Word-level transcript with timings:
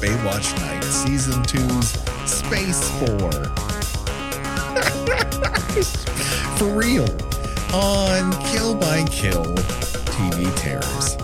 Baywatch 0.00 0.58
Night, 0.60 0.82
Season 0.82 1.42
2's 1.42 1.90
Space 2.24 2.76
Spores. 2.76 3.48
For 6.58 6.68
real, 6.68 7.04
on 7.74 8.32
Kill 8.46 8.74
by 8.74 9.04
Kill 9.10 9.44
TV 10.16 10.50
Terrors. 10.56 11.18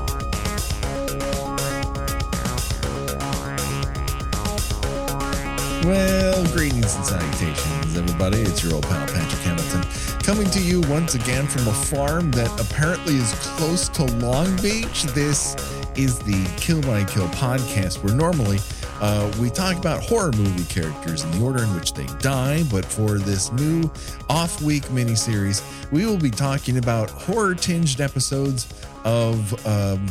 Well, 5.86 6.44
greetings 6.48 6.94
and 6.96 7.06
salutations, 7.06 7.96
everybody. 7.96 8.42
It's 8.42 8.62
your 8.62 8.74
old 8.74 8.82
pal 8.82 9.06
Patrick 9.06 9.40
Hamilton 9.40 9.84
coming 10.22 10.50
to 10.50 10.60
you 10.60 10.80
once 10.82 11.14
again 11.14 11.46
from 11.46 11.68
a 11.68 11.72
farm 11.72 12.30
that 12.32 12.50
apparently 12.60 13.14
is 13.14 13.32
close 13.56 13.88
to 13.90 14.04
Long 14.16 14.54
Beach. 14.56 15.04
This 15.04 15.54
is 15.96 16.18
the 16.20 16.44
Kill 16.56 16.82
by 16.82 17.04
Kill 17.04 17.28
podcast, 17.28 18.02
where 18.02 18.14
normally 18.14 18.58
uh, 19.00 19.32
we 19.40 19.50
talk 19.50 19.76
about 19.76 20.02
horror 20.02 20.32
movie 20.32 20.64
characters 20.64 21.24
in 21.24 21.30
the 21.32 21.44
order 21.44 21.62
in 21.62 21.74
which 21.74 21.92
they 21.94 22.06
die. 22.18 22.62
But 22.70 22.84
for 22.84 23.18
this 23.18 23.52
new 23.52 23.90
off 24.28 24.60
week 24.62 24.84
miniseries, 24.84 25.62
we 25.90 26.06
will 26.06 26.18
be 26.18 26.30
talking 26.30 26.78
about 26.78 27.10
horror 27.10 27.54
tinged 27.54 28.00
episodes 28.00 28.72
of 29.04 29.52
um, 29.66 30.06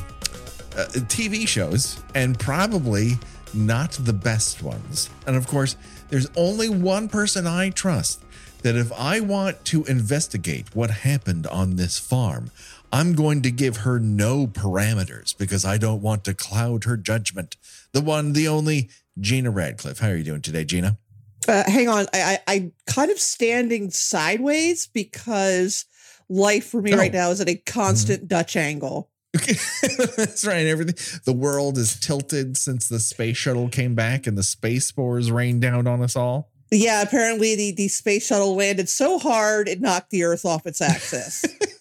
uh, 0.75 0.85
TV 1.07 1.47
shows 1.47 2.03
and 2.13 2.37
probably 2.37 3.13
not 3.53 3.91
the 3.91 4.13
best 4.13 4.61
ones. 4.61 5.09
And 5.25 5.35
of 5.35 5.47
course, 5.47 5.77
there's 6.09 6.27
only 6.35 6.69
one 6.69 7.07
person 7.07 7.47
I 7.47 7.69
trust 7.69 8.23
that 8.61 8.75
if 8.75 8.91
I 8.93 9.19
want 9.19 9.63
to 9.65 9.83
investigate 9.85 10.75
what 10.75 10.89
happened 10.89 11.45
on 11.47 11.75
this 11.75 11.99
farm, 11.99 12.49
I'm 12.91 13.13
going 13.13 13.41
to 13.41 13.51
give 13.51 13.77
her 13.77 13.99
no 13.99 14.47
parameters 14.47 15.37
because 15.37 15.65
I 15.65 15.77
don't 15.77 16.01
want 16.01 16.23
to 16.25 16.33
cloud 16.33 16.85
her 16.85 16.95
judgment. 16.97 17.57
The 17.91 18.01
one, 18.01 18.33
the 18.33 18.47
only 18.47 18.89
Gina 19.19 19.51
Radcliffe. 19.51 19.99
How 19.99 20.09
are 20.09 20.15
you 20.15 20.23
doing 20.23 20.41
today, 20.41 20.63
Gina? 20.63 20.97
Uh, 21.47 21.63
hang 21.69 21.87
on, 21.89 22.07
I, 22.13 22.39
I 22.47 22.53
I'm 22.55 22.71
kind 22.87 23.11
of 23.11 23.19
standing 23.19 23.91
sideways 23.91 24.87
because 24.87 25.85
life 26.29 26.65
for 26.67 26.81
me 26.81 26.93
Oh. 26.93 26.97
right 26.97 27.13
now 27.13 27.29
is 27.31 27.39
at 27.41 27.49
a 27.49 27.55
constant 27.55 28.27
Dutch 28.27 28.55
angle. 28.55 29.09
That's 29.33 30.45
right. 30.45 30.65
Everything 30.65 30.95
the 31.25 31.33
world 31.33 31.77
is 31.77 31.99
tilted 31.99 32.55
since 32.57 32.87
the 32.87 32.99
space 32.99 33.35
shuttle 33.37 33.67
came 33.69 33.93
back 33.93 34.25
and 34.25 34.37
the 34.37 34.43
space 34.43 34.85
spores 34.87 35.29
rained 35.29 35.61
down 35.61 35.85
on 35.87 36.01
us 36.01 36.15
all. 36.15 36.49
Yeah, 36.71 37.01
apparently 37.03 37.55
the 37.55 37.71
the 37.73 37.89
space 37.89 38.25
shuttle 38.25 38.55
landed 38.55 38.89
so 38.89 39.19
hard 39.19 39.67
it 39.67 39.81
knocked 39.81 40.09
the 40.09 40.23
Earth 40.23 40.45
off 40.45 40.65
its 40.65 40.81
axis. 40.81 41.43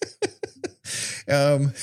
Um, 1.29 1.73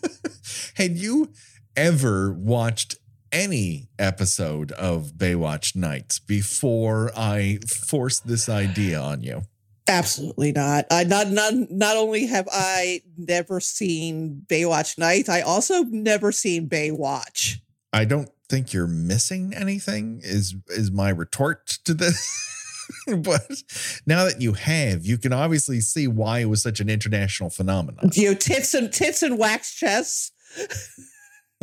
had 0.74 0.96
you 0.96 1.32
ever 1.76 2.32
watched 2.32 2.96
any 3.32 3.88
episode 3.98 4.72
of 4.72 5.12
Baywatch 5.16 5.76
Nights 5.76 6.18
before 6.18 7.10
I 7.16 7.58
forced 7.66 8.26
this 8.26 8.48
idea 8.48 9.00
on 9.00 9.22
you? 9.22 9.42
Absolutely 9.86 10.52
not. 10.52 10.84
I 10.90 11.04
not 11.04 11.28
not 11.28 11.54
not 11.70 11.96
only 11.96 12.26
have 12.26 12.46
I 12.52 13.00
never 13.16 13.58
seen 13.58 14.42
Baywatch 14.46 14.98
Nights, 14.98 15.30
I 15.30 15.40
also 15.40 15.82
never 15.84 16.30
seen 16.30 16.68
Baywatch. 16.68 17.60
I 17.92 18.04
don't 18.04 18.28
think 18.50 18.74
you're 18.74 18.86
missing 18.86 19.54
anything. 19.54 20.20
Is 20.22 20.54
is 20.68 20.90
my 20.90 21.08
retort 21.08 21.66
to 21.84 21.94
this? 21.94 22.56
but 23.18 23.62
now 24.06 24.24
that 24.24 24.40
you 24.40 24.54
have, 24.54 25.04
you 25.04 25.18
can 25.18 25.32
obviously 25.32 25.80
see 25.80 26.06
why 26.08 26.40
it 26.40 26.46
was 26.46 26.62
such 26.62 26.80
an 26.80 26.88
international 26.88 27.50
phenomenon. 27.50 28.10
You 28.14 28.30
know, 28.30 28.34
tits 28.34 28.74
and 28.74 28.92
tits 28.92 29.22
and 29.22 29.38
wax 29.38 29.74
chests. 29.74 30.32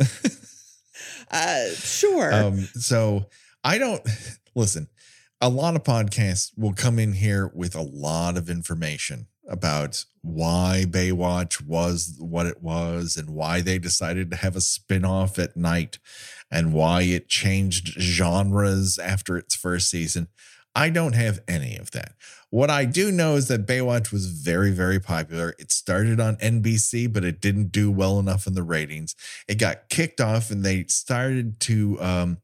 uh, 1.30 1.68
sure. 1.74 2.32
Um, 2.32 2.68
so 2.74 3.26
I 3.64 3.78
don't 3.78 4.02
listen. 4.54 4.88
A 5.40 5.48
lot 5.48 5.76
of 5.76 5.82
podcasts 5.82 6.50
will 6.56 6.72
come 6.72 6.98
in 6.98 7.12
here 7.12 7.50
with 7.54 7.74
a 7.74 7.82
lot 7.82 8.38
of 8.38 8.48
information 8.48 9.26
about 9.48 10.04
why 10.22 10.84
Baywatch 10.88 11.62
was 11.62 12.16
what 12.18 12.46
it 12.46 12.62
was 12.62 13.16
and 13.16 13.30
why 13.30 13.60
they 13.60 13.78
decided 13.78 14.30
to 14.30 14.36
have 14.36 14.56
a 14.56 14.60
spin-off 14.60 15.38
at 15.38 15.56
night 15.56 15.98
and 16.50 16.72
why 16.72 17.02
it 17.02 17.28
changed 17.28 18.00
genres 18.00 18.98
after 18.98 19.36
its 19.36 19.54
first 19.54 19.90
season. 19.90 20.28
I 20.76 20.90
don't 20.90 21.14
have 21.14 21.40
any 21.48 21.78
of 21.78 21.92
that. 21.92 22.12
What 22.50 22.68
I 22.68 22.84
do 22.84 23.10
know 23.10 23.36
is 23.36 23.48
that 23.48 23.66
Baywatch 23.66 24.12
was 24.12 24.26
very, 24.26 24.70
very 24.70 25.00
popular. 25.00 25.54
It 25.58 25.72
started 25.72 26.20
on 26.20 26.36
NBC, 26.36 27.10
but 27.10 27.24
it 27.24 27.40
didn't 27.40 27.72
do 27.72 27.90
well 27.90 28.18
enough 28.18 28.46
in 28.46 28.52
the 28.52 28.62
ratings. 28.62 29.16
It 29.48 29.54
got 29.54 29.88
kicked 29.88 30.20
off 30.20 30.50
and 30.50 30.62
they 30.62 30.84
started 30.84 31.60
to 31.60 32.00
um, 32.02 32.38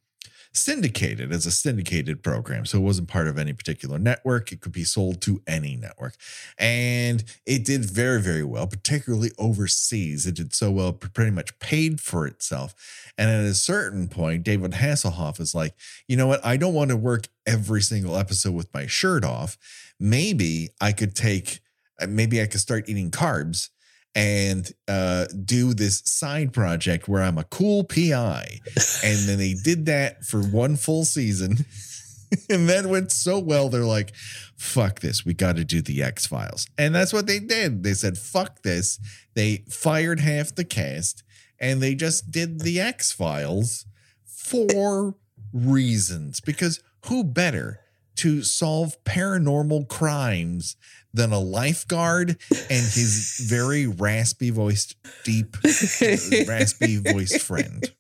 syndicate 0.55 1.19
it 1.19 1.33
as 1.33 1.47
a 1.47 1.51
syndicated 1.51 2.23
program. 2.23 2.67
So 2.67 2.79
it 2.79 2.83
wasn't 2.83 3.09
part 3.09 3.27
of 3.27 3.39
any 3.39 3.53
particular 3.53 3.99
network. 3.99 4.53
It 4.53 4.61
could 4.61 4.73
be 4.73 4.85
sold 4.85 5.21
to 5.23 5.43
any 5.47 5.77
network. 5.77 6.15
And 6.59 7.25
it 7.47 7.65
did 7.65 7.85
very, 7.85 8.21
very 8.21 8.45
well, 8.45 8.67
particularly 8.67 9.31
overseas. 9.39 10.27
It 10.27 10.37
did 10.37 10.55
so 10.55 10.71
well, 10.71 10.93
pretty 10.93 11.31
much 11.31 11.59
paid 11.59 12.01
for 12.01 12.27
itself. 12.27 12.75
And 13.17 13.31
at 13.31 13.45
a 13.45 13.55
certain 13.55 14.09
point, 14.09 14.43
David 14.43 14.73
Hasselhoff 14.73 15.41
is 15.41 15.55
like, 15.55 15.75
you 16.07 16.17
know 16.17 16.27
what? 16.27 16.45
I 16.45 16.57
don't 16.57 16.75
want 16.75 16.91
to 16.91 16.97
work 16.97 17.29
every 17.47 17.81
single 17.81 18.17
episode 18.17 18.55
with 18.55 18.73
my 18.75 18.87
shirt 18.87 19.25
off. 19.25 19.57
Maybe 19.99 20.71
I 20.81 20.93
could 20.93 21.15
take, 21.15 21.61
uh, 22.01 22.07
maybe 22.09 22.43
I 22.43 22.47
could 22.47 22.61
start 22.61 22.89
eating 22.89 23.11
carbs 23.11 23.71
and 24.15 24.71
uh, 24.89 25.27
do 25.45 25.73
this 25.75 26.03
side 26.05 26.53
project 26.53 27.09
where 27.09 27.23
I'm 27.23 27.39
a 27.39 27.45
cool 27.45 27.85
PI. 27.85 28.61
And 29.05 29.29
then 29.29 29.39
they 29.39 29.55
did 29.55 29.87
that 29.87 30.25
for 30.25 30.43
one 30.43 30.77
full 30.77 31.05
season. 31.05 31.65
and 32.51 32.69
that 32.69 32.87
went 32.87 33.11
so 33.11 33.39
well, 33.39 33.69
they're 33.69 33.85
like, 33.85 34.15
fuck 34.57 35.01
this. 35.01 35.25
We 35.25 35.35
got 35.35 35.57
to 35.57 35.65
do 35.65 35.81
the 35.81 36.03
X 36.03 36.27
Files. 36.27 36.67
And 36.77 36.95
that's 36.95 37.13
what 37.13 37.27
they 37.27 37.39
did. 37.39 37.83
They 37.83 37.95
said, 37.95 38.19
fuck 38.19 38.63
this. 38.63 38.99
They 39.35 39.65
fired 39.69 40.21
half 40.21 40.55
the 40.55 40.65
cast 40.65 41.23
and 41.59 41.81
they 41.81 41.95
just 41.95 42.31
did 42.31 42.61
the 42.61 42.81
X 42.81 43.13
Files 43.13 43.87
for 44.27 45.15
reasons. 45.53 46.41
Because 46.41 46.83
who 47.07 47.25
better 47.25 47.82
to 48.23 48.43
solve 48.43 49.03
paranormal 49.05 49.89
crimes 49.89 50.77
than 51.15 51.33
a 51.33 51.39
lifeguard 51.41 52.31
and 52.51 52.69
his 52.71 53.45
very 53.49 53.87
raspy 53.87 54.51
voiced, 54.51 54.97
deep, 55.25 55.57
uh, 55.65 55.69
raspy 56.47 56.97
voiced 56.99 57.41
friend? 57.43 57.91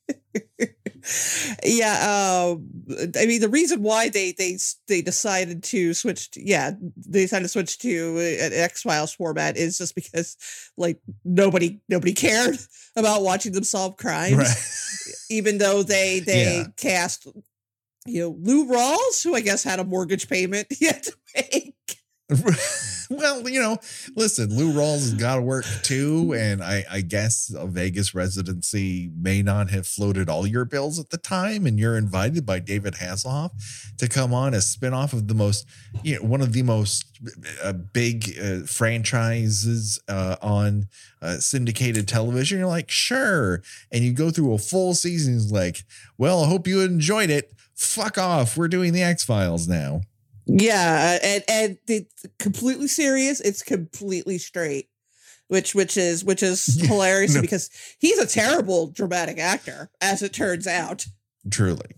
yeah, 1.65 2.47
um, 2.47 2.69
I 3.19 3.27
mean 3.27 3.41
the 3.41 3.49
reason 3.50 3.82
why 3.82 4.09
they 4.09 4.32
they 4.32 4.56
they 4.88 5.03
decided 5.03 5.62
to 5.65 5.93
switch, 5.94 6.31
to, 6.32 6.47
yeah, 6.47 6.71
they 6.97 7.22
decided 7.22 7.44
to 7.44 7.49
switch 7.49 7.78
to 7.81 8.19
an 8.19 8.53
X 8.53 8.82
Files 8.82 9.12
format 9.12 9.56
is 9.56 9.78
just 9.78 9.94
because 9.94 10.37
like 10.77 11.00
nobody 11.25 11.81
nobody 11.88 12.12
cared 12.12 12.56
about 12.97 13.22
watching 13.22 13.53
them 13.53 13.65
solve 13.65 13.97
crimes, 13.97 14.37
Right. 14.37 15.16
even 15.31 15.59
though 15.59 15.82
they 15.82 16.21
they 16.21 16.59
Yeah. 16.59 16.66
cast 16.77 17.27
you 18.07 18.21
know 18.21 18.37
Lou 18.41 18.67
Rawls, 18.67 19.23
who 19.23 19.35
I 19.35 19.41
guess 19.41 19.65
had 19.65 19.79
a 19.79 19.85
mortgage 19.85 20.29
payment 20.29 20.69
he 20.79 20.87
had 20.87 21.03
to 21.03 21.13
make. 21.35 21.75
well, 23.11 23.49
you 23.49 23.61
know, 23.61 23.79
listen, 24.17 24.57
Lou 24.57 24.73
Rawls 24.73 25.01
has 25.01 25.15
got 25.15 25.37
to 25.37 25.43
work 25.43 25.65
too. 25.82 26.35
And 26.35 26.62
I, 26.62 26.85
I 26.91 27.00
guess 27.00 27.53
a 27.55 27.67
Vegas 27.67 28.15
residency 28.15 29.11
may 29.17 29.43
not 29.43 29.71
have 29.71 29.87
floated 29.87 30.29
all 30.29 30.47
your 30.47 30.65
bills 30.65 30.99
at 30.99 31.11
the 31.11 31.19
time. 31.19 31.67
And 31.67 31.79
you're 31.79 31.97
invited 31.97 32.47
by 32.47 32.59
David 32.59 32.94
Hasselhoff 32.94 33.50
to 33.99 34.09
come 34.09 34.32
on 34.32 34.55
as 34.55 34.75
spinoff 34.75 35.12
of 35.12 35.29
the 35.29 35.35
most, 35.35 35.67
you 36.03 36.17
know, 36.17 36.23
one 36.23 36.41
of 36.41 36.53
the 36.53 36.62
most 36.62 37.05
uh, 37.62 37.73
big 37.73 38.37
uh, 38.43 38.61
franchises 38.61 40.00
uh, 40.09 40.37
on 40.41 40.87
uh, 41.21 41.37
syndicated 41.37 42.09
television. 42.09 42.59
You're 42.59 42.69
like, 42.69 42.91
sure. 42.91 43.62
And 43.91 44.05
you 44.05 44.12
go 44.12 44.31
through 44.31 44.55
a 44.55 44.59
full 44.59 44.94
season. 44.94 45.32
Like, 45.49 45.85
well, 46.19 46.44
I 46.44 46.49
hope 46.49 46.67
you 46.67 46.81
enjoyed 46.81 47.31
it. 47.31 47.53
Fuck 47.82 48.19
off. 48.19 48.56
We're 48.56 48.69
doing 48.69 48.93
the 48.93 49.02
X 49.02 49.25
Files 49.25 49.69
now. 49.69 50.02
Yeah, 50.46 51.19
uh, 51.23 51.26
and 51.26 51.44
and 51.49 51.79
it's 51.87 52.26
completely 52.38 52.88
serious. 52.88 53.40
It's 53.40 53.62
completely 53.62 54.38
straight, 54.38 54.88
which 55.49 55.75
which 55.75 55.96
is 55.96 56.25
which 56.25 56.43
is 56.43 56.81
hilarious 56.87 57.34
no. 57.34 57.40
because 57.40 57.70
he's 57.99 58.19
a 58.19 58.26
terrible 58.26 58.88
dramatic 58.88 59.38
actor, 59.38 59.90
as 60.00 60.23
it 60.23 60.32
turns 60.32 60.67
out. 60.67 61.06
Truly. 61.50 61.96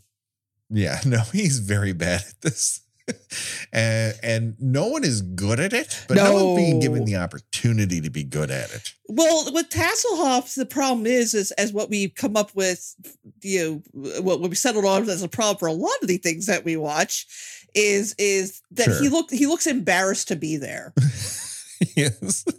Yeah, 0.71 1.01
no, 1.07 1.21
he's 1.33 1.59
very 1.59 1.93
bad 1.93 2.23
at 2.29 2.41
this. 2.43 2.81
and, 3.73 4.15
and 4.23 4.57
no 4.61 4.89
one 4.89 5.05
is 5.05 5.21
good 5.23 5.61
at 5.61 5.73
it, 5.73 6.05
but 6.09 6.17
no, 6.17 6.33
one's 6.33 6.57
being 6.57 6.81
given 6.81 7.05
the 7.05 7.17
opportunity 7.17 8.01
to 8.01 8.11
be 8.11 8.25
good 8.25 8.51
at 8.51 8.73
it. 8.73 8.93
Well, 9.09 9.53
with 9.53 9.69
Hasselhoff, 9.71 10.55
the 10.55 10.67
problem 10.67 11.07
is, 11.07 11.35
is 11.35 11.51
as 11.53 11.73
what 11.73 11.91
we've 11.91 12.15
come 12.15 12.37
up 12.37 12.55
with, 12.55 12.95
you 13.43 13.83
know, 13.95 14.21
what 14.23 14.41
we 14.41 14.55
settled 14.55 14.87
on 14.87 15.09
as 15.09 15.23
a 15.23 15.29
problem 15.29 15.59
for 15.59 15.69
a 15.69 15.73
lot 15.73 15.93
of 16.03 16.09
the 16.09 16.17
things 16.17 16.47
that 16.47 16.65
we 16.65 16.77
watch, 16.77 17.27
is 17.75 18.15
is 18.19 18.63
that 18.71 18.87
he 18.87 18.93
Sure. 18.93 19.11
look 19.11 19.31
he 19.31 19.47
looks 19.47 19.67
embarrassed 19.67 20.29
to 20.29 20.37
be 20.37 20.57
there. 20.57 20.95
yes. 21.97 22.45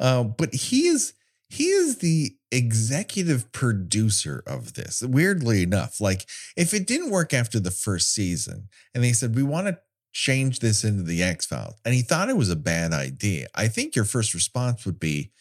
Uh, 0.00 0.24
but 0.24 0.54
he 0.54 0.86
is 0.86 1.12
he 1.50 1.64
is 1.64 1.98
the 1.98 2.34
executive 2.52 3.50
producer 3.50 4.42
of 4.46 4.74
this. 4.74 5.02
Weirdly 5.02 5.62
enough, 5.62 6.00
like 6.00 6.28
if 6.56 6.72
it 6.72 6.86
didn't 6.86 7.10
work 7.10 7.34
after 7.34 7.58
the 7.58 7.70
first 7.70 8.14
season 8.14 8.68
and 8.94 9.02
they 9.02 9.12
said, 9.12 9.34
we 9.34 9.42
want 9.42 9.66
to 9.66 9.78
change 10.12 10.60
this 10.60 10.84
into 10.84 11.02
the 11.02 11.22
X 11.22 11.46
Files, 11.46 11.80
and 11.84 11.94
he 11.94 12.02
thought 12.02 12.28
it 12.28 12.36
was 12.36 12.50
a 12.50 12.56
bad 12.56 12.92
idea, 12.92 13.48
I 13.54 13.68
think 13.68 13.96
your 13.96 14.04
first 14.04 14.34
response 14.34 14.84
would 14.84 15.00
be, 15.00 15.32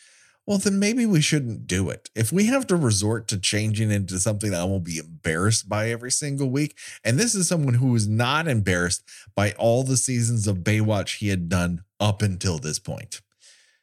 well, 0.48 0.58
then 0.58 0.80
maybe 0.80 1.06
we 1.06 1.22
shouldn't 1.22 1.68
do 1.68 1.90
it. 1.90 2.10
If 2.16 2.32
we 2.32 2.46
have 2.46 2.66
to 2.68 2.76
resort 2.76 3.28
to 3.28 3.38
changing 3.38 3.92
into 3.92 4.18
something 4.18 4.52
that 4.52 4.62
I 4.62 4.64
will 4.64 4.80
be 4.80 4.98
embarrassed 4.98 5.70
by 5.70 5.90
every 5.90 6.10
single 6.10 6.50
week, 6.50 6.78
and 7.04 7.20
this 7.20 7.36
is 7.36 7.48
someone 7.48 7.76
who 7.76 7.94
is 7.96 8.08
not 8.08 8.48
embarrassed 8.48 9.04
by 9.36 9.52
all 9.52 9.84
the 9.84 9.98
seasons 9.98 10.48
of 10.48 10.60
Baywatch 10.60 11.18
he 11.18 11.28
had 11.28 11.48
done 11.48 11.84
up 12.00 12.22
until 12.22 12.58
this 12.58 12.80
point. 12.80 13.22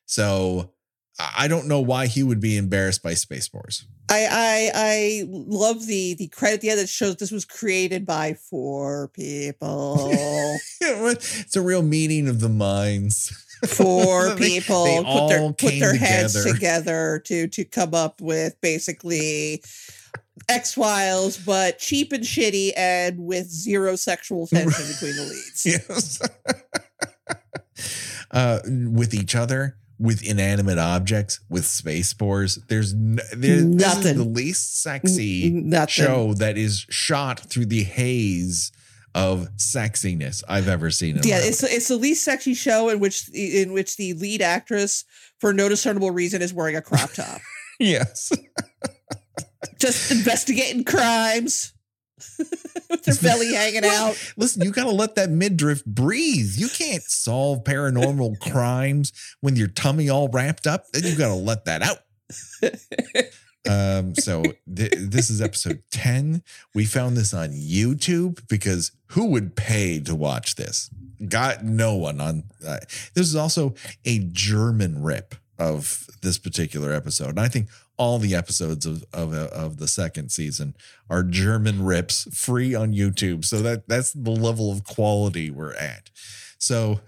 So 0.05 0.73
I 1.19 1.49
don't 1.49 1.67
know 1.67 1.81
why 1.81 2.07
he 2.07 2.23
would 2.23 2.41
be 2.41 2.57
embarrassed 2.57 3.03
by 3.03 3.15
Space 3.15 3.53
Wars. 3.53 3.87
I 4.09 4.27
I 4.31 4.71
I 4.75 5.25
love 5.29 5.87
the 5.87 6.15
the 6.15 6.29
credit 6.29 6.65
end 6.65 6.79
that 6.79 6.89
shows 6.89 7.17
this 7.17 7.31
was 7.31 7.45
created 7.45 8.07
by 8.07 8.35
four 8.35 9.09
people. 9.09 10.11
it's 10.81 11.57
a 11.57 11.61
real 11.61 11.83
meeting 11.83 12.29
of 12.29 12.41
the 12.41 12.49
minds. 12.49 13.31
Four 13.67 14.35
people 14.37 14.85
they 14.85 15.03
put 15.03 15.29
their 15.29 15.53
put 15.53 15.81
their 15.81 15.97
heads 15.97 16.35
together. 16.35 16.55
together 16.55 17.23
to 17.27 17.49
to 17.49 17.65
come 17.65 17.95
up 17.95 18.21
with 18.21 18.59
basically 18.61 19.63
X 20.49 20.75
Files, 20.75 21.37
but 21.37 21.79
cheap 21.79 22.13
and 22.13 22.25
shitty 22.25 22.73
and 22.77 23.19
with 23.19 23.51
zero 23.51 23.97
sexual 23.97 24.47
tension 24.47 24.87
between 24.87 25.17
the 25.17 25.23
leads. 25.23 25.67
yes. 25.67 26.21
uh, 28.31 28.61
with 28.91 29.13
each 29.13 29.35
other, 29.35 29.77
with 29.99 30.23
inanimate 30.23 30.79
objects, 30.79 31.41
with 31.49 31.67
space 31.67 32.09
spores. 32.09 32.57
There's 32.69 32.95
n- 32.95 33.17
there, 33.33 33.57
this 33.57 33.59
is 33.59 33.65
Nothing. 33.65 34.17
the 34.19 34.25
least 34.25 34.81
sexy 34.83 35.47
N- 35.47 35.87
show 35.89 36.35
that 36.35 36.57
is 36.57 36.87
shot 36.89 37.41
through 37.41 37.67
the 37.67 37.83
haze 37.83 38.71
of 39.15 39.49
sexiness 39.57 40.45
I've 40.49 40.69
ever 40.69 40.91
seen. 40.91 41.17
In 41.17 41.23
yeah, 41.27 41.39
it's 41.43 41.63
life. 41.63 41.73
it's 41.73 41.89
the 41.89 41.97
least 41.97 42.23
sexy 42.25 42.55
show 42.55 42.89
in 42.91 43.01
which 43.01 43.29
in 43.35 43.73
which 43.73 43.97
the 43.97 44.13
lead 44.15 44.43
actress, 44.43 45.05
for 45.41 45.53
no 45.53 45.69
discernible 45.69 46.11
reason, 46.13 46.43
is 46.43 46.55
wearing 46.55 46.77
a 46.77 46.83
crop 46.83 47.13
top, 47.13 47.41
yes. 47.81 48.31
just 49.79 50.11
investigating 50.13 50.85
crimes 50.85 51.73
with 52.39 53.03
their 53.05 53.15
belly 53.17 53.53
hanging 53.55 53.83
Well, 53.83 54.11
out. 54.11 54.33
Listen, 54.37 54.63
you 54.63 54.71
got 54.73 54.85
to 54.85 54.91
let 54.91 55.15
that 55.17 55.31
midriff 55.31 55.85
breathe. 55.85 56.55
You 56.57 56.69
can't 56.69 57.03
solve 57.03 57.65
paranormal 57.65 58.41
crimes 58.53 59.13
when 59.41 59.57
your 59.57 59.69
tummy 59.69 60.09
all 60.09 60.29
wrapped 60.29 60.67
up. 60.67 60.91
Then 60.93 61.05
you 61.05 61.17
got 61.17 61.29
to 61.29 61.35
let 61.35 61.65
that 61.67 61.83
out. 61.83 61.99
Um, 63.69 64.15
so 64.15 64.43
th- 64.75 64.95
this 64.97 65.29
is 65.29 65.43
episode 65.43 65.83
10. 65.91 66.43
We 66.75 66.87
found 66.87 67.17
this 67.19 67.35
on 67.35 67.51
YouTube 67.51 68.49
because 68.49 68.93
who 69.09 69.27
would 69.27 69.57
pay 69.57 70.01
to 70.01 70.15
watch 70.15 70.55
this? 70.55 70.89
Got 71.29 71.65
no 71.65 71.95
one 71.95 72.19
on. 72.19 72.45
Uh, 72.67 72.79
this 73.15 73.27
is 73.27 73.37
also 73.37 73.75
a 74.07 74.21
German 74.21 75.03
rip 75.03 75.35
of 75.59 76.07
this 76.23 76.39
particular 76.39 76.95
episode. 76.95 77.31
And 77.31 77.41
I 77.41 77.49
think 77.49 77.69
all 77.99 78.19
the 78.19 78.35
episodes 78.35 78.87
of, 78.87 79.05
of, 79.13 79.35
of 79.35 79.77
the 79.79 79.89
second 79.89 80.31
season 80.31 80.75
are 81.11 81.23
German 81.23 81.85
rips 81.85 82.29
free 82.33 82.75
on 82.75 82.95
YouTube. 82.95 83.45
So 83.45 83.61
that 83.63 83.89
that's 83.89 84.13
the 84.13 84.31
level 84.31 84.73
of 84.73 84.85
quality 84.85 85.51
we're 85.51 85.75
at. 85.75 86.11
So 86.59 87.01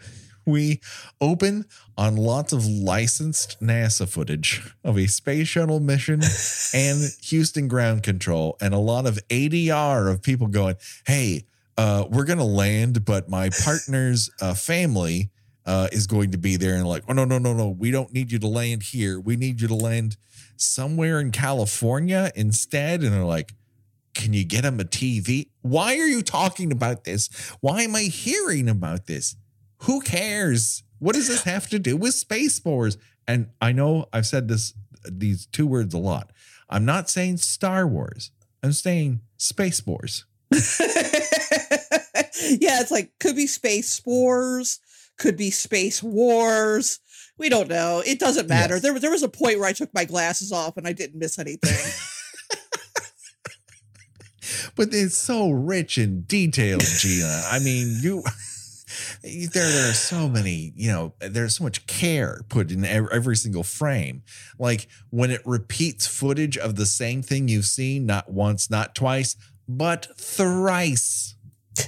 we 0.45 0.81
open 1.21 1.67
on 1.97 2.17
lots 2.17 2.53
of 2.53 2.67
licensed 2.67 3.61
NASA 3.61 4.09
footage 4.09 4.63
of 4.85 4.99
a 4.99 5.07
space 5.07 5.49
shuttle 5.49 5.81
mission 5.81 6.21
and 6.75 7.11
Houston 7.23 7.69
ground 7.69 8.03
control, 8.03 8.57
and 8.61 8.75
a 8.75 8.79
lot 8.79 9.07
of 9.07 9.19
ADR 9.29 10.11
of 10.11 10.23
people 10.23 10.47
going, 10.49 10.77
Hey, 11.07 11.45
uh, 11.77 12.07
we're 12.11 12.25
going 12.25 12.39
to 12.39 12.45
land, 12.45 13.05
but 13.05 13.29
my 13.29 13.51
partner's 13.65 14.31
uh, 14.41 14.55
family 14.55 15.31
uh, 15.67 15.89
is 15.93 16.07
going 16.07 16.33
to 16.33 16.39
be 16.39 16.57
there. 16.57 16.75
And 16.75 16.87
like, 16.87 17.05
Oh, 17.09 17.13
no, 17.13 17.25
no, 17.25 17.39
no, 17.39 17.53
no. 17.53 17.69
We 17.69 17.91
don't 17.91 18.13
need 18.13 18.33
you 18.33 18.39
to 18.41 18.49
land 18.49 18.83
here. 18.83 19.21
We 19.21 19.37
need 19.37 19.61
you 19.61 19.69
to 19.69 19.75
land 19.75 20.17
somewhere 20.61 21.21
in 21.21 21.31
California 21.31 22.31
instead. 22.35 23.03
And 23.03 23.13
they're 23.13 23.25
like, 23.25 23.55
can 24.15 24.33
you 24.33 24.45
get 24.45 24.65
him 24.65 24.81
a 24.81 24.85
TV? 24.85 25.49
Why 25.63 25.97
are 25.97 26.07
you 26.07 26.23
talking 26.23 26.73
about 26.73 27.05
this? 27.05 27.29
Why 27.61 27.83
am 27.83 27.95
I 27.95 28.03
hearing 28.03 28.69
about 28.69 29.07
this? 29.07 29.37
Who 29.83 30.01
cares? 30.01 30.83
What 30.99 31.15
does 31.15 31.29
this 31.29 31.45
have 31.45 31.69
to 31.71 31.79
do 31.79 31.97
with 31.97 32.15
Space 32.15 32.63
Wars? 32.65 32.99
And 33.27 33.49
I 33.61 33.73
know 33.73 34.07
I've 34.13 34.27
said 34.27 34.49
this 34.49 34.75
these 35.11 35.47
two 35.47 35.67
words 35.67 35.95
a 35.95 35.99
lot. 35.99 36.33
I'm 36.69 36.85
not 36.85 37.09
saying 37.09 37.39
Star 37.39 37.87
Wars. 37.87 38.31
I'm 38.63 38.73
saying 38.73 39.21
Space 39.39 39.87
Wars. 39.87 40.27
yeah, 40.53 40.59
it's 42.81 42.91
like 42.91 43.13
could 43.21 43.37
be 43.37 43.47
space 43.47 44.03
wars, 44.05 44.81
could 45.17 45.37
be 45.37 45.51
space 45.51 46.03
wars. 46.03 46.99
We 47.41 47.49
don't 47.49 47.69
know. 47.69 48.03
It 48.07 48.21
doesn't 48.21 48.49
matter. 48.49 48.75
Yes. 48.75 48.83
There, 48.83 48.99
there 48.99 49.11
was 49.11 49.23
a 49.23 49.29
point 49.29 49.59
where 49.59 49.67
I 49.67 49.73
took 49.73 49.93
my 49.95 50.05
glasses 50.05 50.53
off 50.53 50.77
and 50.77 50.87
I 50.87 50.93
didn't 50.93 51.19
miss 51.19 51.39
anything. 51.39 51.93
But 54.77 54.89
it's 54.93 55.17
so 55.17 55.51
rich 55.51 55.99
in 55.99 56.23
detail, 56.23 56.79
Gina. 56.79 57.43
I 57.51 57.59
mean, 57.59 57.99
you 58.01 58.23
there 59.23 59.69
there 59.69 59.91
are 59.91 59.95
so 59.95 60.29
many, 60.29 60.73
you 60.75 60.91
know, 60.91 61.15
there's 61.21 61.57
so 61.57 61.65
much 61.65 61.87
care 61.87 62.41
put 62.49 62.71
in 62.71 62.85
every, 62.85 63.09
every 63.13 63.37
single 63.37 63.63
frame. 63.63 64.23
Like 64.59 64.89
when 65.11 65.31
it 65.31 65.43
repeats 65.45 66.07
footage 66.07 66.57
of 66.57 66.77
the 66.77 66.87
same 66.87 67.23
thing 67.23 67.49
you've 67.49 67.67
seen 67.67 68.07
not 68.07 68.31
once, 68.31 68.71
not 68.71 68.95
twice, 68.95 69.37
but 69.69 70.09
thrice. 70.19 71.35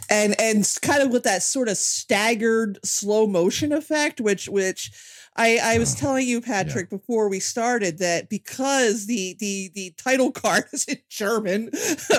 and 0.09 0.39
and 0.41 0.79
kind 0.83 1.03
of 1.03 1.11
with 1.11 1.25
that 1.25 1.43
sort 1.43 1.69
of 1.69 1.77
staggered 1.77 2.79
slow 2.85 3.27
motion 3.27 3.73
effect 3.73 4.21
which 4.21 4.49
which 4.49 4.93
I, 5.35 5.59
I 5.63 5.79
was 5.79 5.95
telling 5.95 6.29
you, 6.29 6.41
Patrick, 6.43 6.91
before 6.91 7.29
we 7.29 7.41
started 7.41 7.99
that 7.99 8.29
because 8.29 9.07
the 9.07 9.35
the 9.39 9.71
the 9.75 9.95
title 9.97 10.31
card 10.33 10.65
is 10.73 10.85
in 10.85 10.99
German, 11.09 11.71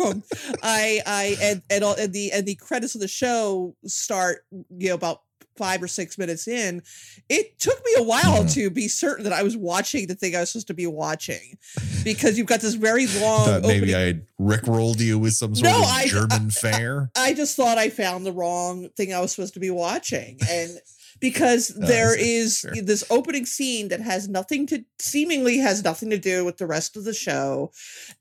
um, 0.00 0.22
I 0.62 1.00
I 1.06 1.36
and 1.42 1.62
and, 1.70 1.84
all, 1.84 1.94
and 1.94 2.12
the 2.12 2.32
and 2.32 2.46
the 2.46 2.54
credits 2.54 2.94
of 2.94 3.00
the 3.00 3.08
show 3.08 3.76
start 3.84 4.44
you 4.70 4.88
know 4.88 4.94
about 4.94 5.22
five 5.58 5.82
or 5.82 5.88
six 5.88 6.16
minutes 6.16 6.46
in. 6.46 6.80
It 7.28 7.58
took 7.58 7.84
me 7.84 7.90
a 7.98 8.02
while 8.04 8.44
to 8.46 8.70
be 8.70 8.86
certain 8.86 9.24
that 9.24 9.32
I 9.32 9.42
was 9.42 9.56
watching 9.56 10.06
the 10.06 10.14
thing 10.14 10.36
I 10.36 10.40
was 10.40 10.50
supposed 10.50 10.68
to 10.68 10.74
be 10.74 10.86
watching 10.86 11.58
because 12.04 12.38
you've 12.38 12.46
got 12.46 12.60
this 12.60 12.74
very 12.74 13.08
long. 13.08 13.62
Maybe 13.62 13.94
I 13.94 14.20
rickrolled 14.40 15.00
you 15.00 15.18
with 15.18 15.34
some 15.34 15.56
sort 15.56 15.70
No, 15.72 15.80
of 15.80 15.84
I- 15.86 16.06
German 16.06 16.50
fare. 16.50 17.10
I 17.16 17.34
just 17.34 17.56
thought 17.56 17.76
I 17.76 17.90
found 17.90 18.24
the 18.24 18.32
wrong 18.32 18.88
thing 18.96 19.12
I 19.12 19.20
was 19.20 19.32
supposed 19.32 19.54
to 19.54 19.60
be 19.60 19.70
watching. 19.70 20.38
And 20.48 20.78
because 21.20 21.72
Oh, 21.76 21.86
there 21.86 22.18
is 22.18 22.58
Sure. 22.58 22.72
this 22.82 23.04
opening 23.10 23.46
scene 23.46 23.88
that 23.88 24.00
has 24.00 24.28
nothing 24.28 24.66
to 24.68 24.84
seemingly 25.00 25.58
has 25.58 25.82
nothing 25.84 26.10
to 26.10 26.18
do 26.18 26.44
with 26.44 26.58
the 26.58 26.66
rest 26.66 26.96
of 26.96 27.04
the 27.04 27.14
show. 27.14 27.72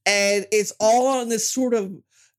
And 0.06 0.46
it's 0.52 0.74
all 0.80 1.08
on 1.08 1.30
this 1.30 1.50
sort 1.50 1.74
of 1.74 1.92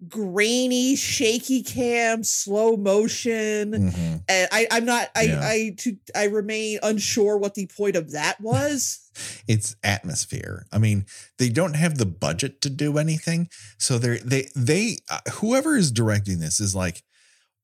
grainy, 0.09 0.95
shaky 0.95 1.61
cam, 1.61 2.23
slow 2.23 2.77
motion. 2.77 3.73
Mhm. 3.73 4.23
And 4.29 4.49
I, 4.53 4.69
I'm 4.71 4.85
not 4.85 5.11
I 5.17 5.23
Yeah. 5.23 5.41
I 5.43 5.75
to 5.79 5.97
I 6.15 6.25
remain 6.25 6.79
unsure 6.85 7.37
what 7.37 7.55
the 7.55 7.67
point 7.67 7.97
of 7.97 8.12
that 8.12 8.41
was. 8.41 9.00
it's 9.49 9.75
atmosphere. 9.83 10.67
I 10.71 10.79
mean, 10.79 11.07
they 11.38 11.49
don't 11.49 11.75
have 11.75 11.99
the 11.99 12.07
budget 12.07 12.61
to 12.61 12.71
do 12.71 12.97
anything, 12.99 13.49
so 13.77 13.99
they're 13.99 14.19
they 14.19 14.49
they 14.55 14.99
uh, 15.11 15.19
whoever 15.33 15.77
is 15.77 15.91
directing 15.91 16.38
this 16.38 16.61
is 16.61 16.77
like, 16.77 17.03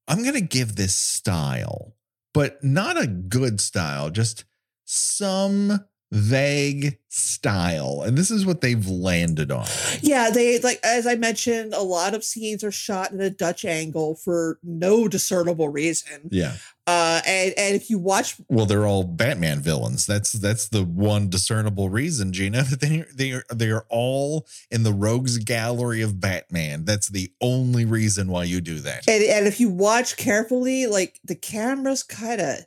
I'm 0.08 0.24
gonna 0.24 0.40
give 0.40 0.74
this 0.74 0.96
style, 0.96 1.94
but 2.34 2.62
not 2.62 3.00
a 3.00 3.06
good 3.06 3.60
style, 3.60 4.10
just 4.10 4.44
some 4.84 5.86
vague 6.14 6.96
style, 7.08 8.02
and 8.06 8.16
this 8.16 8.30
is 8.30 8.46
what 8.46 8.60
they've 8.60 8.86
landed 8.86 9.50
on. 9.50 9.66
Yeah, 10.00 10.30
they 10.30 10.60
like 10.60 10.78
as 10.84 11.06
I 11.06 11.16
mentioned, 11.16 11.74
a 11.74 11.82
lot 11.82 12.14
of 12.14 12.22
scenes 12.22 12.62
are 12.62 12.70
shot 12.70 13.10
in 13.10 13.20
a 13.20 13.30
Dutch 13.30 13.64
angle 13.64 14.14
for 14.14 14.58
no 14.62 15.08
discernible 15.08 15.68
reason. 15.68 16.28
Yeah. 16.30 16.54
Uh, 16.86 17.20
and 17.26 17.54
and 17.56 17.74
if 17.74 17.90
you 17.90 17.98
watch, 17.98 18.36
Well, 18.48 18.66
they're 18.66 18.86
all 18.86 19.04
Batman 19.04 19.60
villains. 19.60 20.06
That's 20.06 20.32
that's 20.32 20.68
the 20.68 20.84
one 20.84 21.30
discernible 21.30 21.88
reason, 21.88 22.32
Gina. 22.32 22.64
They 22.78 23.04
they 23.14 23.32
are 23.32 23.44
they 23.52 23.70
are 23.70 23.86
all 23.88 24.46
in 24.70 24.82
the 24.82 24.92
rogues 24.92 25.38
gallery 25.38 26.02
of 26.02 26.20
Batman. 26.20 26.84
That's 26.84 27.08
the 27.08 27.32
only 27.40 27.84
reason 27.84 28.28
why 28.28 28.44
you 28.44 28.60
do 28.60 28.78
that. 28.80 29.08
and, 29.08 29.24
and 29.24 29.46
if 29.46 29.58
you 29.60 29.68
watch 29.68 30.16
carefully, 30.16 30.86
like 30.86 31.18
the 31.24 31.34
camera's 31.34 32.02
kind 32.02 32.40
of 32.40 32.58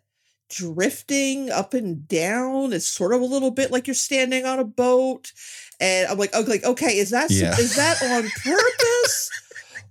drifting 0.50 1.50
up 1.50 1.74
and 1.74 2.08
down. 2.08 2.74
It's 2.74 2.88
sort 2.88 3.14
of 3.14 3.22
a 3.22 3.26
little 3.26 3.52
bit 3.52 3.72
like 3.72 3.88
you're 3.88 3.94
standing 3.94 4.46
on 4.46 4.60
a 4.60 4.64
boat. 4.64 5.32
And 5.80 6.08
I'm 6.08 6.18
like, 6.18 6.34
okay, 6.34 6.50
like, 6.52 6.64
okay, 6.64 6.98
is 6.98 7.12
that 7.12 7.32
Yeah. 7.32 7.56
is 7.58 7.76
that 7.76 8.02
on 8.02 8.30
purpose? 8.44 9.30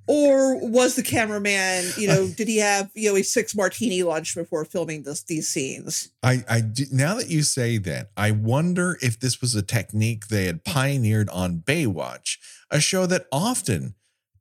or 0.08 0.56
was 0.68 0.94
the 0.94 1.02
cameraman, 1.02 1.84
you 1.96 2.06
know, 2.06 2.28
did 2.28 2.48
he 2.48 2.58
have 2.58 2.90
you 2.94 3.10
know 3.10 3.16
a 3.16 3.22
six 3.22 3.54
martini 3.54 4.02
lunch 4.02 4.34
before 4.34 4.64
filming 4.64 5.02
this 5.02 5.22
these 5.22 5.48
scenes? 5.48 6.10
I, 6.22 6.44
I 6.48 6.60
do, 6.60 6.84
now 6.92 7.14
that 7.16 7.28
you 7.28 7.42
say 7.42 7.78
that, 7.78 8.10
I 8.16 8.30
wonder 8.30 8.98
if 9.02 9.18
this 9.18 9.40
was 9.40 9.54
a 9.54 9.62
technique 9.62 10.28
they 10.28 10.46
had 10.46 10.64
pioneered 10.64 11.28
on 11.30 11.58
Baywatch, 11.58 12.38
a 12.70 12.80
show 12.80 13.06
that 13.06 13.26
often 13.32 13.94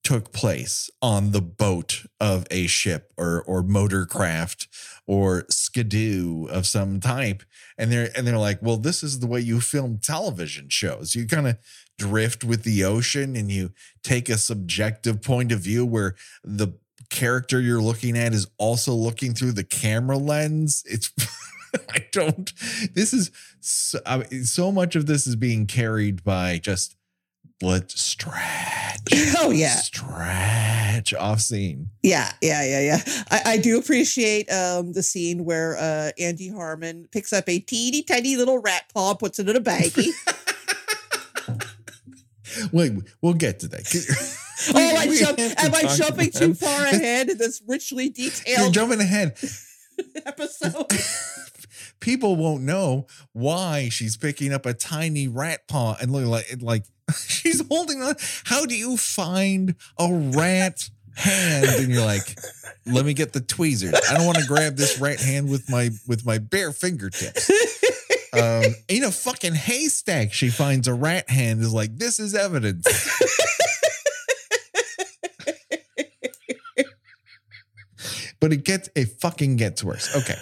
took 0.04 0.32
place 0.32 0.90
on 1.02 1.32
the 1.32 1.42
boat 1.42 2.06
of 2.20 2.46
a 2.52 2.68
ship 2.68 3.12
or 3.18 3.42
or 3.42 3.64
motor 3.64 4.06
motorcraft 4.06 4.68
or 5.08 5.46
skidoo 5.50 6.48
of 6.48 6.66
some 6.66 7.00
type 7.00 7.44
and 7.78 7.92
they're 7.92 8.10
and 8.16 8.26
they're 8.26 8.38
like 8.38 8.60
well 8.62 8.78
this 8.78 9.04
is 9.04 9.20
the 9.20 9.28
way 9.28 9.40
you 9.40 9.62
film 9.62 10.00
television 10.02 10.70
shows. 10.70 11.16
You 11.16 11.28
kind 11.28 11.48
of 11.48 11.58
drift 11.98 12.44
with 12.44 12.64
the 12.64 12.84
ocean 12.84 13.36
and 13.36 13.50
you 13.50 13.72
take 14.04 14.30
a 14.30 14.38
subjective 14.38 15.22
point 15.22 15.52
of 15.52 15.60
view 15.60 15.86
where 15.86 16.16
the 16.44 16.74
character 17.10 17.62
you're 17.62 17.82
looking 17.82 18.18
at 18.18 18.34
is 18.34 18.48
also 18.58 18.94
looking 18.94 19.34
through 19.34 19.54
the 19.54 19.64
camera 19.64 20.18
lens. 20.18 20.84
It's 20.86 21.12
i 21.90 22.06
don't 22.14 22.54
this 22.94 23.14
is 23.14 23.32
so, 23.60 24.00
I 24.06 24.20
mean, 24.20 24.46
so 24.46 24.72
much 24.72 24.96
of 24.96 25.08
this 25.08 25.28
is 25.28 25.36
being 25.36 25.66
carried 25.66 26.24
by 26.24 26.58
just 26.60 26.96
let's 27.62 28.00
stretch. 28.02 29.02
Oh 29.38 29.52
yeah, 29.52 29.76
stretch 29.76 31.14
off 31.14 31.40
scene. 31.40 31.90
Yeah, 32.02 32.32
yeah, 32.42 32.64
yeah, 32.64 32.80
yeah. 32.80 33.02
I, 33.30 33.42
I 33.46 33.58
do 33.58 33.78
appreciate 33.78 34.52
um 34.52 34.94
the 34.94 35.04
scene 35.04 35.46
where 35.46 35.78
uh 35.78 36.12
Angie 36.18 36.50
Harmon 36.50 37.08
picks 37.12 37.32
up 37.32 37.48
a 37.48 37.60
teeny 37.60 38.02
tiny 38.02 38.36
little 38.36 38.58
rat 38.60 38.86
paw, 38.92 39.14
puts 39.14 39.38
it 39.38 39.48
in 39.48 39.56
a 39.56 39.62
baggie. 39.62 40.12
Wait, 42.72 42.94
we'll 43.22 43.34
get 43.34 43.60
to 43.60 43.68
that. 43.68 43.84
oh, 44.74 44.80
am 44.80 44.98
I, 44.98 45.16
jump, 45.16 45.40
am 45.40 45.76
I 45.76 45.96
jumping 45.96 46.32
too 46.32 46.54
far 46.56 46.86
ahead 46.86 47.30
in 47.30 47.38
this 47.38 47.62
richly 47.68 48.10
detailed? 48.10 48.60
You're 48.60 48.72
jumping 48.72 49.02
ahead. 49.02 49.38
episode. 50.26 50.88
People 52.06 52.36
won't 52.36 52.62
know 52.62 53.08
why 53.34 53.90
she's 53.90 54.16
picking 54.16 54.54
up 54.54 54.68
a 54.68 54.76
tiny 54.76 55.28
rat 55.28 55.68
paw 55.68 55.98
and 56.00 56.12
look 56.12 56.28
like 56.28 56.46
like 56.62 56.84
she's 57.16 57.68
holding 57.68 58.04
on. 58.04 58.14
How 58.44 58.68
do 58.68 58.76
you 58.78 58.96
find 58.96 59.74
a 59.98 60.14
rat 60.14 60.88
hand? 61.16 61.66
And 61.66 61.92
you're 61.92 62.06
like, 62.06 62.38
let 62.86 63.06
me 63.06 63.16
get 63.16 63.34
the 63.34 63.42
tweezers. 63.42 63.96
I 64.08 64.14
don't 64.16 64.28
want 64.28 64.38
to 64.38 64.46
grab 64.46 64.76
this 64.76 65.00
rat 65.00 65.20
hand 65.20 65.50
with 65.50 65.68
my 65.68 65.90
with 66.08 66.28
my 66.28 66.38
bare 66.38 66.72
fingertips. 66.72 67.50
Um, 68.34 68.64
in 68.88 69.04
a 69.04 69.12
fucking 69.12 69.56
haystack, 69.56 70.32
she 70.32 70.50
finds 70.50 70.88
a 70.88 70.94
rat 70.94 71.28
hand. 71.30 71.62
Is 71.62 71.74
like, 71.74 71.98
this 71.98 72.20
is 72.20 72.36
evidence. 72.36 72.86
but 78.40 78.54
it 78.54 78.64
gets 78.64 78.90
it 78.94 79.08
fucking 79.22 79.56
gets 79.56 79.84
worse. 79.84 80.16
Okay. 80.16 80.38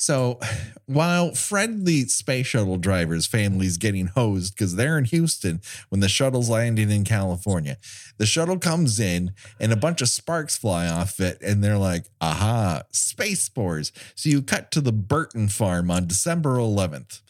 So 0.00 0.40
while 0.86 1.32
the 1.32 2.06
space 2.08 2.46
shuttle 2.46 2.78
driver's 2.78 3.26
family 3.26 3.66
is 3.66 3.76
getting 3.76 4.06
hosed 4.06 4.54
because 4.54 4.74
they're 4.74 4.96
in 4.96 5.04
Houston 5.04 5.60
when 5.90 6.00
the 6.00 6.08
shuttle's 6.08 6.48
landing 6.48 6.90
in 6.90 7.04
California, 7.04 7.76
the 8.16 8.24
shuttle 8.24 8.58
comes 8.58 8.98
in 8.98 9.34
and 9.60 9.72
a 9.72 9.76
bunch 9.76 10.00
of 10.00 10.08
sparks 10.08 10.56
fly 10.56 10.88
off 10.88 11.20
it, 11.20 11.38
and 11.42 11.62
they're 11.62 11.76
like, 11.76 12.06
aha, 12.18 12.82
space 12.90 13.42
spores. 13.42 13.92
So 14.14 14.30
you 14.30 14.40
cut 14.40 14.70
to 14.70 14.80
the 14.80 14.90
Burton 14.92 15.48
farm 15.48 15.90
on 15.90 16.06
December 16.06 16.56
11th. 16.56 17.20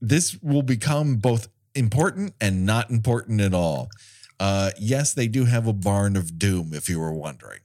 This 0.00 0.40
will 0.42 0.62
become 0.62 1.16
both 1.16 1.48
important 1.74 2.32
and 2.40 2.64
not 2.64 2.88
important 2.90 3.42
at 3.42 3.52
all. 3.52 3.90
Uh, 4.40 4.70
yes, 4.78 5.12
they 5.12 5.28
do 5.28 5.44
have 5.44 5.66
a 5.66 5.74
barn 5.74 6.16
of 6.16 6.38
doom, 6.38 6.72
if 6.72 6.88
you 6.88 6.98
were 6.98 7.12
wondering. 7.12 7.60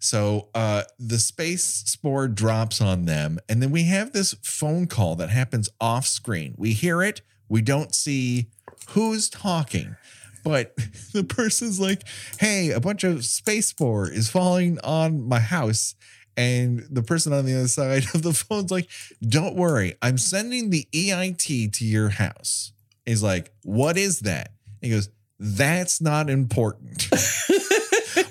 So 0.00 0.48
uh, 0.54 0.84
the 0.98 1.18
space 1.18 1.62
spore 1.62 2.26
drops 2.26 2.80
on 2.80 3.04
them, 3.04 3.38
and 3.48 3.62
then 3.62 3.70
we 3.70 3.84
have 3.84 4.12
this 4.12 4.34
phone 4.42 4.86
call 4.86 5.14
that 5.16 5.28
happens 5.28 5.68
off 5.78 6.06
screen. 6.06 6.54
We 6.56 6.72
hear 6.72 7.02
it, 7.02 7.20
we 7.50 7.60
don't 7.60 7.94
see 7.94 8.46
who's 8.88 9.28
talking, 9.28 9.96
but 10.42 10.74
the 11.12 11.22
person's 11.22 11.78
like, 11.78 12.02
"Hey, 12.38 12.70
a 12.70 12.80
bunch 12.80 13.04
of 13.04 13.26
space 13.26 13.66
spore 13.66 14.10
is 14.10 14.30
falling 14.30 14.78
on 14.82 15.28
my 15.28 15.40
house." 15.40 15.94
And 16.34 16.86
the 16.88 17.02
person 17.02 17.34
on 17.34 17.44
the 17.44 17.54
other 17.54 17.68
side 17.68 18.04
of 18.14 18.22
the 18.22 18.32
phone's 18.32 18.70
like, 18.70 18.88
Don't 19.20 19.56
worry, 19.56 19.96
I'm 20.00 20.16
sending 20.16 20.70
the 20.70 20.88
EIT 20.94 21.72
to 21.74 21.84
your 21.84 22.08
house. 22.08 22.72
He's 23.04 23.22
like, 23.22 23.52
What 23.62 23.98
is 23.98 24.20
that? 24.20 24.52
He 24.80 24.88
goes, 24.88 25.10
That's 25.38 26.00
not 26.00 26.30
important. 26.30 27.08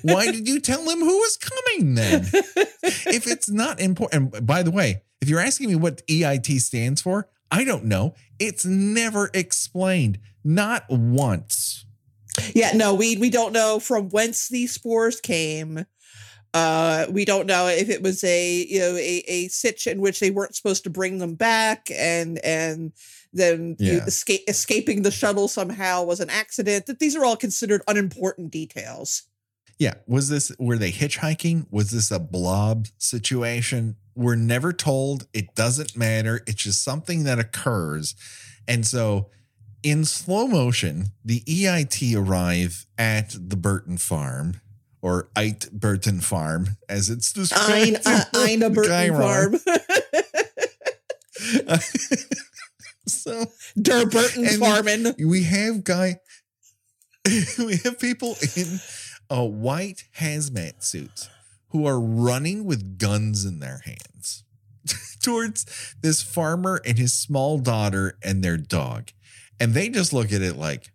Why 0.02 0.32
did 0.32 0.48
you 0.48 0.60
tell 0.60 0.88
him 0.90 1.00
who 1.00 1.18
was 1.18 1.38
coming 1.38 1.96
then? 1.96 2.22
if 2.24 3.28
it's 3.28 3.50
not 3.50 3.80
important, 3.80 4.34
and 4.36 4.46
by 4.46 4.64
the 4.64 4.72
way, 4.72 5.04
if 5.22 5.30
you're 5.30 5.40
asking 5.40 5.70
me 5.70 5.76
what 5.76 6.06
EIT 6.08 6.60
stands 6.60 7.02
for, 7.02 7.30
I 7.52 7.64
don't 7.64 7.86
know. 7.86 8.16
It's 8.38 8.66
never 8.66 9.30
explained, 9.34 10.20
not 10.44 10.86
once. 10.90 11.86
Yeah, 12.54 12.72
no, 12.74 12.94
we 12.94 13.18
we 13.18 13.30
don't 13.30 13.54
know 13.54 13.80
from 13.80 14.10
whence 14.10 14.48
these 14.48 14.72
spores 14.72 15.20
came. 15.20 15.86
Uh, 16.54 17.06
we 17.12 17.26
don't 17.26 17.46
know 17.46 17.68
if 17.68 17.90
it 17.90 18.02
was 18.02 18.24
a 18.24 18.66
you 18.66 18.80
know 18.80 18.96
a, 18.96 19.24
a 19.28 19.48
sitch 19.50 19.88
in 19.88 20.02
which 20.02 20.20
they 20.20 20.32
weren't 20.32 20.56
supposed 20.56 20.84
to 20.84 20.90
bring 20.90 21.18
them 21.18 21.36
back, 21.36 21.90
and 21.92 22.40
and 22.40 22.94
then 23.34 23.76
yeah. 23.80 23.94
you 23.94 24.00
escape, 24.02 24.42
escaping 24.48 25.02
the 25.02 25.12
shuttle 25.12 25.48
somehow 25.48 26.04
was 26.04 26.20
an 26.20 26.30
accident. 26.30 26.86
That 26.86 27.00
these 27.00 27.16
are 27.16 27.26
all 27.26 27.36
considered 27.36 27.82
unimportant 27.88 28.52
details. 28.52 29.24
Yeah. 29.80 29.96
Was 30.06 30.30
this, 30.30 30.52
were 30.60 30.78
they 30.78 30.92
hitchhiking? 30.92 31.66
Was 31.72 31.90
this 31.92 32.12
a 32.12 32.20
blob 32.20 32.88
situation? 32.98 33.96
We're 34.14 34.36
never 34.36 34.74
told. 34.74 35.28
It 35.34 35.56
doesn't 35.56 35.96
matter. 35.96 36.42
It's 36.46 36.64
just 36.64 36.84
something 36.84 37.24
that 37.24 37.40
occurs. 37.40 38.14
And 38.68 38.86
so 38.86 39.30
in 39.82 40.04
slow 40.04 40.48
motion, 40.48 41.12
the 41.24 41.40
EIT 41.42 42.14
arrive 42.16 42.86
at 42.98 43.36
the 43.40 43.56
Burton 43.56 43.98
farm 43.98 44.60
or 45.02 45.30
Eit 45.36 45.72
Burton 45.72 46.20
farm, 46.20 46.76
as 46.90 47.10
it's 47.10 47.32
described. 47.32 48.06
Ein, 48.06 48.06
uh, 48.06 48.26
Ina 48.48 48.70
Burton 48.70 49.16
farm. 49.16 49.56
so 53.08 53.46
Der 53.82 54.06
Burton 54.06 54.46
farming. 54.60 55.16
We 55.26 55.44
have 55.44 55.86
guy. 55.86 56.20
we 57.58 57.78
have 57.78 57.98
people 58.00 58.36
in 58.58 58.82
a 59.30 59.46
white 59.46 60.06
hazmat 60.18 60.84
suits 60.84 61.30
who 61.70 61.86
are 61.86 62.00
running 62.00 62.66
with 62.66 62.98
guns 62.98 63.46
in 63.46 63.60
their 63.60 63.82
hands 63.86 64.44
towards 65.22 65.96
this 66.02 66.22
farmer 66.22 66.82
and 66.86 66.98
his 66.98 67.14
small 67.14 67.60
daughter 67.60 68.18
and 68.24 68.44
their 68.44 68.58
dog. 68.58 69.12
And 69.60 69.74
they 69.74 69.90
just 69.90 70.14
look 70.14 70.32
at 70.32 70.42
it 70.42 70.58
like, 70.58 70.92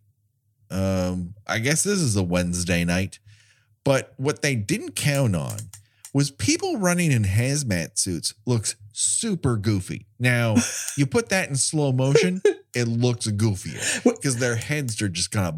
um, 0.70 1.34
I 1.46 1.58
guess 1.58 1.82
this 1.82 2.00
is 2.00 2.16
a 2.16 2.22
Wednesday 2.22 2.84
night. 2.84 3.20
But 3.84 4.14
what 4.16 4.42
they 4.42 4.54
didn't 4.56 4.96
count 4.96 5.36
on 5.36 5.58
was 6.12 6.30
people 6.30 6.78
running 6.78 7.12
in 7.12 7.24
hazmat 7.24 7.98
suits 7.98 8.34
looks 8.46 8.76
super 8.92 9.56
goofy. 9.56 10.06
Now, 10.18 10.56
you 10.96 11.06
put 11.06 11.28
that 11.28 11.48
in 11.48 11.56
slow 11.56 11.92
motion, 11.92 12.40
it 12.74 12.88
looks 12.88 13.26
goofier 13.26 14.04
because 14.04 14.36
their 14.36 14.56
heads 14.56 15.00
are 15.00 15.08
just 15.08 15.30
kind 15.30 15.46
of 15.46 15.54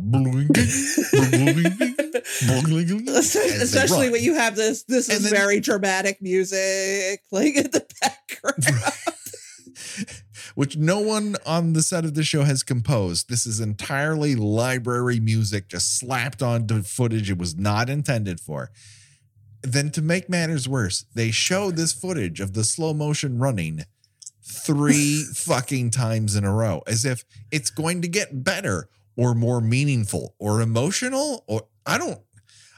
especially 3.62 4.10
when 4.10 4.22
you 4.22 4.34
have 4.34 4.56
this 4.56 4.84
this 4.84 5.08
is 5.08 5.22
then, 5.22 5.32
very 5.32 5.60
dramatic 5.60 6.20
music 6.20 7.22
playing 7.28 7.56
in 7.56 7.70
the 7.70 7.86
background. 8.00 8.64
Which 10.54 10.76
no 10.76 11.00
one 11.00 11.36
on 11.44 11.74
the 11.74 11.82
set 11.82 12.04
of 12.04 12.14
the 12.14 12.22
show 12.22 12.44
has 12.44 12.62
composed. 12.62 13.28
This 13.28 13.46
is 13.46 13.60
entirely 13.60 14.34
library 14.34 15.20
music 15.20 15.68
just 15.68 15.98
slapped 15.98 16.42
onto 16.42 16.82
footage 16.82 17.30
it 17.30 17.38
was 17.38 17.56
not 17.56 17.90
intended 17.90 18.40
for. 18.40 18.70
Then 19.62 19.90
to 19.90 20.02
make 20.02 20.28
matters 20.30 20.68
worse 20.68 21.04
they 21.14 21.30
show 21.30 21.70
this 21.70 21.92
footage 21.92 22.40
of 22.40 22.54
the 22.54 22.64
slow 22.64 22.94
motion 22.94 23.38
running 23.38 23.84
three 24.46 25.24
fucking 25.34 25.90
times 25.90 26.36
in 26.36 26.44
a 26.44 26.52
row 26.52 26.82
as 26.86 27.04
if 27.04 27.24
it's 27.50 27.70
going 27.70 28.02
to 28.02 28.08
get 28.08 28.44
better 28.44 28.88
or 29.16 29.34
more 29.34 29.60
meaningful 29.60 30.34
or 30.38 30.60
emotional 30.60 31.44
or 31.48 31.66
I 31.84 31.98
don't 31.98 32.20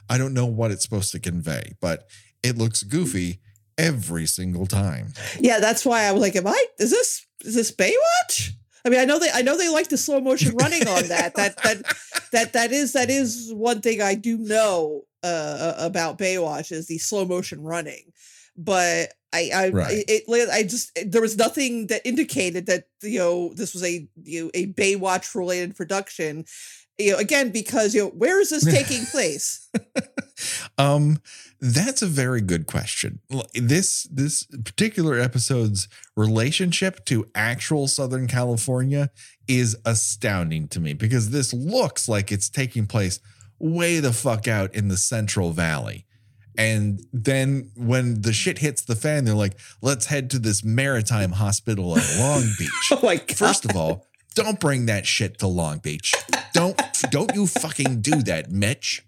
I 0.09 0.17
don't 0.17 0.33
know 0.33 0.47
what 0.47 0.71
it's 0.71 0.83
supposed 0.83 1.11
to 1.11 1.19
convey, 1.19 1.73
but 1.79 2.07
it 2.41 2.57
looks 2.57 2.81
goofy 2.81 3.39
every 3.77 4.25
single 4.25 4.65
time. 4.65 5.13
Yeah, 5.39 5.59
that's 5.59 5.85
why 5.85 6.03
I 6.03 6.11
was 6.11 6.21
like, 6.21 6.35
am 6.35 6.47
I 6.47 6.65
is 6.79 6.89
this 6.89 7.25
is 7.45 7.55
this 7.55 7.71
Baywatch? 7.71 8.51
I 8.85 8.89
mean, 8.89 8.99
I 8.99 9.05
know 9.05 9.19
they 9.19 9.29
I 9.31 9.41
know 9.41 9.57
they 9.57 9.69
like 9.69 9.89
the 9.89 9.97
slow 9.97 10.19
motion 10.21 10.55
running 10.55 10.87
on 10.87 11.07
that. 11.09 11.35
That 11.35 11.57
that 11.57 11.83
that 12.31 12.53
that 12.53 12.71
is 12.71 12.93
that 12.93 13.09
is 13.09 13.51
one 13.53 13.81
thing 13.81 14.01
I 14.01 14.15
do 14.15 14.37
know 14.37 15.03
uh, 15.21 15.75
about 15.77 16.17
Baywatch 16.17 16.71
is 16.71 16.87
the 16.87 16.97
slow 16.97 17.25
motion 17.25 17.61
running. 17.61 18.11
But 18.57 19.13
I 19.33 19.51
I 19.53 19.69
right. 19.69 20.05
it, 20.07 20.23
it, 20.27 20.49
I 20.49 20.63
just 20.63 20.97
there 21.05 21.21
was 21.21 21.37
nothing 21.37 21.87
that 21.87 22.01
indicated 22.05 22.65
that 22.65 22.85
you 23.01 23.19
know 23.19 23.53
this 23.53 23.73
was 23.73 23.83
a 23.83 24.07
you 24.23 24.45
know, 24.45 24.51
a 24.53 24.67
Baywatch 24.73 25.35
related 25.35 25.75
production 25.75 26.45
You 26.97 27.13
know, 27.13 27.17
again, 27.17 27.51
because 27.51 27.95
you 27.95 28.03
know, 28.03 28.09
where 28.09 28.41
is 28.41 28.49
this 28.49 28.65
taking 28.65 29.05
place? 29.11 29.69
um, 30.77 31.21
that's 31.61 32.01
a 32.01 32.07
very 32.07 32.41
good 32.41 32.67
question. 32.67 33.19
This 33.53 34.03
this 34.11 34.43
particular 34.43 35.17
episode's 35.17 35.87
relationship 36.15 37.05
to 37.05 37.25
actual 37.35 37.87
Southern 37.87 38.27
California 38.27 39.11
is 39.47 39.77
astounding 39.85 40.67
to 40.69 40.79
me 40.79 40.93
because 40.93 41.29
this 41.29 41.53
looks 41.53 42.09
like 42.09 42.31
it's 42.31 42.49
taking 42.49 42.85
place 42.85 43.19
way 43.59 43.99
the 43.99 44.13
fuck 44.13 44.47
out 44.47 44.73
in 44.73 44.87
the 44.87 44.97
Central 44.97 45.51
Valley. 45.51 46.05
And 46.59 47.01
then 47.13 47.71
when 47.77 48.21
the 48.21 48.33
shit 48.33 48.57
hits 48.57 48.81
the 48.81 48.97
fan, 48.97 49.23
they're 49.23 49.33
like, 49.33 49.57
let's 49.81 50.07
head 50.07 50.29
to 50.31 50.39
this 50.39 50.61
maritime 50.61 51.31
hospital 51.31 51.95
in 51.95 52.03
Long 52.19 52.41
Beach. 52.59 52.69
Oh 52.91 52.99
my 53.01 53.15
god! 53.15 53.37
First 53.37 53.63
of 53.63 53.77
all, 53.77 54.05
don't 54.35 54.59
bring 54.59 54.85
that 54.87 55.07
shit 55.07 55.39
to 55.39 55.47
Long 55.47 55.77
Beach. 55.77 56.13
Don't 56.53 56.77
don't 57.09 57.33
you 57.33 57.47
fucking 57.47 58.01
do 58.01 58.21
that, 58.23 58.51
Mitch. 58.51 59.05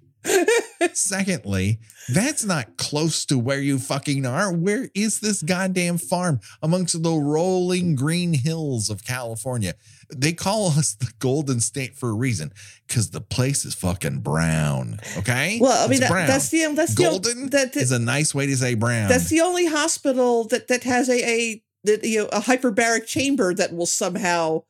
Secondly, 0.93 1.79
that's 2.09 2.43
not 2.43 2.77
close 2.77 3.25
to 3.25 3.37
where 3.37 3.59
you 3.59 3.79
fucking 3.79 4.25
are. 4.25 4.51
Where 4.51 4.89
is 4.93 5.19
this 5.19 5.41
goddamn 5.41 5.97
farm 5.97 6.39
amongst 6.61 7.01
the 7.01 7.13
rolling 7.13 7.95
green 7.95 8.33
hills 8.33 8.89
of 8.89 9.03
California? 9.03 9.75
They 10.13 10.33
call 10.33 10.67
us 10.67 10.93
the 10.93 11.11
Golden 11.19 11.59
State 11.59 11.95
for 11.95 12.09
a 12.09 12.13
reason 12.13 12.51
because 12.87 13.11
the 13.11 13.21
place 13.21 13.65
is 13.65 13.75
fucking 13.75 14.19
brown. 14.19 14.99
Okay. 15.17 15.57
well, 15.61 15.85
I 15.85 15.87
mean, 15.87 16.01
that, 16.01 16.27
that's 16.27 16.49
the 16.49 16.73
that's 16.73 16.95
the 16.95 17.03
golden 17.03 17.49
that, 17.51 17.73
that 17.73 17.81
is 17.81 17.91
a 17.91 17.99
nice 17.99 18.35
way 18.35 18.45
to 18.47 18.57
say 18.57 18.73
brown. 18.73 19.07
that's 19.07 19.29
the 19.29 19.41
only 19.41 19.67
hospital 19.67 20.45
that 20.45 20.67
that 20.67 20.83
has 20.83 21.09
a 21.09 21.13
a 21.13 21.63
that, 21.83 22.03
you 22.03 22.19
know 22.19 22.25
a 22.27 22.41
hyperbaric 22.41 23.05
chamber 23.05 23.53
that 23.53 23.73
will 23.73 23.85
somehow 23.85 24.63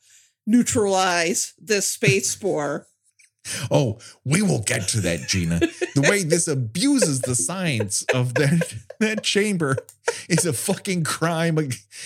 neutralize 0.46 1.53
this 1.58 1.88
space 1.88 2.29
spore. 2.29 2.88
Oh, 3.69 3.98
we 4.24 4.41
will 4.41 4.62
get 4.62 4.88
to 4.89 5.01
that, 5.01 5.27
Gina. 5.27 5.60
The 5.60 6.07
way 6.10 6.24
this 6.24 6.48
abuses 6.48 7.21
the 7.21 7.36
science 7.36 8.03
of 8.13 8.36
that 8.36 8.74
that 9.00 9.24
chamber 9.24 9.77
is 10.29 10.45
a 10.45 10.53
fucking 10.53 11.03
crime. 11.03 11.57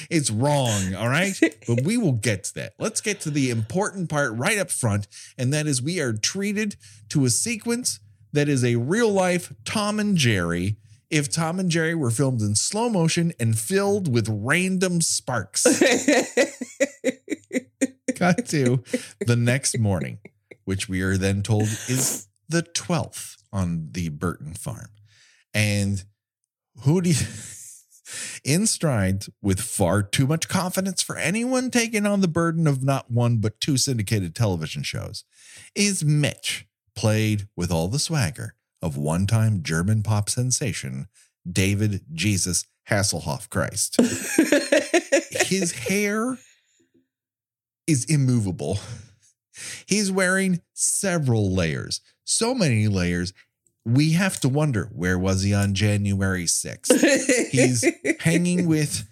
It's 0.09 0.31
wrong, 0.31 0.95
all 0.95 1.09
right? 1.09 1.37
But 1.67 1.83
we 1.83 1.97
will 1.97 2.13
get 2.13 2.45
to 2.45 2.53
that. 2.55 2.73
Let's 2.79 3.01
get 3.01 3.19
to 3.21 3.29
the 3.29 3.49
important 3.49 4.09
part 4.09 4.33
right 4.33 4.57
up 4.57 4.71
front, 4.71 5.07
and 5.37 5.53
that 5.53 5.67
is 5.67 5.81
we 5.81 5.99
are 5.99 6.13
treated 6.13 6.77
to 7.09 7.25
a 7.25 7.29
sequence 7.29 7.99
that 8.33 8.47
is 8.49 8.63
a 8.63 8.75
real 8.75 9.11
life 9.11 9.53
Tom 9.65 9.99
and 9.99 10.15
Jerry. 10.17 10.77
If 11.09 11.31
Tom 11.31 11.59
and 11.59 11.69
Jerry 11.69 11.95
were 11.95 12.11
filmed 12.11 12.41
in 12.41 12.55
slow 12.55 12.89
motion 12.89 13.31
and 13.39 13.57
filled 13.57 14.11
with 14.11 14.27
random 14.29 15.01
sparks. 15.01 15.63
Cut 18.15 18.47
to 18.47 18.83
the 19.25 19.35
next 19.35 19.77
morning, 19.77 20.19
which 20.65 20.89
we 20.89 21.01
are 21.01 21.17
then 21.17 21.41
told 21.41 21.63
is 21.87 22.27
the 22.49 22.63
12th 22.63 23.37
on 23.51 23.89
the 23.91 24.09
Burton 24.09 24.53
farm. 24.53 24.89
And 25.53 26.03
who 26.81 27.01
do 27.01 27.11
you, 27.11 27.25
in 28.43 28.67
stride 28.67 29.25
with 29.41 29.61
far 29.61 30.03
too 30.03 30.27
much 30.27 30.49
confidence 30.49 31.01
for 31.01 31.17
anyone 31.17 31.71
taking 31.71 32.05
on 32.05 32.21
the 32.21 32.27
burden 32.27 32.67
of 32.67 32.83
not 32.83 33.09
one 33.09 33.37
but 33.37 33.59
two 33.59 33.77
syndicated 33.77 34.35
television 34.35 34.83
shows, 34.83 35.23
is 35.73 36.03
Mitch, 36.03 36.67
played 36.95 37.47
with 37.55 37.71
all 37.71 37.87
the 37.87 37.99
swagger 37.99 38.55
of 38.81 38.97
one 38.97 39.25
time 39.25 39.63
German 39.63 40.03
pop 40.03 40.29
sensation, 40.29 41.07
David 41.49 42.01
Jesus 42.13 42.65
Hasselhoff 42.89 43.49
Christ 43.49 43.99
his 45.47 45.71
hair 45.71 46.37
is 47.87 48.05
immovable. 48.05 48.79
He's 49.85 50.11
wearing 50.11 50.61
several 50.73 51.51
layers, 51.53 52.01
so 52.23 52.53
many 52.53 52.87
layers. 52.87 53.33
We 53.85 54.13
have 54.13 54.39
to 54.41 54.49
wonder 54.49 54.89
where 54.93 55.17
was 55.17 55.43
he 55.43 55.53
on 55.53 55.73
January 55.73 56.45
6th? 56.45 57.49
He's 57.49 57.85
hanging 58.21 58.67
with 58.67 59.07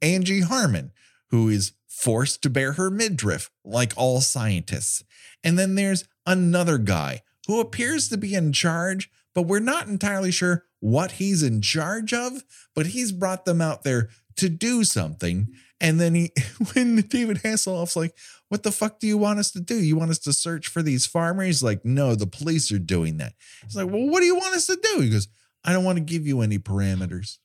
Angie 0.00 0.40
Harmon, 0.40 0.92
who 1.30 1.48
is 1.48 1.72
forced 1.86 2.42
to 2.42 2.50
bear 2.50 2.72
her 2.72 2.90
midriff 2.90 3.50
like 3.64 3.92
all 3.96 4.20
scientists. 4.20 5.04
And 5.44 5.58
then 5.58 5.76
there's 5.76 6.04
another 6.26 6.78
guy 6.78 7.22
who 7.46 7.60
appears 7.60 8.08
to 8.08 8.16
be 8.16 8.34
in 8.34 8.52
charge, 8.52 9.10
but 9.34 9.42
we're 9.42 9.60
not 9.60 9.86
entirely 9.86 10.30
sure 10.30 10.64
what 10.80 11.12
he's 11.12 11.42
in 11.44 11.62
charge 11.62 12.12
of, 12.12 12.42
but 12.74 12.86
he's 12.86 13.12
brought 13.12 13.44
them 13.44 13.60
out 13.60 13.84
there 13.84 14.08
to 14.36 14.48
do 14.48 14.84
something. 14.84 15.48
And 15.80 16.00
then 16.00 16.14
he, 16.14 16.32
when 16.74 16.96
David 16.96 17.38
Hasselhoff's 17.38 17.96
like, 17.96 18.16
what 18.48 18.62
the 18.62 18.70
fuck 18.72 19.00
do 19.00 19.06
you 19.06 19.16
want 19.18 19.38
us 19.38 19.50
to 19.52 19.60
do? 19.60 19.74
You 19.76 19.96
want 19.96 20.10
us 20.10 20.18
to 20.20 20.32
search 20.32 20.68
for 20.68 20.82
these 20.82 21.06
farmers? 21.06 21.46
He's 21.46 21.62
like, 21.62 21.84
no, 21.84 22.14
the 22.14 22.26
police 22.26 22.70
are 22.70 22.78
doing 22.78 23.16
that. 23.18 23.32
He's 23.64 23.76
like, 23.76 23.86
well, 23.90 24.06
what 24.08 24.20
do 24.20 24.26
you 24.26 24.34
want 24.36 24.54
us 24.54 24.66
to 24.66 24.76
do? 24.76 25.00
He 25.00 25.10
goes, 25.10 25.28
I 25.64 25.72
don't 25.72 25.84
want 25.84 25.96
to 25.98 26.04
give 26.04 26.26
you 26.26 26.40
any 26.42 26.58
parameters. 26.58 27.38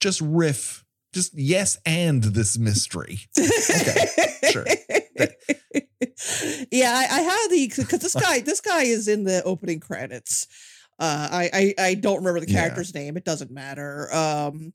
Just 0.00 0.20
riff. 0.20 0.84
Just 1.12 1.32
yes 1.34 1.78
and 1.86 2.22
this 2.22 2.58
mystery. 2.58 3.20
sure. 4.50 4.66
yeah, 6.70 6.92
I, 6.94 7.06
I 7.10 7.20
have 7.20 7.50
the 7.50 7.68
because 7.76 8.00
this 8.00 8.14
guy 8.20 8.40
this 8.40 8.60
guy 8.60 8.82
is 8.82 9.08
in 9.08 9.24
the 9.24 9.42
opening 9.44 9.80
credits. 9.80 10.46
Uh, 10.98 11.28
I, 11.30 11.50
I 11.52 11.74
I 11.88 11.94
don't 11.94 12.18
remember 12.18 12.40
the 12.40 12.50
Yeah. 12.50 12.60
character's 12.60 12.94
name. 12.94 13.16
It 13.16 13.24
doesn't 13.24 13.50
matter. 13.50 14.12
Um, 14.14 14.72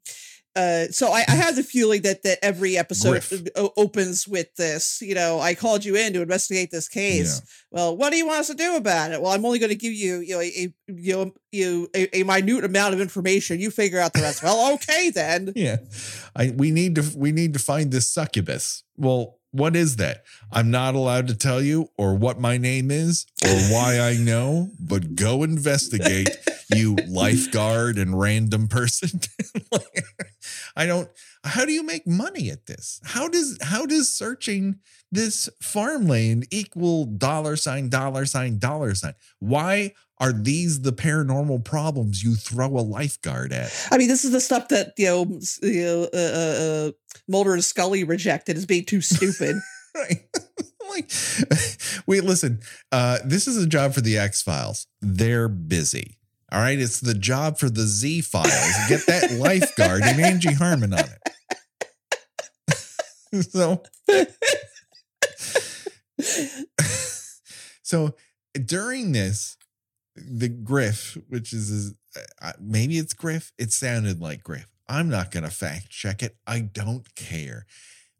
uh, 0.55 0.85
so 0.87 1.11
I, 1.11 1.23
I 1.27 1.31
have 1.31 1.55
the 1.55 1.63
feeling 1.63 2.01
that 2.01 2.23
that 2.23 2.39
every 2.43 2.77
episode 2.77 3.49
o- 3.55 3.71
opens 3.77 4.27
with 4.27 4.53
this. 4.55 5.01
You 5.01 5.15
know, 5.15 5.39
I 5.39 5.55
called 5.55 5.85
you 5.85 5.95
in 5.95 6.13
to 6.13 6.21
investigate 6.21 6.71
this 6.71 6.89
case. 6.89 7.41
Well, 7.71 7.95
what 7.95 8.11
do 8.11 8.17
you 8.17 8.27
want 8.27 8.41
us 8.41 8.47
to 8.47 8.53
do 8.53 8.75
about 8.75 9.11
it? 9.11 9.21
Well, 9.21 9.31
I'm 9.31 9.45
only 9.45 9.59
going 9.59 9.69
to 9.69 9.75
give 9.75 9.93
you 9.93 10.19
you 10.19 10.35
know 10.35 10.41
a, 10.41 10.73
you 10.87 11.13
know 11.15 11.31
you 11.51 11.89
a, 11.95 12.19
a 12.19 12.23
minute 12.23 12.65
amount 12.65 12.93
of 12.93 12.99
information. 13.01 13.59
You 13.59 13.71
figure 13.71 13.99
out 13.99 14.13
the 14.13 14.21
rest. 14.21 14.43
well, 14.43 14.73
okay 14.75 15.09
then. 15.09 15.53
Yeah. 15.61 15.77
I 16.35 16.51
we 16.55 16.71
need 16.71 16.95
to 16.95 17.03
we 17.15 17.31
need 17.31 17.53
to 17.53 17.59
find 17.59 17.91
this 17.91 18.07
succubus. 18.07 18.83
Well, 18.97 19.37
what 19.51 19.75
is 19.75 19.97
that? 19.97 20.23
I'm 20.51 20.71
not 20.71 20.95
allowed 20.95 21.27
to 21.27 21.35
tell 21.35 21.61
you 21.61 21.89
or 21.97 22.15
what 22.15 22.39
my 22.39 22.57
name 22.57 22.89
is 22.89 23.25
or 23.43 23.53
why 23.73 23.99
I 23.99 24.15
know, 24.17 24.71
but 24.79 25.13
go 25.15 25.43
investigate, 25.43 26.29
you 26.75 26.95
lifeguard 27.07 27.97
and 27.97 28.19
random 28.19 28.67
person. 28.67 29.21
I 30.75 30.85
don't 30.85 31.09
how 31.43 31.65
do 31.65 31.71
you 31.71 31.83
make 31.83 32.05
money 32.05 32.49
at 32.49 32.67
this? 32.67 32.99
How 33.03 33.27
does 33.27 33.57
how 33.61 33.85
does 33.85 34.13
searching 34.13 34.79
this 35.11 35.49
farmland 35.61 36.47
equal 36.51 37.05
dollar 37.05 37.55
sign 37.55 37.89
dollar 37.89 38.25
sign 38.25 38.59
dollar 38.59 38.93
sign? 38.95 39.15
Why 39.39 39.93
are 40.19 40.31
these 40.31 40.81
the 40.81 40.93
paranormal 40.93 41.65
problems 41.65 42.23
you 42.23 42.35
throw 42.35 42.77
a 42.77 42.81
lifeguard 42.81 43.51
at? 43.51 43.73
I 43.91 43.97
mean, 43.97 44.07
this 44.07 44.23
is 44.23 44.31
the 44.31 44.39
stuff 44.39 44.67
that 44.67 44.93
you 44.97 45.05
know, 45.07 45.39
you 45.63 45.83
know 45.83 46.09
uh, 46.13 46.17
uh, 46.17 46.87
uh, 46.87 46.91
Mulder 47.27 47.53
and 47.53 47.63
Scully 47.63 48.03
rejected 48.03 48.55
as 48.55 48.65
being 48.65 48.85
too 48.85 49.01
stupid. 49.01 49.57
Right. 49.93 50.25
like, 50.89 51.11
wait, 52.07 52.23
listen. 52.23 52.61
Uh, 52.93 53.17
this 53.25 53.45
is 53.45 53.61
a 53.61 53.67
job 53.67 53.93
for 53.93 53.99
the 53.99 54.17
X 54.17 54.41
Files. 54.41 54.87
They're 55.01 55.49
busy. 55.49 56.17
All 56.51 56.59
right. 56.59 56.79
It's 56.79 56.99
the 56.99 57.13
job 57.13 57.57
for 57.57 57.69
the 57.69 57.83
Z 57.83 58.21
Files. 58.21 58.89
Get 58.89 59.05
that 59.07 59.31
lifeguard 59.37 60.01
and 60.03 60.19
Angie 60.19 60.53
Harmon 60.53 60.93
on 60.93 60.99
it. 60.99 61.17
so, 63.49 63.81
so 67.83 68.13
during 68.65 69.13
this, 69.13 69.57
the 70.15 70.49
Griff, 70.49 71.17
which 71.29 71.53
is 71.53 71.95
uh, 72.41 72.51
maybe 72.59 72.97
it's 72.97 73.13
Griff. 73.13 73.53
It 73.57 73.71
sounded 73.71 74.19
like 74.19 74.43
Griff. 74.43 74.67
I'm 74.89 75.09
not 75.09 75.31
going 75.31 75.45
to 75.45 75.49
fact 75.49 75.89
check 75.89 76.21
it. 76.21 76.35
I 76.45 76.59
don't 76.59 77.15
care. 77.15 77.65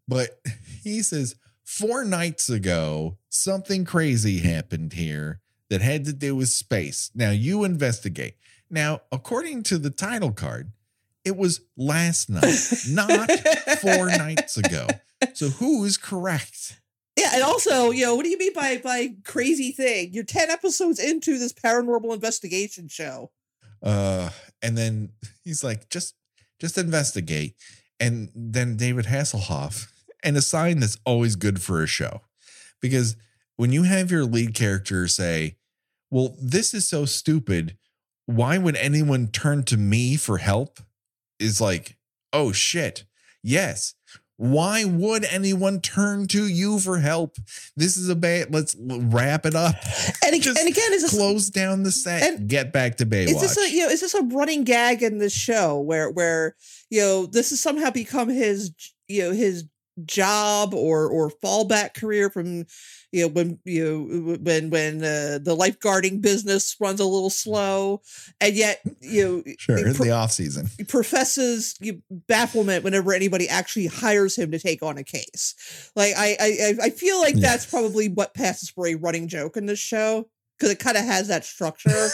But 0.08 0.40
he 0.84 1.02
says 1.02 1.36
four 1.66 2.06
nights 2.06 2.50
ago, 2.50 3.18
something 3.30 3.84
crazy 3.84 4.40
happened 4.40 4.94
here 4.94 5.41
that 5.72 5.82
had 5.82 6.04
to 6.04 6.12
do 6.12 6.36
with 6.36 6.50
space. 6.50 7.10
Now 7.16 7.32
you 7.32 7.64
investigate. 7.64 8.36
Now, 8.70 9.04
according 9.10 9.64
to 9.64 9.78
the 9.78 9.90
title 9.90 10.34
card, 10.34 10.74
it 11.24 11.38
was 11.38 11.62
last 11.78 12.30
night, 12.30 12.60
not 12.90 13.32
four 13.80 14.08
nights 14.08 14.58
ago. 14.58 14.88
So 15.34 15.48
who 15.48 15.86
is 15.86 15.96
correct? 15.96 16.82
Yeah, 17.18 17.32
and 17.36 17.44
also, 17.44 17.92
you 17.92 18.06
know, 18.06 18.16
what 18.16 18.24
do 18.24 18.30
you 18.30 18.38
mean 18.38 18.54
by 18.54 18.82
by 18.84 19.14
crazy 19.24 19.72
thing? 19.72 20.10
You're 20.12 20.26
ten 20.26 20.50
episodes 20.50 21.00
into 21.00 21.40
this 21.40 21.54
paranormal 21.54 22.14
investigation 22.14 22.90
show. 22.90 23.32
Uh, 23.82 24.30
and 24.62 24.78
then 24.78 25.14
he's 25.46 25.64
like, 25.64 25.90
just 25.90 26.16
just 26.60 26.78
investigate. 26.78 27.56
And 27.98 28.30
then 28.36 28.76
David 28.76 29.06
Hasselhoff, 29.06 29.90
and 30.22 30.36
a 30.36 30.42
sign 30.42 30.80
that's 30.80 30.98
always 31.06 31.38
good 31.38 31.62
for 31.62 31.82
a 31.82 31.88
show. 31.88 32.22
Because 32.82 33.16
when 33.56 33.72
you 33.72 33.84
have 33.84 34.12
your 34.12 34.26
lead 34.26 34.54
character 34.54 35.08
say, 35.08 35.58
Well, 36.12 36.36
this 36.42 36.74
is 36.74 36.88
so 36.88 37.06
stupid, 37.06 37.78
why 38.26 38.58
would 38.58 38.76
anyone 38.76 39.28
turn 39.28 39.64
to 39.64 39.78
me 39.78 40.18
for 40.18 40.38
help? 40.38 40.80
Is 41.40 41.60
like, 41.62 41.98
oh 42.34 42.52
shit. 42.52 43.06
Yes, 43.44 43.96
Why 44.38 44.84
would 44.86 45.24
anyone 45.26 45.82
turn 45.82 46.28
to 46.28 46.48
you 46.48 46.78
for 46.80 47.00
help? 47.00 47.38
This 47.76 47.98
is 47.98 48.08
a 48.10 48.16
bad. 48.16 48.54
Let's 48.54 48.76
wrap 48.80 49.46
it 49.48 49.56
up. 49.56 49.76
And, 50.26 50.36
ag- 50.36 50.42
Just 50.44 50.60
and 50.60 50.68
again, 50.70 50.94
is 50.94 51.02
this 51.04 51.12
Close 51.12 51.50
down 51.50 51.82
the 51.84 51.92
set. 51.92 52.22
and- 52.24 52.48
get 52.50 52.72
back 52.72 52.98
to 52.98 53.06
Baywatch. 53.06 53.30
is 53.30 53.42
this 53.42 53.58
a 53.58 53.72
you 53.72 53.80
know 53.86 53.90
is 53.90 54.02
this 54.02 54.14
a 54.14 54.22
running 54.24 54.64
gag 54.64 55.02
in 55.04 55.18
this 55.18 55.34
show 55.34 55.80
where 55.80 56.10
where 56.12 56.56
you 56.92 57.02
know 57.02 57.26
this 57.26 57.50
has 57.50 57.60
somehow 57.60 57.90
become 57.90 58.30
his 58.30 58.72
you 59.08 59.24
know 59.24 59.32
his 59.32 59.66
job 60.06 60.74
or 60.74 61.08
or 61.08 61.30
fallback 61.44 61.94
career 61.96 62.30
from 62.30 62.66
you 63.12 63.24
know 63.24 63.28
when 63.28 63.60
you 63.66 63.84
know 63.86 64.38
when 64.42 64.70
when 64.70 64.98
uh, 65.04 65.40
the 65.42 65.56
lifeguarding 65.56 66.22
business 66.22 66.76
runs 66.80 67.00
a 67.00 67.06
little 67.06 67.30
slow 67.30 68.02
and 68.40 68.56
yet 68.56 68.82
you 69.02 69.24
know 69.46 69.54
sure, 69.58 69.78
in 69.78 69.94
pro- 69.94 70.06
the 70.06 70.12
off 70.12 70.32
season. 70.32 70.68
he 70.78 70.84
professes 70.84 71.76
you- 71.82 72.02
bafflement 72.10 72.84
whenever 72.84 73.14
anybody 73.14 73.50
actually 73.50 73.88
hires 73.88 74.36
him 74.38 74.52
to 74.52 74.60
take 74.60 74.82
on 74.82 74.98
a 74.98 75.04
case. 75.04 75.92
Like 75.96 76.14
I 76.18 76.38
I 76.40 76.48
I- 76.82 76.86
I 76.86 76.90
feel 76.90 77.20
like 77.20 77.36
Yeah. 77.36 77.42
that's 77.50 77.66
probably 77.66 78.08
what 78.10 78.34
passes 78.34 78.70
for 78.70 78.88
a 78.88 78.96
running 78.96 79.28
joke 79.28 79.58
in 79.58 79.66
this 79.66 79.80
show 79.80 80.30
because 80.58 80.72
it 80.72 80.80
kind 80.80 80.96
of 80.98 81.04
has 81.04 81.28
that 81.28 81.44
structure. 81.44 82.08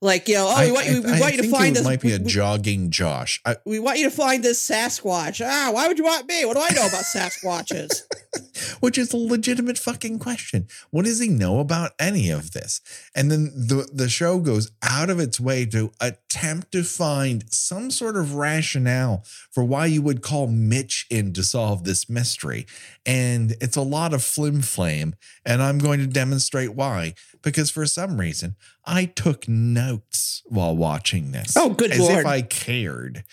like 0.00 0.28
you 0.28 0.34
know, 0.34 0.52
oh, 0.56 0.64
we 0.64 0.70
want 0.72 0.86
you, 0.86 1.02
we 1.02 1.10
I 1.12 1.20
want 1.20 1.34
you 1.34 1.42
to 1.42 1.50
find 1.50 1.74
this. 1.74 1.84
might 1.84 2.00
be 2.00 2.12
a 2.14 2.18
we, 2.18 2.24
jogging 2.24 2.90
Josh. 2.90 3.40
I, 3.44 3.56
we 3.66 3.80
want 3.80 3.98
you 3.98 4.04
to 4.08 4.14
find 4.14 4.44
this 4.44 4.64
Sasquatch. 4.66 5.44
Ah, 5.44 5.70
why 5.72 5.88
would 5.88 5.98
you 5.98 6.04
want 6.04 6.26
me? 6.28 6.44
What 6.44 6.56
do 6.56 6.62
I 6.62 6.68
know 6.74 6.86
about 6.86 7.02
Sasquatches? 7.04 8.02
which 8.80 8.98
is 8.98 9.12
a 9.12 9.16
legitimate 9.16 9.78
fucking 9.78 10.18
question. 10.18 10.68
What 10.90 11.04
does 11.04 11.20
he 11.20 11.28
know 11.28 11.60
about 11.60 11.92
any 11.98 12.30
of 12.30 12.52
this? 12.52 12.80
And 13.14 13.30
then 13.30 13.52
the 13.54 13.88
the 13.92 14.08
show 14.08 14.38
goes 14.38 14.70
out 14.82 15.10
of 15.10 15.20
its 15.20 15.40
way 15.40 15.66
to 15.66 15.90
attempt 16.00 16.72
to 16.72 16.82
find 16.82 17.44
some 17.52 17.90
sort 17.90 18.16
of 18.16 18.34
rationale 18.34 19.24
for 19.50 19.64
why 19.64 19.86
you 19.86 20.02
would 20.02 20.22
call 20.22 20.46
Mitch 20.46 21.06
in 21.10 21.32
to 21.34 21.42
solve 21.42 21.84
this 21.84 22.08
mystery. 22.08 22.66
And 23.06 23.56
it's 23.60 23.76
a 23.76 23.82
lot 23.82 24.14
of 24.14 24.22
flim 24.22 24.62
flame, 24.62 25.14
and 25.44 25.62
I'm 25.62 25.78
going 25.78 26.00
to 26.00 26.06
demonstrate 26.06 26.74
why. 26.74 27.14
Because 27.42 27.70
for 27.70 27.86
some 27.86 28.18
reason, 28.18 28.56
I 28.84 29.04
took 29.04 29.48
notes 29.48 30.42
while 30.46 30.76
watching 30.76 31.32
this. 31.32 31.56
Oh, 31.56 31.70
good 31.70 31.90
lord. 31.90 32.00
as 32.00 32.08
lord! 32.08 32.20
if 32.20 32.26
I 32.26 32.42
cared. 32.42 33.24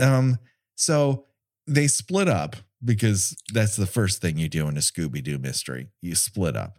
Um, 0.00 0.38
so 0.74 1.24
they 1.66 1.86
split 1.86 2.28
up 2.28 2.56
because 2.84 3.36
that's 3.52 3.76
the 3.76 3.86
first 3.86 4.20
thing 4.20 4.38
you 4.38 4.48
do 4.48 4.68
in 4.68 4.76
a 4.76 4.80
Scooby 4.80 5.22
Doo 5.22 5.38
mystery. 5.38 5.88
You 6.00 6.14
split 6.14 6.56
up. 6.56 6.78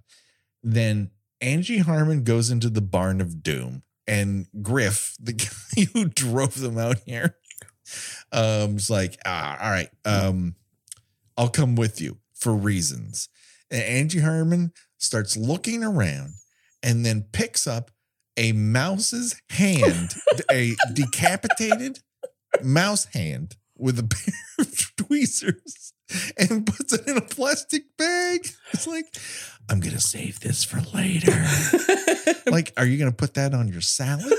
Then 0.63 1.11
Angie 1.41 1.79
Harmon 1.79 2.23
goes 2.23 2.49
into 2.49 2.69
the 2.69 2.81
barn 2.81 3.21
of 3.21 3.43
doom, 3.43 3.83
and 4.07 4.47
Griff, 4.61 5.15
the 5.19 5.33
guy 5.75 5.87
who 5.93 6.05
drove 6.05 6.59
them 6.59 6.77
out 6.77 6.99
here, 7.05 7.37
um, 8.31 8.77
is 8.77 8.89
like, 8.89 9.17
ah, 9.25 9.57
all 9.61 9.71
right, 9.71 9.89
um, 10.05 10.55
I'll 11.37 11.49
come 11.49 11.75
with 11.75 12.01
you 12.01 12.17
for 12.33 12.53
reasons. 12.53 13.29
And 13.71 13.83
Angie 13.83 14.19
Harmon 14.19 14.73
starts 14.97 15.37
looking 15.37 15.83
around 15.83 16.33
and 16.81 17.05
then 17.05 17.25
picks 17.31 17.67
up 17.67 17.91
a 18.37 18.51
mouse's 18.53 19.39
hand, 19.49 20.15
a 20.49 20.75
decapitated 20.93 21.99
mouse 22.63 23.05
hand 23.13 23.55
with 23.79 23.97
a 23.99 24.03
pair 24.07 24.65
of 24.65 24.95
tweezers 24.97 25.93
and 26.37 26.65
puts 26.65 26.93
it 26.93 27.07
in 27.07 27.17
a 27.17 27.21
plastic 27.21 27.83
bag. 27.97 28.47
It's 28.71 28.87
like, 28.87 29.15
I'm 29.69 29.79
going 29.79 29.95
to 29.95 30.01
save 30.01 30.39
this 30.39 30.63
for 30.63 30.81
later. 30.93 31.45
like, 32.51 32.73
are 32.77 32.85
you 32.85 32.97
going 32.97 33.11
to 33.11 33.15
put 33.15 33.35
that 33.35 33.53
on 33.53 33.67
your 33.67 33.81
salad? 33.81 34.33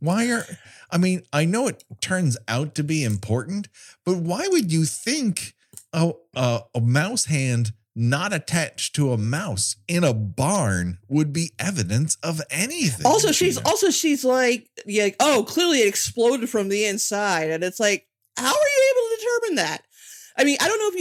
Why 0.00 0.30
are, 0.30 0.44
I 0.90 0.98
mean, 0.98 1.22
I 1.32 1.44
know 1.44 1.68
it 1.68 1.84
turns 2.00 2.36
out 2.48 2.74
to 2.74 2.84
be 2.84 3.04
important, 3.04 3.68
but 4.04 4.18
why 4.18 4.46
would 4.48 4.72
you 4.72 4.84
think 4.84 5.54
a, 5.92 6.12
a, 6.34 6.60
a 6.74 6.80
mouse 6.80 7.26
hand 7.26 7.72
not 7.96 8.32
attached 8.32 8.96
to 8.96 9.12
a 9.12 9.16
mouse 9.16 9.76
in 9.86 10.02
a 10.02 10.12
barn 10.12 10.98
would 11.08 11.32
be 11.32 11.52
evidence 11.58 12.16
of 12.22 12.40
anything? 12.50 13.06
also, 13.06 13.30
she's 13.30 13.56
also 13.58 13.90
she's 13.90 14.24
like, 14.24 14.68
yeah, 14.84 15.10
oh, 15.20 15.44
clearly 15.46 15.80
it 15.80 15.88
exploded 15.88 16.50
from 16.50 16.68
the 16.68 16.84
inside, 16.86 17.50
and 17.50 17.62
it's 17.62 17.78
like, 17.78 18.06
how 18.36 18.46
are 18.46 18.52
you 18.52 18.94
able 18.94 19.08
to 19.08 19.16
determine 19.22 19.56
that? 19.56 19.82
I 20.36 20.44
mean, 20.44 20.56
I 20.60 20.68
don't 20.68 20.78
know 20.78 20.98
if 20.98 21.00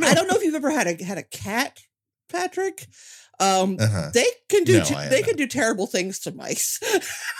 you, 0.00 0.06
I 0.08 0.14
don't 0.14 0.28
know 0.28 0.36
if 0.36 0.42
you've 0.44 0.54
ever 0.54 0.70
had 0.70 0.86
a 0.86 1.02
had 1.04 1.18
a 1.18 1.22
cat, 1.22 1.80
Patrick. 2.30 2.86
Um, 3.38 3.76
Uh-huh. 3.78 4.10
they 4.14 4.24
can 4.48 4.64
do 4.64 4.78
No, 4.78 4.84
I 4.96 5.08
they 5.08 5.20
can 5.22 5.36
do 5.36 5.46
terrible 5.46 5.86
things 5.86 6.20
to 6.20 6.32
mice. 6.32 6.80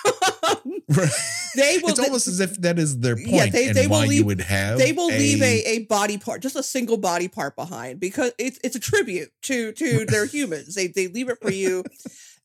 Um, 0.04 0.72
Right. 0.88 1.10
they 1.56 1.78
will 1.78 1.90
it's 1.90 1.98
almost 1.98 2.28
as 2.28 2.38
if 2.38 2.60
that 2.60 2.78
is 2.78 3.00
their 3.00 3.16
point 3.16 3.28
Yeah, 3.28 3.46
they- 3.46 3.66
and 3.68 3.76
they 3.76 3.86
will 3.86 4.00
why 4.00 4.04
you 4.04 4.24
would 4.26 4.40
have 4.42 4.78
they 4.78 4.92
will 4.92 5.08
leave 5.08 5.42
a, 5.42 5.62
a 5.64 5.78
body 5.86 6.16
part, 6.18 6.42
just 6.42 6.54
a 6.54 6.62
single 6.62 6.96
body 6.98 7.26
part 7.28 7.56
behind 7.56 7.98
because 7.98 8.32
it's 8.38 8.58
it's 8.62 8.76
a 8.76 8.80
tribute 8.80 9.30
to 9.44 9.72
to 9.72 10.04
their 10.04 10.26
humans. 10.26 10.74
They 10.74 10.86
they 10.88 11.08
leave 11.08 11.28
it 11.30 11.38
for 11.40 11.50
you 11.50 11.82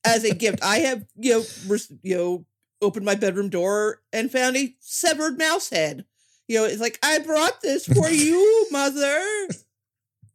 as 0.04 0.24
a 0.24 0.34
gift. 0.34 0.60
I 0.62 0.78
have 0.78 1.04
you 1.16 1.32
know 1.40 1.44
res- 1.68 1.92
you 2.02 2.16
know 2.16 2.46
opened 2.80 3.04
my 3.06 3.14
bedroom 3.14 3.48
door 3.50 4.00
and 4.12 4.32
found 4.32 4.56
a 4.56 4.74
severed 4.80 5.38
mouse 5.38 5.68
head. 5.70 6.04
You 6.52 6.58
know, 6.58 6.64
it's 6.66 6.80
like 6.82 6.98
I 7.02 7.18
brought 7.20 7.62
this 7.62 7.86
for 7.86 8.10
you, 8.10 8.66
mother. 8.70 9.18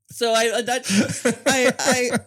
So 0.09 0.33
I 0.33 0.51
I 0.57 0.61
not, 0.61 0.91
I- 1.45 1.73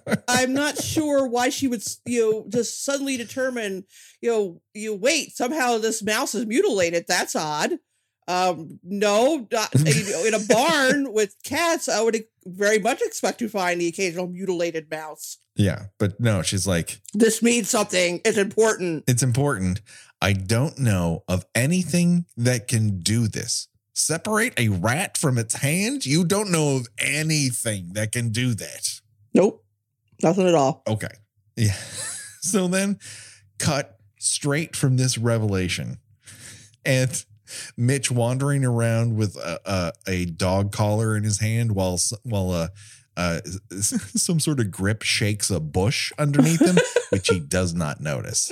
I- 0.06 0.16
I'm 0.28 0.52
not 0.54 0.78
sure 0.80 1.26
why 1.26 1.48
she 1.48 1.66
would 1.66 1.82
you 2.06 2.20
know 2.30 2.46
just 2.48 2.84
suddenly 2.84 3.16
determine 3.16 3.84
you 4.22 4.30
know 4.30 4.62
you 4.74 4.94
wait 4.94 5.36
somehow 5.36 5.78
this 5.78 6.04
mouse 6.04 6.36
is 6.36 6.46
mutilated. 6.46 7.06
That's 7.08 7.34
odd. 7.34 7.72
Um, 8.28 8.78
no, 8.84 9.48
not, 9.50 9.74
in 9.74 10.34
a 10.34 10.38
barn 10.48 11.12
with 11.12 11.34
cats, 11.42 11.88
I 11.88 12.00
would 12.00 12.22
very 12.46 12.78
much 12.78 13.00
expect 13.02 13.40
to 13.40 13.48
find 13.48 13.80
the 13.80 13.88
occasional 13.88 14.28
mutilated 14.28 14.88
mouse. 14.88 15.38
yeah, 15.56 15.86
but 15.98 16.20
no, 16.20 16.42
she's 16.42 16.64
like, 16.64 17.00
This 17.12 17.42
means 17.42 17.68
something. 17.68 18.20
It's 18.24 18.38
important. 18.38 19.02
it's 19.08 19.24
important. 19.24 19.80
I 20.22 20.32
don't 20.34 20.78
know 20.78 21.24
of 21.26 21.44
anything 21.56 22.26
that 22.36 22.68
can 22.68 23.00
do 23.00 23.26
this. 23.26 23.66
Separate 24.00 24.58
a 24.58 24.68
rat 24.68 25.18
from 25.18 25.38
its 25.38 25.56
hand? 25.56 26.06
You 26.06 26.24
don't 26.24 26.50
know 26.50 26.76
of 26.76 26.88
anything 26.98 27.92
that 27.92 28.12
can 28.12 28.30
do 28.30 28.54
that. 28.54 29.00
Nope, 29.34 29.64
nothing 30.22 30.48
at 30.48 30.54
all. 30.54 30.82
Okay. 30.86 31.08
Yeah. 31.56 31.76
So 32.42 32.68
then 32.68 32.98
cut 33.58 33.98
straight 34.18 34.74
from 34.74 34.96
this 34.96 35.18
revelation. 35.18 35.98
And 36.86 37.22
Mitch 37.76 38.10
wandering 38.10 38.64
around 38.64 39.14
with 39.14 39.36
a, 39.36 39.60
a, 39.66 39.92
a 40.06 40.24
dog 40.24 40.72
collar 40.72 41.14
in 41.18 41.22
his 41.22 41.40
hand 41.40 41.72
while 41.72 41.98
while 42.22 42.50
uh, 42.50 42.68
uh, 43.16 43.40
some 43.80 44.40
sort 44.40 44.60
of 44.60 44.70
grip 44.70 45.02
shakes 45.02 45.50
a 45.50 45.60
bush 45.60 46.12
underneath 46.18 46.62
him, 46.62 46.78
which 47.10 47.28
he 47.28 47.38
does 47.38 47.74
not 47.74 48.00
notice. 48.00 48.50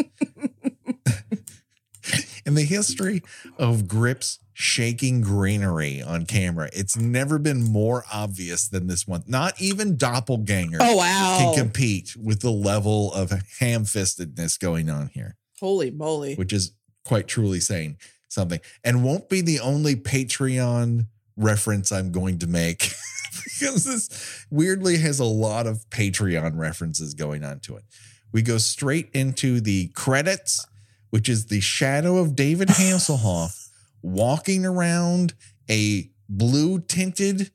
In 2.49 2.55
the 2.55 2.65
history 2.65 3.23
of 3.59 3.87
grips 3.87 4.39
shaking 4.55 5.21
greenery 5.21 6.03
on 6.03 6.27
camera, 6.27 6.69
it's 6.73 6.97
never 6.97 7.39
been 7.39 7.63
more 7.63 8.05
obvious 8.13 8.67
than 8.67 8.87
this 8.89 9.07
one. 9.07 9.23
Not 9.27 9.61
even 9.61 9.97
Doppelganger 9.97 10.79
Oh 10.81 10.97
wow! 10.97 11.39
can 11.39 11.55
compete 11.55 12.17
with 12.17 12.41
the 12.41 12.51
level 12.51 13.13
of 13.13 13.31
ham 13.61 13.85
fistedness 13.85 14.59
going 14.59 14.89
on 14.91 15.11
here, 15.15 15.37
Holy 15.61 15.91
moly! 15.91 16.35
which 16.35 16.53
is 16.53 16.73
quite 17.05 17.29
truly 17.29 17.61
saying 17.61 17.99
something 18.29 18.61
and 18.83 19.05
won't 19.05 19.29
be 19.29 19.41
the 19.43 19.61
only 19.61 19.95
Patreon 19.95 21.07
reference 21.37 21.93
I'm 21.93 22.11
going 22.11 22.39
to 22.39 22.47
make 22.47 22.93
because 23.45 23.85
this 23.85 24.47
weirdly 24.51 24.97
has 24.99 25.21
a 25.21 25.25
lot 25.25 25.67
of 25.67 25.89
Patreon 25.91 26.57
references 26.59 27.15
going 27.15 27.45
on 27.45 27.61
to 27.61 27.77
it. 27.77 27.85
We 28.33 28.43
go 28.43 28.59
straight 28.59 29.09
into 29.15 29.61
the 29.61 29.89
credits, 29.89 30.67
which 31.11 31.29
is 31.29 31.47
the 31.47 31.61
shadow 31.61 32.19
of 32.19 32.37
David 32.37 32.69
Hasselhoff 32.69 33.69
walking 34.03 34.65
around 34.65 35.35
a 35.71 36.11
blue 36.29 36.81
tinted 36.81 37.51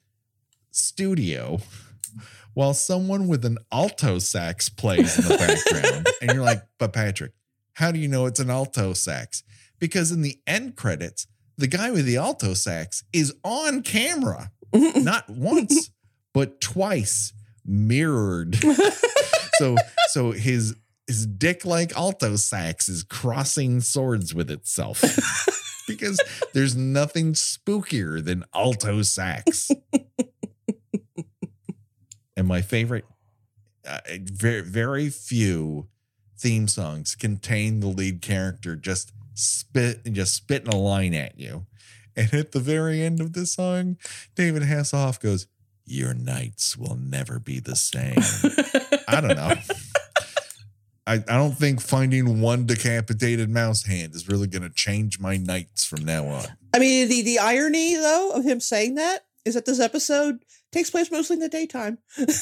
studio 0.71 1.59
while 2.53 2.73
someone 2.73 3.27
with 3.27 3.45
an 3.45 3.57
alto 3.71 4.19
sax 4.19 4.69
plays 4.69 5.17
in 5.17 5.25
the 5.25 5.37
background. 5.73 6.07
and 6.21 6.31
you're 6.33 6.43
like, 6.43 6.63
but 6.77 6.93
Patrick, 6.93 7.31
how 7.73 7.91
do 7.91 7.99
you 7.99 8.07
know 8.07 8.25
it's 8.25 8.39
an 8.39 8.49
alto 8.49 8.93
sax? 8.93 9.43
Because 9.79 10.11
in 10.11 10.21
the 10.21 10.39
end 10.45 10.75
credits, 10.75 11.27
the 11.57 11.67
guy 11.67 11.91
with 11.91 12.05
the 12.05 12.17
alto 12.17 12.53
sax 12.53 13.03
is 13.11 13.33
on 13.43 13.81
camera, 13.81 14.51
not 14.73 15.29
once, 15.29 15.91
but 16.33 16.61
twice, 16.61 17.33
mirrored. 17.65 18.57
so 19.53 19.75
so 20.09 20.31
his 20.31 20.75
his 21.07 21.25
dick 21.25 21.65
like 21.65 21.95
alto 21.97 22.35
sax 22.35 22.89
is 22.89 23.03
crossing 23.03 23.81
swords 23.81 24.33
with 24.33 24.49
itself. 24.49 25.01
because 25.87 26.19
there's 26.53 26.75
nothing 26.75 27.33
spookier 27.33 28.23
than 28.23 28.45
alto 28.53 29.01
sax. 29.01 29.69
and 32.37 32.47
my 32.47 32.61
favorite, 32.61 33.05
uh, 33.85 33.99
very 34.23 34.61
very 34.61 35.09
few 35.09 35.87
theme 36.37 36.67
songs 36.67 37.15
contain 37.15 37.79
the 37.79 37.87
lead 37.87 38.21
character 38.21 38.75
just 38.75 39.11
spit 39.33 40.03
just 40.11 40.33
spitting 40.33 40.73
a 40.73 40.77
line 40.77 41.13
at 41.13 41.39
you, 41.39 41.65
And 42.15 42.33
at 42.33 42.51
the 42.51 42.59
very 42.59 43.01
end 43.01 43.21
of 43.21 43.33
this 43.33 43.53
song, 43.53 43.97
David 44.35 44.63
Hasselhoff 44.63 45.19
goes, 45.19 45.47
Your 45.85 46.13
nights 46.13 46.77
will 46.77 46.95
never 46.95 47.39
be 47.39 47.59
the 47.59 47.75
same. 47.75 48.17
I 49.07 49.21
don't 49.21 49.35
know. 49.35 49.53
I, 51.05 51.15
I 51.15 51.37
don't 51.37 51.57
think 51.57 51.81
finding 51.81 52.39
one 52.41 52.65
decapitated 52.65 53.49
mouse 53.49 53.83
hand 53.83 54.15
is 54.15 54.29
really 54.29 54.47
going 54.47 54.63
to 54.63 54.69
change 54.69 55.19
my 55.19 55.35
nights 55.37 55.85
from 55.85 56.05
now 56.05 56.25
on. 56.27 56.45
I 56.73 56.79
mean, 56.79 57.09
the 57.09 57.21
the 57.21 57.39
irony 57.39 57.95
though 57.95 58.31
of 58.31 58.45
him 58.45 58.59
saying 58.59 58.95
that 58.95 59.25
is 59.45 59.53
that 59.55 59.65
this 59.65 59.79
episode 59.79 60.43
takes 60.71 60.89
place 60.89 61.11
mostly 61.11 61.35
in 61.35 61.41
the 61.41 61.49
daytime. 61.49 61.97
it 62.17 62.41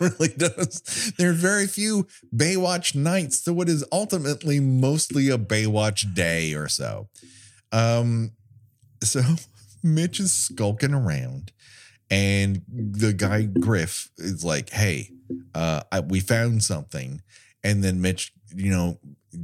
really 0.00 0.28
does. 0.28 1.12
There 1.18 1.30
are 1.30 1.34
very 1.34 1.66
few 1.66 2.06
Baywatch 2.34 2.94
nights 2.94 3.42
to 3.42 3.52
what 3.52 3.68
is 3.68 3.84
ultimately 3.92 4.60
mostly 4.60 5.28
a 5.30 5.38
Baywatch 5.38 6.14
day 6.14 6.54
or 6.54 6.68
so. 6.68 7.08
Um, 7.72 8.30
so 9.02 9.20
Mitch 9.82 10.20
is 10.20 10.32
skulking 10.32 10.94
around, 10.94 11.52
and 12.10 12.62
the 12.68 13.12
guy 13.12 13.42
Griff 13.44 14.10
is 14.18 14.44
like, 14.44 14.70
"Hey, 14.70 15.10
uh, 15.54 15.82
I, 15.90 16.00
we 16.00 16.20
found 16.20 16.62
something," 16.62 17.22
and 17.62 17.82
then 17.82 18.00
Mitch, 18.00 18.32
you 18.54 18.70
know, 18.70 18.98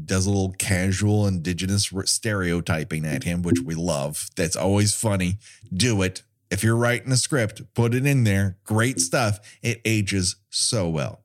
does 0.04 0.26
a 0.26 0.30
little 0.30 0.52
casual 0.52 1.26
indigenous 1.26 1.92
stereotyping 2.04 3.04
at 3.04 3.24
him, 3.24 3.42
which 3.42 3.60
we 3.60 3.74
love. 3.74 4.28
That's 4.36 4.56
always 4.56 4.94
funny. 4.94 5.38
Do 5.72 6.02
it. 6.02 6.22
If 6.50 6.64
you're 6.64 6.76
writing 6.76 7.12
a 7.12 7.16
script, 7.16 7.62
put 7.74 7.94
it 7.94 8.06
in 8.06 8.24
there. 8.24 8.58
Great 8.64 9.00
stuff. 9.00 9.38
It 9.62 9.80
ages 9.84 10.36
so 10.50 10.88
well. 10.88 11.22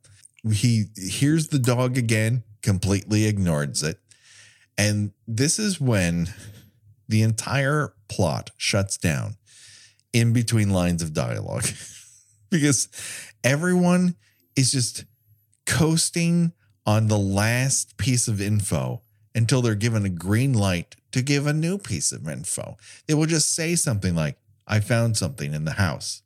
He 0.51 0.85
hears 0.95 1.47
the 1.47 1.59
dog 1.59 1.97
again, 1.97 2.43
completely 2.61 3.25
ignores 3.25 3.81
it. 3.81 3.99
And 4.77 5.11
this 5.27 5.57
is 5.57 5.81
when 5.81 6.29
the 7.07 7.23
entire 7.23 7.93
plot 8.07 8.51
shuts 8.57 8.97
down 8.97 9.37
in 10.15 10.31
between 10.31 10.69
lines 10.69 11.01
of 11.01 11.13
dialogue 11.13 11.67
because 12.49 12.87
everyone 13.43 14.15
is 14.55 14.71
just 14.71 15.03
coasting 15.65 16.53
on 16.85 17.07
the 17.07 17.17
last 17.17 17.97
piece 17.97 18.29
of 18.29 18.39
info 18.39 19.01
until 19.35 19.61
they're 19.61 19.75
given 19.75 20.05
a 20.05 20.09
green 20.09 20.53
light 20.53 20.95
to 21.11 21.21
give 21.21 21.45
a 21.45 21.51
new 21.51 21.77
piece 21.77 22.13
of 22.13 22.29
info. 22.29 22.77
They 23.07 23.13
will 23.13 23.25
just 23.25 23.53
say 23.53 23.75
something 23.75 24.15
like, 24.15 24.37
I 24.65 24.79
found 24.79 25.17
something 25.17 25.53
in 25.53 25.65
the 25.65 25.73
house. 25.73 26.21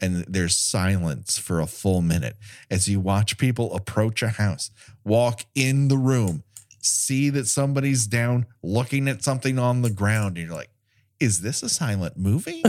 And 0.00 0.24
there's 0.28 0.56
silence 0.56 1.36
for 1.36 1.58
a 1.58 1.66
full 1.66 2.02
minute 2.02 2.36
as 2.70 2.86
you 2.86 3.00
watch 3.00 3.38
people 3.38 3.74
approach 3.74 4.22
a 4.22 4.28
house, 4.28 4.70
walk 5.04 5.46
in 5.56 5.88
the 5.88 5.98
room, 5.98 6.44
see 6.80 7.28
that 7.30 7.48
somebody's 7.48 8.06
down 8.06 8.46
looking 8.62 9.08
at 9.08 9.24
something 9.24 9.58
on 9.58 9.82
the 9.82 9.90
ground. 9.90 10.36
And 10.36 10.46
you're 10.46 10.56
like, 10.56 10.70
is 11.20 11.40
this 11.40 11.62
a 11.62 11.68
silent 11.68 12.16
movie? 12.16 12.62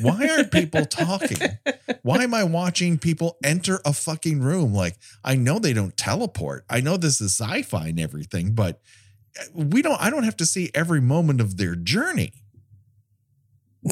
Why 0.00 0.28
aren't 0.28 0.52
people 0.52 0.84
talking? 0.84 1.58
Why 2.02 2.22
am 2.22 2.34
I 2.34 2.44
watching 2.44 2.98
people 2.98 3.36
enter 3.44 3.80
a 3.84 3.92
fucking 3.92 4.40
room? 4.40 4.72
Like, 4.72 4.96
I 5.24 5.36
know 5.36 5.58
they 5.58 5.72
don't 5.72 5.96
teleport. 5.96 6.64
I 6.70 6.80
know 6.80 6.96
this 6.96 7.20
is 7.20 7.38
sci 7.38 7.62
fi 7.62 7.88
and 7.88 8.00
everything, 8.00 8.54
but 8.54 8.80
uh, 9.38 9.44
we 9.54 9.82
don't, 9.82 10.00
I 10.00 10.10
don't 10.10 10.24
have 10.24 10.36
to 10.38 10.46
see 10.46 10.70
every 10.74 11.00
moment 11.00 11.40
of 11.40 11.56
their 11.56 11.74
journey. 11.74 12.32
uh, 13.86 13.90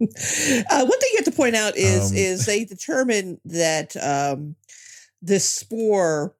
one 0.00 0.98
thing 1.00 1.10
you 1.12 1.16
have 1.16 1.24
to 1.24 1.32
point 1.32 1.54
out 1.54 1.76
is 1.76 2.10
um, 2.10 2.16
is 2.16 2.46
they 2.46 2.64
determine 2.64 3.40
that 3.44 3.96
um, 3.96 4.56
this 5.22 5.48
spore 5.48 6.34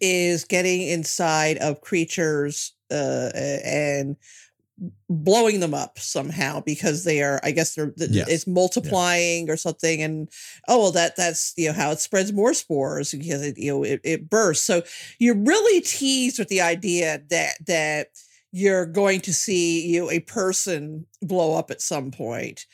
is 0.00 0.44
getting 0.44 0.82
inside 0.82 1.58
of 1.58 1.80
creatures 1.80 2.72
uh, 2.90 3.30
and 3.34 4.16
blowing 5.08 5.60
them 5.60 5.72
up 5.72 5.98
somehow 5.98 6.60
because 6.60 7.04
they 7.04 7.22
are 7.22 7.40
i 7.42 7.50
guess 7.50 7.74
they're 7.74 7.92
yes. 7.96 8.28
it's 8.28 8.46
multiplying 8.46 9.46
yeah. 9.46 9.52
or 9.52 9.56
something 9.56 10.02
and 10.02 10.28
oh 10.68 10.78
well 10.78 10.92
that 10.92 11.16
that's 11.16 11.54
you 11.56 11.66
know 11.66 11.72
how 11.72 11.90
it 11.90 11.98
spreads 11.98 12.32
more 12.32 12.52
spores 12.52 13.12
because 13.12 13.40
it 13.40 13.56
you 13.56 13.72
know 13.72 13.82
it, 13.82 14.00
it 14.04 14.28
bursts 14.28 14.66
so 14.66 14.82
you're 15.18 15.36
really 15.36 15.80
teased 15.80 16.38
with 16.38 16.48
the 16.48 16.60
idea 16.60 17.22
that 17.30 17.54
that 17.66 18.08
you're 18.52 18.86
going 18.86 19.20
to 19.20 19.34
see 19.34 19.86
you 19.86 20.00
know, 20.00 20.10
a 20.10 20.20
person 20.20 21.06
blow 21.22 21.58
up 21.58 21.70
at 21.70 21.80
some 21.80 22.10
point 22.10 22.66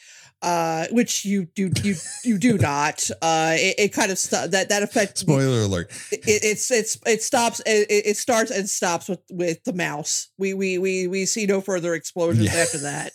uh, 0.43 0.87
which 0.91 1.25
you 1.25 1.47
do 1.55 1.71
you 1.83 1.95
you 2.25 2.37
do 2.37 2.59
not. 2.59 3.09
Uh, 3.23 3.55
it, 3.57 3.75
it 3.79 3.93
kind 3.93 4.11
of 4.11 4.19
st- 4.19 4.51
that 4.51 4.69
that 4.69 4.83
affects. 4.83 5.21
Spoiler 5.23 5.63
alert! 5.63 5.91
It, 6.11 6.23
it's 6.27 6.71
it's 6.71 6.99
it 7.07 7.23
stops. 7.23 7.61
It, 7.65 7.87
it 7.89 8.17
starts 8.17 8.51
and 8.51 8.69
stops 8.69 9.09
with 9.09 9.21
with 9.31 9.63
the 9.65 9.73
mouse. 9.73 10.29
We 10.39 10.55
we 10.55 10.79
we 10.79 11.07
we 11.07 11.27
see 11.27 11.47
no 11.47 11.61
further 11.61 11.95
explosions 11.95 12.53
yeah. 12.53 12.61
after 12.61 12.79
that. 12.79 13.13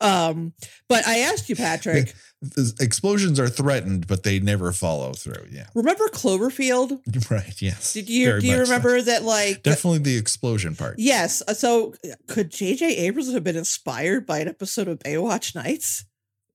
Um, 0.00 0.52
but 0.88 1.06
I 1.06 1.18
asked 1.20 1.48
you, 1.48 1.56
Patrick. 1.56 2.14
The 2.44 2.74
explosions 2.78 3.40
are 3.40 3.48
threatened, 3.48 4.06
but 4.06 4.22
they 4.22 4.38
never 4.38 4.70
follow 4.70 5.14
through. 5.14 5.46
Yeah. 5.50 5.66
Remember 5.74 6.06
Cloverfield? 6.08 7.00
Right. 7.30 7.62
Yes. 7.62 7.94
Did 7.94 8.10
you 8.10 8.26
Very 8.26 8.40
do 8.40 8.46
you 8.48 8.58
remember 8.58 8.98
so. 8.98 9.04
that? 9.06 9.22
Like 9.22 9.62
definitely 9.62 10.00
the 10.00 10.18
explosion 10.18 10.76
part. 10.76 10.96
Yes. 10.98 11.42
Uh, 11.48 11.54
so 11.54 11.94
could 12.28 12.50
J.J. 12.50 12.96
Abrams 12.98 13.32
have 13.32 13.44
been 13.44 13.56
inspired 13.56 14.26
by 14.26 14.40
an 14.40 14.48
episode 14.48 14.88
of 14.88 14.98
Baywatch 14.98 15.54
Nights? 15.54 16.04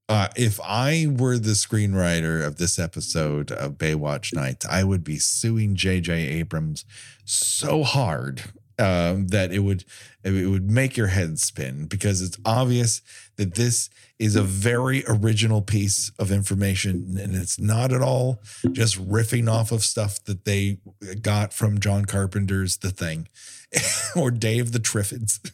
Uh, 0.09 0.27
if 0.35 0.59
I 0.63 1.05
were 1.07 1.37
the 1.37 1.51
screenwriter 1.51 2.43
of 2.43 2.57
this 2.57 2.79
episode 2.79 3.51
of 3.51 3.73
Baywatch 3.73 4.33
Nights, 4.33 4.65
I 4.65 4.83
would 4.83 5.03
be 5.03 5.19
suing 5.19 5.75
J.J. 5.75 6.13
Abrams 6.13 6.83
so 7.25 7.83
hard 7.83 8.45
um, 8.79 9.27
that 9.27 9.51
it 9.51 9.59
would 9.59 9.85
it 10.23 10.47
would 10.47 10.71
make 10.71 10.97
your 10.97 11.07
head 11.07 11.37
spin 11.37 11.85
because 11.85 12.23
it's 12.23 12.39
obvious 12.43 13.01
that 13.35 13.53
this 13.53 13.91
is 14.17 14.35
a 14.35 14.41
very 14.41 15.03
original 15.07 15.61
piece 15.61 16.11
of 16.17 16.31
information 16.31 17.17
and 17.21 17.35
it's 17.35 17.59
not 17.59 17.93
at 17.93 18.01
all 18.01 18.41
just 18.71 18.97
riffing 18.97 19.49
off 19.49 19.71
of 19.71 19.83
stuff 19.83 20.23
that 20.23 20.43
they 20.43 20.79
got 21.21 21.53
from 21.53 21.79
John 21.79 22.05
Carpenter's 22.05 22.77
The 22.77 22.89
Thing 22.89 23.27
or 24.15 24.29
of 24.29 24.71
the 24.71 24.79
Triffids. 24.79 25.51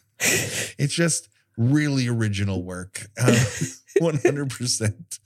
It's 0.78 0.94
just 0.94 1.28
really 1.58 2.08
original 2.08 2.62
work. 2.62 3.06
Uh, 3.20 3.44
100%. 4.00 5.18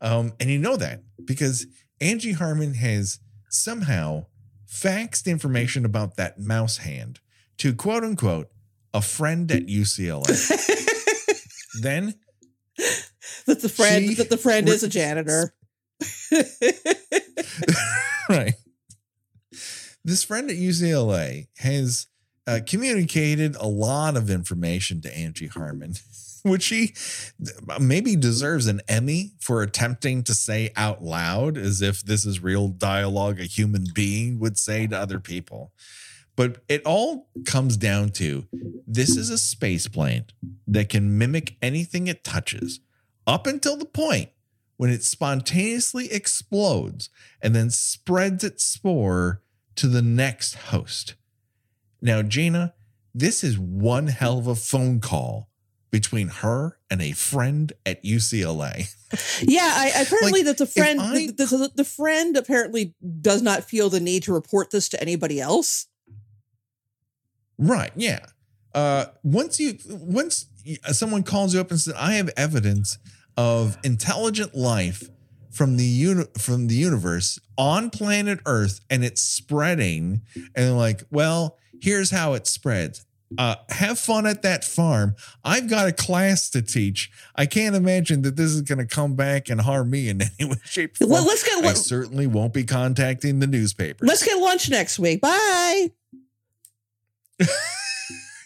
Um, 0.00 0.32
and 0.38 0.50
you 0.50 0.58
know 0.58 0.76
that 0.76 1.02
because 1.24 1.66
Angie 2.00 2.32
Harmon 2.32 2.74
has 2.74 3.18
somehow 3.48 4.26
faxed 4.68 5.26
information 5.26 5.84
about 5.84 6.16
that 6.16 6.38
mouse 6.38 6.78
hand 6.78 7.20
to 7.58 7.74
quote 7.74 8.04
unquote 8.04 8.48
a 8.92 9.00
friend 9.00 9.50
at 9.50 9.66
UCLA. 9.66 10.26
then 11.80 12.14
that 13.46 13.60
the 13.60 13.68
friend 13.68 14.16
that 14.16 14.30
the 14.30 14.36
friend 14.36 14.68
is 14.68 14.82
a 14.82 14.88
janitor. 14.88 15.54
right. 18.28 18.54
This 20.04 20.22
friend 20.22 20.50
at 20.50 20.56
UCLA 20.56 21.48
has 21.58 22.06
uh, 22.46 22.60
communicated 22.66 23.56
a 23.56 23.66
lot 23.66 24.16
of 24.16 24.30
information 24.30 25.00
to 25.02 25.16
Angie 25.16 25.48
Harmon 25.48 25.94
which 26.48 26.62
she 26.62 26.94
maybe 27.80 28.16
deserves 28.16 28.66
an 28.66 28.80
Emmy 28.88 29.32
for 29.38 29.62
attempting 29.62 30.22
to 30.24 30.34
say 30.34 30.72
out 30.76 31.02
loud 31.02 31.56
as 31.56 31.82
if 31.82 32.02
this 32.02 32.24
is 32.24 32.42
real 32.42 32.68
dialogue 32.68 33.40
a 33.40 33.44
human 33.44 33.86
being 33.94 34.38
would 34.38 34.58
say 34.58 34.86
to 34.86 34.98
other 34.98 35.20
people. 35.20 35.72
But 36.36 36.62
it 36.68 36.82
all 36.84 37.28
comes 37.46 37.76
down 37.76 38.10
to 38.10 38.46
this 38.86 39.16
is 39.16 39.30
a 39.30 39.38
space 39.38 39.88
plane 39.88 40.26
that 40.66 40.90
can 40.90 41.16
mimic 41.16 41.56
anything 41.62 42.06
it 42.06 42.22
touches 42.22 42.80
up 43.26 43.46
until 43.46 43.76
the 43.76 43.86
point 43.86 44.30
when 44.76 44.90
it 44.90 45.02
spontaneously 45.02 46.12
explodes 46.12 47.08
and 47.40 47.54
then 47.54 47.70
spreads 47.70 48.44
its 48.44 48.64
spore 48.64 49.42
to 49.76 49.88
the 49.88 50.02
next 50.02 50.54
host. 50.54 51.14
Now, 52.02 52.22
Gina, 52.22 52.74
this 53.14 53.42
is 53.42 53.58
one 53.58 54.08
hell 54.08 54.38
of 54.38 54.46
a 54.46 54.54
phone 54.54 55.00
call 55.00 55.48
between 55.96 56.28
her 56.28 56.76
and 56.90 57.00
a 57.00 57.12
friend 57.12 57.72
at 57.86 58.04
UCLA. 58.04 58.94
Yeah, 59.40 59.72
I, 59.74 59.88
apparently 60.02 60.42
like, 60.42 60.44
that 60.44 60.58
the 60.58 60.66
friend 60.66 61.00
I, 61.00 61.28
the, 61.28 61.32
the, 61.32 61.72
the, 61.74 61.84
friend 61.84 62.36
apparently 62.36 62.94
does 63.22 63.40
not 63.40 63.64
feel 63.64 63.88
the 63.88 63.98
need 63.98 64.24
to 64.24 64.34
report 64.34 64.70
this 64.70 64.90
to 64.90 65.00
anybody 65.00 65.40
else. 65.40 65.86
Right. 67.56 67.92
Yeah. 67.96 68.26
Uh, 68.74 69.06
once 69.22 69.58
you 69.58 69.78
once 69.88 70.44
someone 70.92 71.22
calls 71.22 71.54
you 71.54 71.60
up 71.60 71.70
and 71.70 71.80
says, 71.80 71.94
"I 71.96 72.12
have 72.16 72.28
evidence 72.36 72.98
of 73.38 73.78
intelligent 73.82 74.54
life 74.54 75.08
from 75.50 75.78
the 75.78 75.84
uni- 75.84 76.26
from 76.36 76.66
the 76.66 76.74
universe 76.74 77.38
on 77.56 77.88
planet 77.88 78.40
Earth, 78.44 78.80
and 78.90 79.02
it's 79.02 79.22
spreading," 79.22 80.20
and 80.34 80.52
they're 80.54 80.72
like, 80.72 81.04
"Well." 81.10 81.56
Here's 81.78 82.10
how 82.10 82.32
it 82.32 82.46
spreads 82.46 83.04
uh, 83.38 83.56
have 83.70 83.98
fun 83.98 84.26
at 84.26 84.42
that 84.42 84.64
farm. 84.64 85.16
I've 85.44 85.68
got 85.68 85.88
a 85.88 85.92
class 85.92 86.48
to 86.50 86.62
teach. 86.62 87.10
I 87.34 87.46
can't 87.46 87.74
imagine 87.74 88.22
that 88.22 88.36
this 88.36 88.50
is 88.52 88.62
going 88.62 88.78
to 88.78 88.86
come 88.86 89.14
back 89.14 89.48
and 89.48 89.60
harm 89.60 89.90
me 89.90 90.08
in 90.08 90.22
any 90.38 90.50
way, 90.50 90.56
shape. 90.64 90.96
Well, 91.00 91.24
let's 91.26 91.42
get. 91.42 91.64
I 91.64 91.74
certainly 91.74 92.26
won't 92.26 92.52
be 92.52 92.64
contacting 92.64 93.40
the 93.40 93.46
newspaper. 93.46 94.06
Let's 94.06 94.24
get 94.24 94.38
lunch 94.38 94.70
next 94.70 94.98
week. 94.98 95.20
Bye. 95.20 95.90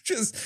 just 0.04 0.36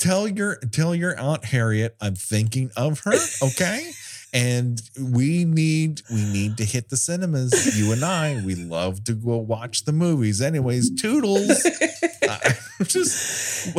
tell 0.00 0.26
your 0.26 0.56
tell 0.56 0.94
your 0.94 1.18
aunt 1.18 1.44
Harriet 1.44 1.96
I'm 2.00 2.16
thinking 2.16 2.70
of 2.76 3.00
her, 3.00 3.14
okay? 3.42 3.92
and 4.32 4.80
we 4.98 5.44
need 5.44 6.00
we 6.10 6.24
need 6.24 6.56
to 6.56 6.64
hit 6.64 6.88
the 6.88 6.96
cinemas. 6.96 7.78
You 7.78 7.92
and 7.92 8.04
I, 8.04 8.42
we 8.44 8.54
love 8.54 9.04
to 9.04 9.12
go 9.12 9.36
watch 9.36 9.84
the 9.84 9.92
movies. 9.92 10.40
Anyways, 10.40 10.90
toodles. 11.00 11.66
I, 12.22 12.40
just 12.92 13.74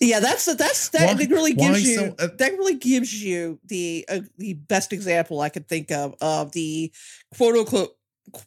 yeah, 0.00 0.20
that's 0.20 0.44
that's 0.54 0.90
that 0.90 1.16
Why- 1.18 1.24
really 1.24 1.54
gives 1.54 1.82
you 1.82 1.94
so- 1.96 2.14
uh, 2.18 2.28
that 2.38 2.52
really 2.52 2.76
gives 2.76 3.22
you 3.22 3.58
the 3.66 4.04
uh, 4.08 4.20
the 4.38 4.54
best 4.54 4.92
example 4.92 5.40
I 5.40 5.48
could 5.48 5.68
think 5.68 5.90
of 5.90 6.14
of 6.20 6.52
the 6.52 6.92
quote 7.36 7.56
unquote 7.56 7.96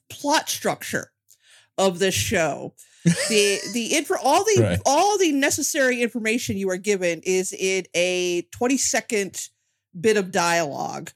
plot 0.09 0.49
structure 0.49 1.11
of 1.77 1.99
this 1.99 2.13
show. 2.15 2.73
the 3.29 3.59
the 3.73 3.95
info 3.95 4.15
all 4.23 4.43
the 4.43 4.61
Right. 4.61 4.79
all 4.85 5.17
the 5.17 5.31
necessary 5.31 6.01
information 6.01 6.57
you 6.57 6.69
are 6.69 6.77
given 6.77 7.21
is 7.23 7.51
in 7.53 7.85
a 7.95 8.43
20 8.51 8.77
second 8.77 9.47
bit 9.99 10.17
of 10.17 10.31
dialogue 10.31 11.09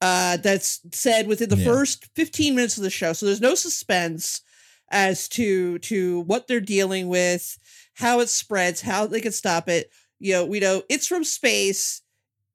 uh 0.00 0.36
that's 0.38 0.80
said 0.92 1.26
within 1.26 1.48
the 1.48 1.56
Yeah. 1.56 1.64
first 1.64 2.06
15 2.14 2.54
minutes 2.54 2.76
of 2.76 2.84
the 2.84 2.90
show 2.90 3.12
so 3.12 3.26
there's 3.26 3.40
no 3.40 3.54
suspense 3.56 4.40
as 4.90 5.28
to 5.30 5.78
to 5.80 6.20
what 6.20 6.46
they're 6.46 6.60
dealing 6.60 7.08
with 7.08 7.58
how 7.94 8.20
it 8.20 8.28
spreads 8.28 8.80
how 8.80 9.06
they 9.06 9.20
can 9.20 9.32
stop 9.32 9.68
it 9.68 9.90
you 10.18 10.32
know 10.32 10.44
we 10.44 10.60
know 10.60 10.82
it's 10.88 11.06
from 11.06 11.24
space 11.24 12.02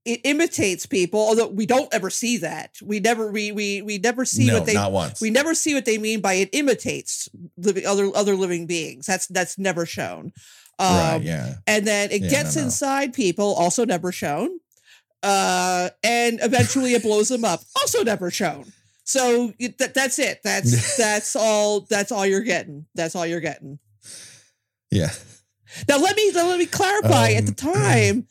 it 0.06 0.22
imitates 0.24 0.86
people 0.86 1.20
although 1.20 1.48
we 1.48 1.66
don't 1.66 1.94
ever 1.94 2.10
see 2.10 2.38
that 2.38 2.76
we 2.82 3.00
never 3.00 3.32
we 3.32 3.52
we, 3.52 3.82
we 3.82 3.98
never 3.98 4.24
see 4.26 4.48
no, 4.48 4.56
what 4.56 4.66
they 4.66 4.74
not 4.74 4.92
once. 4.92 5.20
we 5.22 5.30
never 5.30 5.54
see 5.54 5.74
what 5.74 5.86
they 5.86 5.98
mean 5.98 6.22
by 6.22 6.36
it 6.36 6.50
imitates 6.54 7.28
living 7.58 7.86
other 7.86 8.10
other 8.16 8.36
living 8.36 8.66
beings. 8.66 9.06
That's 9.06 9.28
that's 9.28 9.58
never 9.58 9.86
shown. 9.86 10.32
Um, 10.80 10.88
right, 10.96 11.22
yeah. 11.22 11.56
And 11.68 11.86
then 11.86 12.10
it 12.12 12.22
Yeah, 12.22 12.30
gets 12.30 12.56
no, 12.56 12.62
no. 12.62 12.66
inside 12.68 13.14
people, 13.14 13.54
also 13.56 13.84
never 13.86 14.14
shown. 14.14 14.60
Uh, 15.22 15.90
and 16.02 16.40
eventually 16.42 16.94
it 16.94 17.04
blows 17.04 17.28
them 17.28 17.44
up, 17.44 17.60
also 17.76 18.02
never 18.04 18.32
shown. 18.32 18.72
So 19.04 19.54
that, 19.60 19.94
that's 19.94 20.18
it. 20.20 20.40
That's 20.44 20.96
that's 21.04 21.36
all. 21.36 21.82
That's 21.90 22.12
all 22.14 22.26
you're 22.26 22.42
getting. 22.44 22.86
That's 22.96 23.16
all 23.16 23.26
you're 23.26 23.42
getting. 23.42 23.80
Yeah. 24.92 25.12
Now 25.88 25.98
let 26.00 26.16
me 26.16 26.32
let 26.34 26.58
me 26.60 26.66
clarify. 26.66 27.30
At 27.32 27.46
the 27.46 27.68
Um, 27.68 27.74
time, 27.74 28.28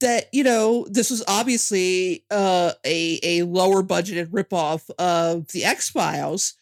that 0.00 0.26
you 0.32 0.44
know 0.44 0.86
this 0.90 1.10
was 1.10 1.22
obviously 1.26 2.24
uh, 2.30 2.72
a 2.84 3.20
a 3.22 3.42
lower 3.44 3.82
budgeted 3.82 4.26
ripoff 4.28 4.90
of 4.98 5.48
the 5.48 5.64
X 5.64 5.88
Files, 5.90 6.54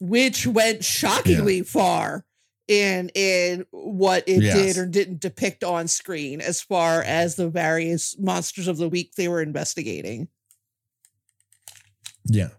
which 0.00 0.46
went 0.46 0.84
shockingly 0.84 1.62
far 1.62 2.24
in 2.68 3.08
in 3.14 3.64
what 3.70 4.28
it 4.28 4.42
Yes. 4.42 4.54
did 4.54 4.76
or 4.76 4.86
didn't 4.86 5.20
depict 5.20 5.64
on 5.64 5.88
screen 5.88 6.40
as 6.40 6.60
far 6.60 7.02
as 7.02 7.34
the 7.34 7.48
various 7.48 8.16
monsters 8.18 8.68
of 8.68 8.76
the 8.76 8.88
week 8.88 9.14
they 9.16 9.26
were 9.26 9.42
investigating. 9.42 10.28
Yeah. 12.26 12.50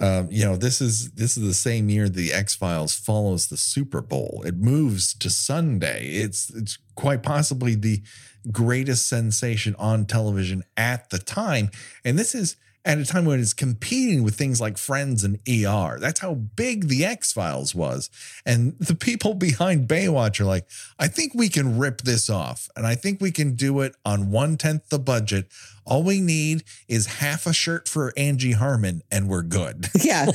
Um, 0.00 0.28
you 0.30 0.44
know, 0.44 0.56
this 0.56 0.80
is 0.80 1.10
this 1.12 1.36
is 1.36 1.46
the 1.46 1.54
same 1.54 1.90
year 1.90 2.08
the 2.08 2.32
X 2.32 2.54
Files 2.54 2.94
follows 2.94 3.48
the 3.48 3.56
Super 3.58 4.00
Bowl. 4.00 4.42
It 4.46 4.56
moves 4.56 5.12
to 5.14 5.28
Sunday. 5.28 6.06
It's 6.06 6.48
it's 6.50 6.78
quite 6.94 7.22
possibly 7.22 7.74
the 7.74 8.02
greatest 8.50 9.06
sensation 9.06 9.76
on 9.78 10.06
television 10.06 10.64
at 10.76 11.10
the 11.10 11.18
time, 11.18 11.70
and 12.04 12.18
this 12.18 12.34
is 12.34 12.56
at 12.84 12.98
a 12.98 13.04
time 13.04 13.24
when 13.24 13.40
it's 13.40 13.52
competing 13.52 14.22
with 14.22 14.36
things 14.36 14.60
like 14.60 14.78
Friends 14.78 15.22
and 15.22 15.36
ER. 15.48 15.98
That's 15.98 16.20
how 16.20 16.34
big 16.34 16.88
the 16.88 17.04
X 17.04 17.32
Files 17.32 17.74
was, 17.74 18.10
and 18.46 18.76
the 18.78 18.94
people 18.94 19.34
behind 19.48 19.88
Baywatch 19.88 20.40
are 20.40 20.44
like, 20.44 20.66
I 20.98 21.08
think 21.08 21.32
we 21.34 21.48
can 21.48 21.78
rip 21.78 22.02
this 22.02 22.30
off, 22.30 22.68
and 22.76 22.86
I 22.86 22.94
think 22.94 23.20
we 23.20 23.30
can 23.30 23.54
do 23.54 23.80
it 23.80 23.94
on 24.04 24.30
one 24.30 24.56
tenth 24.56 24.88
the 24.88 24.98
budget. 24.98 25.48
All 25.84 26.02
we 26.02 26.20
need 26.20 26.62
is 26.88 27.06
half 27.06 27.46
a 27.46 27.52
shirt 27.52 27.88
for 27.88 28.12
Angie 28.16 28.52
Harmon, 28.52 29.02
and 29.10 29.28
we're 29.28 29.42
good. 29.42 29.86
Yeah, 30.10 30.26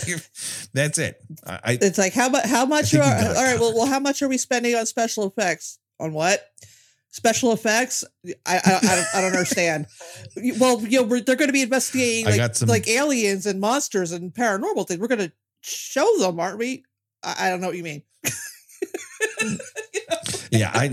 That's 0.74 0.98
it. 1.00 1.22
I, 1.46 1.78
it's 1.82 1.98
like 1.98 2.14
how 2.14 2.30
much? 2.30 2.46
How 2.46 2.66
much? 2.66 2.94
Are, 2.94 3.02
all 3.02 3.08
you 3.08 3.14
got 3.14 3.32
it 3.32 3.40
right. 3.40 3.60
Well, 3.60 3.74
well, 3.76 3.88
how 3.88 4.00
much 4.00 4.22
are 4.22 4.28
we 4.30 4.38
spending 4.38 4.76
on 4.76 4.86
special 4.86 5.26
effects? 5.28 5.80
On 6.00 6.14
what? 6.14 6.48
Special 7.16 7.54
effects? 7.54 8.04
I 8.26 8.34
I, 8.46 8.60
I, 8.66 8.70
don't, 8.82 9.06
I 9.16 9.22
don't 9.22 9.32
understand. 9.32 9.88
Well, 10.60 10.82
you 10.82 11.00
know, 11.00 11.08
we're, 11.08 11.22
they're 11.22 11.38
going 11.38 11.48
to 11.48 11.54
be 11.54 11.62
investigating 11.62 12.26
like, 12.26 12.56
some- 12.56 12.68
like 12.68 12.90
aliens 12.90 13.46
and 13.46 13.62
monsters 13.62 14.12
and 14.12 14.34
paranormal 14.34 14.86
things. 14.86 15.00
We're 15.00 15.08
going 15.08 15.30
to 15.30 15.32
show 15.62 16.06
them, 16.20 16.42
aren't 16.42 16.58
we? 16.58 16.84
I, 17.24 17.48
I 17.48 17.50
don't 17.50 17.62
know 17.62 17.68
what 17.68 17.78
you 17.78 17.84
mean. 17.84 18.04
yeah, 20.52 20.72
I 20.74 20.92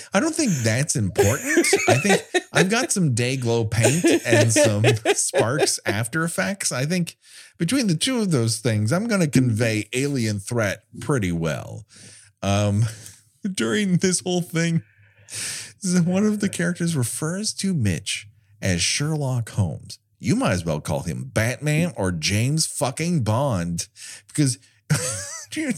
I 0.12 0.18
don't 0.18 0.34
think 0.34 0.50
that's 0.64 0.96
important. 0.96 1.64
I 1.88 1.94
think 1.94 2.20
I've 2.52 2.68
got 2.68 2.90
some 2.90 3.14
day 3.14 3.36
glow 3.36 3.64
paint 3.64 4.04
and 4.26 4.52
some 4.52 4.84
sparks 5.14 5.78
after 5.86 6.24
effects. 6.24 6.72
I 6.72 6.84
think 6.84 7.16
between 7.58 7.86
the 7.86 7.94
two 7.94 8.18
of 8.18 8.32
those 8.32 8.58
things, 8.58 8.92
I'm 8.92 9.06
going 9.06 9.20
to 9.20 9.28
convey 9.28 9.88
alien 9.92 10.40
threat 10.40 10.82
pretty 11.00 11.30
well. 11.30 11.86
Um, 12.42 12.86
during 13.54 13.98
this 13.98 14.18
whole 14.18 14.42
thing, 14.42 14.82
one 16.04 16.24
of 16.24 16.40
the 16.40 16.48
characters 16.48 16.96
refers 16.96 17.52
to 17.54 17.74
Mitch 17.74 18.28
as 18.60 18.82
Sherlock 18.82 19.50
Holmes. 19.50 19.98
You 20.18 20.36
might 20.36 20.52
as 20.52 20.64
well 20.64 20.80
call 20.80 21.00
him 21.00 21.30
Batman 21.32 21.92
or 21.96 22.12
James 22.12 22.66
fucking 22.66 23.22
Bond 23.22 23.88
because 24.28 24.58
do 25.50 25.72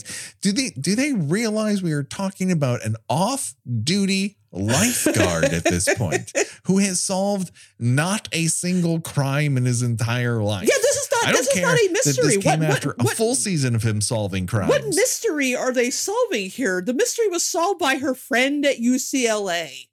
they 0.51 0.69
do 0.71 0.95
they 0.95 1.13
realize 1.13 1.81
we 1.81 1.93
are 1.93 2.03
talking 2.03 2.51
about 2.51 2.83
an 2.83 2.95
off-duty 3.09 4.37
lifeguard 4.53 5.45
at 5.45 5.63
this 5.63 5.91
point 5.97 6.31
who 6.65 6.77
has 6.77 7.01
solved 7.01 7.51
not 7.79 8.29
a 8.31 8.45
single 8.47 9.01
crime 9.01 9.57
in 9.57 9.65
his 9.65 9.81
entire 9.81 10.41
life? 10.41 10.67
Yeah, 10.67 10.75
this 10.81 10.95
is 10.95 11.09
not. 11.11 11.23
I 11.27 11.31
don't 11.31 11.37
This 11.41 11.47
is 11.47 11.53
care 11.53 11.63
not 11.67 11.75
a 11.79 11.87
that 11.87 11.91
mystery. 11.93 12.35
this 12.35 12.43
came 12.43 12.59
What, 12.59 12.69
after 12.69 12.95
what, 12.97 13.13
a 13.13 13.15
full 13.15 13.35
season 13.35 13.75
of 13.75 13.83
him 13.83 13.99
solving 14.01 14.45
crimes. 14.47 14.69
what 14.69 14.85
mystery 14.85 15.55
are 15.55 15.71
they 15.73 15.89
solving 15.89 16.49
here? 16.49 16.81
The 16.81 16.93
mystery 16.93 17.27
was 17.27 17.43
solved 17.43 17.79
by 17.79 17.95
her 17.97 18.13
friend 18.13 18.65
at 18.65 18.77
UCLA. 18.77 19.87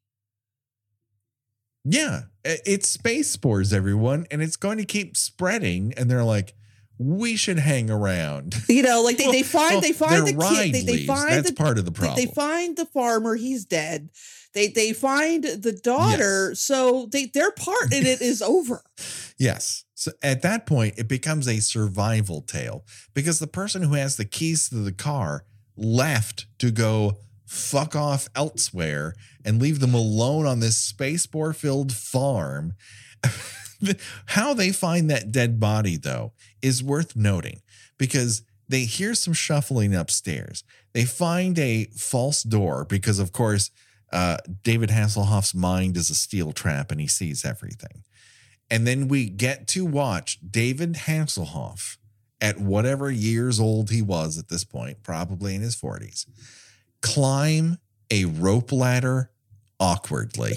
Yeah, 1.84 2.22
it's 2.44 2.88
space 2.88 3.30
spores, 3.30 3.72
everyone, 3.72 4.26
and 4.30 4.42
it's 4.42 4.56
going 4.56 4.78
to 4.78 4.84
keep 4.84 5.16
spreading. 5.16 5.94
And 5.96 6.10
they're 6.10 6.24
like, 6.24 6.54
we 7.00 7.34
should 7.34 7.58
hang 7.58 7.90
around. 7.90 8.54
You 8.68 8.82
know, 8.82 9.02
like 9.02 9.16
they, 9.16 9.30
they 9.30 9.42
find 9.42 9.72
Well, 9.72 9.80
they 9.80 9.92
find 9.92 10.26
the 10.26 10.32
kid. 10.32 10.74
They, 10.74 10.82
they 10.82 11.06
find 11.06 11.30
That's 11.30 11.50
the 11.50 11.56
part 11.56 11.78
of 11.78 11.84
the 11.86 11.92
problem. 11.92 12.16
they 12.16 12.26
find 12.26 12.76
the 12.76 12.84
farmer. 12.86 13.34
He's 13.34 13.64
dead. 13.64 14.10
They 14.52 14.68
they 14.68 14.92
find 14.92 15.42
the 15.42 15.72
daughter. 15.72 16.54
So 16.54 17.08
they 17.10 17.26
their 17.26 17.50
part 17.52 17.92
in 17.92 18.06
it 18.06 18.20
is 18.20 18.42
over. 18.42 18.82
Yes. 19.38 19.84
So 19.94 20.12
at 20.22 20.42
that 20.42 20.66
point, 20.66 20.98
it 20.98 21.08
becomes 21.08 21.48
a 21.48 21.60
survival 21.60 22.42
tale 22.42 22.84
because 23.14 23.38
the 23.38 23.46
person 23.46 23.80
who 23.82 23.94
has 23.94 24.18
the 24.18 24.26
keys 24.26 24.68
to 24.68 24.74
the 24.74 24.92
car 24.92 25.46
left 25.78 26.44
to 26.58 26.70
go 26.70 27.14
fuck 27.46 27.96
off 27.96 28.28
elsewhere 28.34 29.14
and 29.42 29.58
leave 29.58 29.80
them 29.80 29.94
alone 29.94 30.44
on 30.44 30.60
this 30.60 30.76
space 30.76 31.22
spore 31.22 31.54
filled 31.54 31.94
farm. 31.94 32.74
How 34.26 34.54
they 34.54 34.72
find 34.72 35.10
that 35.10 35.32
dead 35.32 35.60
body, 35.60 35.96
though, 35.96 36.32
is 36.62 36.82
worth 36.82 37.16
noting 37.16 37.62
because 37.98 38.42
they 38.68 38.84
hear 38.84 39.14
some 39.14 39.34
shuffling 39.34 39.94
upstairs. 39.94 40.64
They 40.92 41.04
find 41.04 41.58
a 41.58 41.86
false 41.96 42.42
door 42.42 42.84
because, 42.84 43.18
of 43.18 43.32
course, 43.32 43.70
uh, 44.12 44.38
David 44.62 44.90
Hasselhoff's 44.90 45.54
mind 45.54 45.96
is 45.96 46.10
a 46.10 46.14
steel 46.14 46.52
trap 46.52 46.90
and 46.90 47.00
he 47.00 47.06
sees 47.06 47.44
everything. 47.44 48.04
And 48.70 48.86
then 48.86 49.08
we 49.08 49.28
get 49.28 49.66
to 49.68 49.84
watch 49.84 50.38
David 50.48 50.94
Hasselhoff 50.94 51.96
at 52.40 52.60
whatever 52.60 53.10
years 53.10 53.58
old 53.60 53.90
he 53.90 54.02
was 54.02 54.38
at 54.38 54.48
this 54.48 54.64
point, 54.64 55.02
probably 55.02 55.54
in 55.54 55.60
his 55.60 55.76
40s, 55.76 56.26
climb 57.02 57.78
a 58.10 58.24
rope 58.24 58.72
ladder 58.72 59.30
awkwardly. 59.78 60.52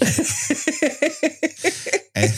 and 2.14 2.30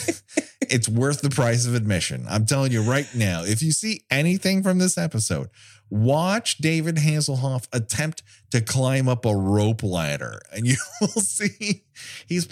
it's 0.69 0.89
worth 0.89 1.21
the 1.21 1.29
price 1.29 1.65
of 1.65 1.73
admission. 1.75 2.25
I'm 2.29 2.45
telling 2.45 2.71
you 2.71 2.81
right 2.81 3.07
now, 3.15 3.43
if 3.43 3.61
you 3.61 3.71
see 3.71 4.03
anything 4.11 4.63
from 4.63 4.77
this 4.79 4.97
episode, 4.97 5.49
watch 5.89 6.57
David 6.57 6.97
Hasselhoff 6.97 7.67
attempt 7.71 8.21
to 8.51 8.59
climb 8.61 9.07
up 9.07 9.25
a 9.25 9.33
rope 9.35 9.83
ladder 9.83 10.41
and 10.51 10.67
you 10.67 10.75
will 10.99 11.07
see 11.07 11.83
he's 12.27 12.47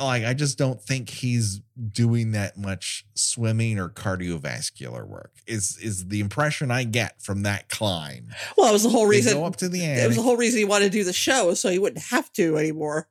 like 0.00 0.24
I 0.24 0.34
just 0.34 0.58
don't 0.58 0.82
think 0.82 1.08
he's 1.08 1.60
doing 1.92 2.32
that 2.32 2.56
much 2.58 3.04
swimming 3.14 3.78
or 3.78 3.88
cardiovascular 3.88 5.06
work. 5.06 5.32
Is 5.46 5.78
is 5.80 6.08
the 6.08 6.20
impression 6.20 6.70
I 6.70 6.84
get 6.84 7.22
from 7.22 7.42
that 7.44 7.68
climb. 7.68 8.28
well, 8.56 8.68
it 8.68 8.72
was 8.72 8.82
the 8.82 8.88
whole 8.90 9.04
They 9.04 9.16
reason. 9.18 9.34
go 9.34 9.44
up 9.44 9.56
to 9.56 9.68
the 9.68 9.84
It 9.84 10.06
was 10.06 10.16
the 10.16 10.22
whole 10.22 10.36
reason 10.36 10.58
he 10.58 10.64
wanted 10.64 10.86
to 10.86 10.98
do 10.98 11.04
the 11.04 11.12
show, 11.12 11.54
so 11.54 11.68
he 11.70 11.78
wouldn't 11.78 12.04
have 12.06 12.32
to 12.34 12.56
anymore. 12.58 13.08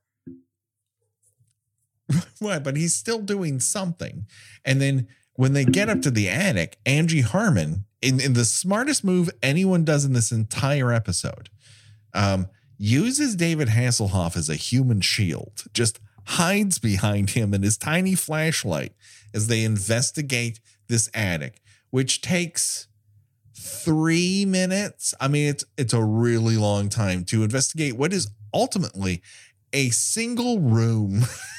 Right, 2.42 2.64
but 2.64 2.78
he's 2.78 2.94
still 2.94 3.20
doing 3.20 3.60
something. 3.60 4.28
And 4.64 4.82
then 4.82 5.08
when 5.36 5.54
they 5.54 5.66
get 5.66 5.90
up 5.90 6.02
to 6.04 6.12
the 6.12 6.30
attic, 6.30 6.78
Angie 6.86 7.22
Harmon, 7.22 7.86
in, 8.02 8.20
in 8.20 8.34
the 8.34 8.46
smartest 8.46 9.04
move 9.04 9.30
anyone 9.42 9.84
does 9.84 10.06
in 10.06 10.14
this 10.14 10.32
entire 10.32 10.92
episode, 10.92 11.50
um, 12.14 12.48
uses 12.78 13.36
David 13.36 13.70
Hasselhoff 13.70 14.36
as 14.36 14.50
a 14.50 14.56
human 14.56 15.02
shield, 15.02 15.64
just 15.74 16.00
hides 16.26 16.80
behind 16.80 17.32
him 17.32 17.54
and 17.54 17.64
his 17.64 17.78
tiny 17.78 18.16
flashlight 18.16 18.94
as 19.34 19.48
they 19.48 19.64
investigate 19.64 20.60
this 20.88 21.10
attic, 21.14 21.62
which 21.90 22.22
takes 22.22 22.88
three 23.56 24.46
minutes. 24.46 25.14
I 25.20 25.28
mean, 25.28 25.50
it's 25.50 25.66
it's 25.78 25.94
a 25.94 26.04
really 26.04 26.58
long 26.58 26.90
time 26.90 27.24
to 27.26 27.44
investigate 27.44 27.98
what 27.98 28.14
is 28.14 28.30
ultimately 28.54 29.22
a 29.74 29.90
single 29.90 30.60
room. 30.60 31.24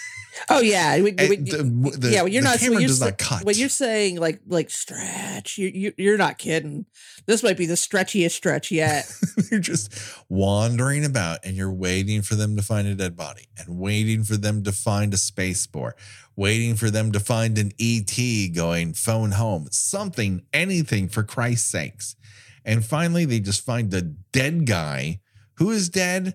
Oh 0.48 0.60
yeah, 0.60 1.00
when, 1.00 1.18
And 1.18 1.20
eh, 1.20 1.28
when- 1.28 1.44
the- 1.44 1.96
the- 1.98 2.10
yeah. 2.10 2.22
When 2.22 2.32
you're 2.32 2.42
the 2.42 2.48
not 2.48 2.58
camera 2.58 2.80
you're, 2.80 2.88
does 2.88 3.00
not 3.00 3.18
cut. 3.18 3.44
when 3.44 3.56
you're 3.56 3.68
saying 3.68 4.18
like 4.20 4.40
like 4.46 4.70
stretch, 4.70 5.58
you, 5.58 5.68
you 5.68 5.92
you're 5.96 6.18
not 6.18 6.38
kidding. 6.38 6.86
This 7.26 7.42
might 7.42 7.56
be 7.56 7.66
the 7.66 7.74
stretchiest 7.74 8.32
stretch 8.32 8.70
yet. 8.70 9.10
you're 9.50 9.60
just 9.60 9.92
wandering 10.28 11.04
about 11.04 11.40
and 11.44 11.56
you're 11.56 11.72
waiting 11.72 12.22
for 12.22 12.34
them 12.34 12.56
to 12.56 12.62
find 12.62 12.86
a 12.86 12.94
dead 12.94 13.16
body 13.16 13.48
and 13.56 13.78
waiting 13.78 14.24
for 14.24 14.36
them 14.36 14.62
to 14.64 14.72
find 14.72 15.12
a 15.14 15.16
space 15.16 15.60
spore, 15.60 15.96
waiting 16.36 16.74
for 16.76 16.90
them 16.90 17.12
to 17.12 17.20
find 17.20 17.58
an 17.58 17.72
ET 17.80 18.16
going 18.54 18.92
phone 18.94 19.32
home, 19.32 19.68
something, 19.70 20.42
anything 20.52 21.08
for 21.08 21.22
Christ's 21.22 21.70
sakes. 21.70 22.16
And 22.64 22.84
finally, 22.84 23.24
they 23.24 23.40
just 23.40 23.64
find 23.64 23.92
a 23.94 24.02
dead 24.02 24.66
guy 24.66 25.20
who 25.54 25.70
is 25.70 25.88
dead 25.88 26.34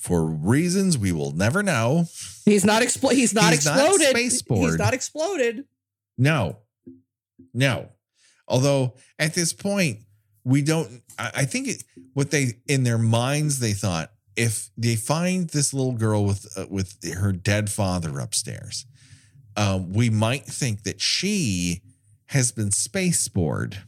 for 0.00 0.24
reasons 0.24 0.96
we 0.96 1.12
will 1.12 1.32
never 1.32 1.62
know. 1.62 2.06
He's 2.44 2.64
not 2.64 2.82
expl- 2.82 3.12
He's 3.12 3.34
not 3.34 3.52
He's 3.52 3.66
not 3.66 3.76
exploded. 3.78 4.08
space-spored. 4.08 4.70
He's 4.70 4.78
not 4.78 4.94
exploded. 4.94 5.64
No, 6.16 6.56
no. 7.52 7.90
Although 8.48 8.94
at 9.18 9.34
this 9.34 9.52
point, 9.52 10.00
we 10.44 10.62
don't, 10.62 11.02
I, 11.18 11.30
I 11.36 11.44
think 11.44 11.68
it, 11.68 11.84
what 12.14 12.30
they, 12.30 12.54
in 12.66 12.82
their 12.82 12.98
minds, 12.98 13.58
they 13.60 13.72
thought 13.72 14.10
if 14.36 14.70
they 14.76 14.96
find 14.96 15.48
this 15.50 15.74
little 15.74 15.92
girl 15.92 16.24
with, 16.24 16.46
uh, 16.56 16.66
with 16.70 16.96
her 17.14 17.32
dead 17.32 17.70
father 17.70 18.18
upstairs, 18.18 18.86
um, 19.56 19.92
we 19.92 20.08
might 20.08 20.46
think 20.46 20.84
that 20.84 21.00
she 21.00 21.82
has 22.26 22.52
been 22.52 22.70
space 22.70 23.20
spored. 23.20 23.82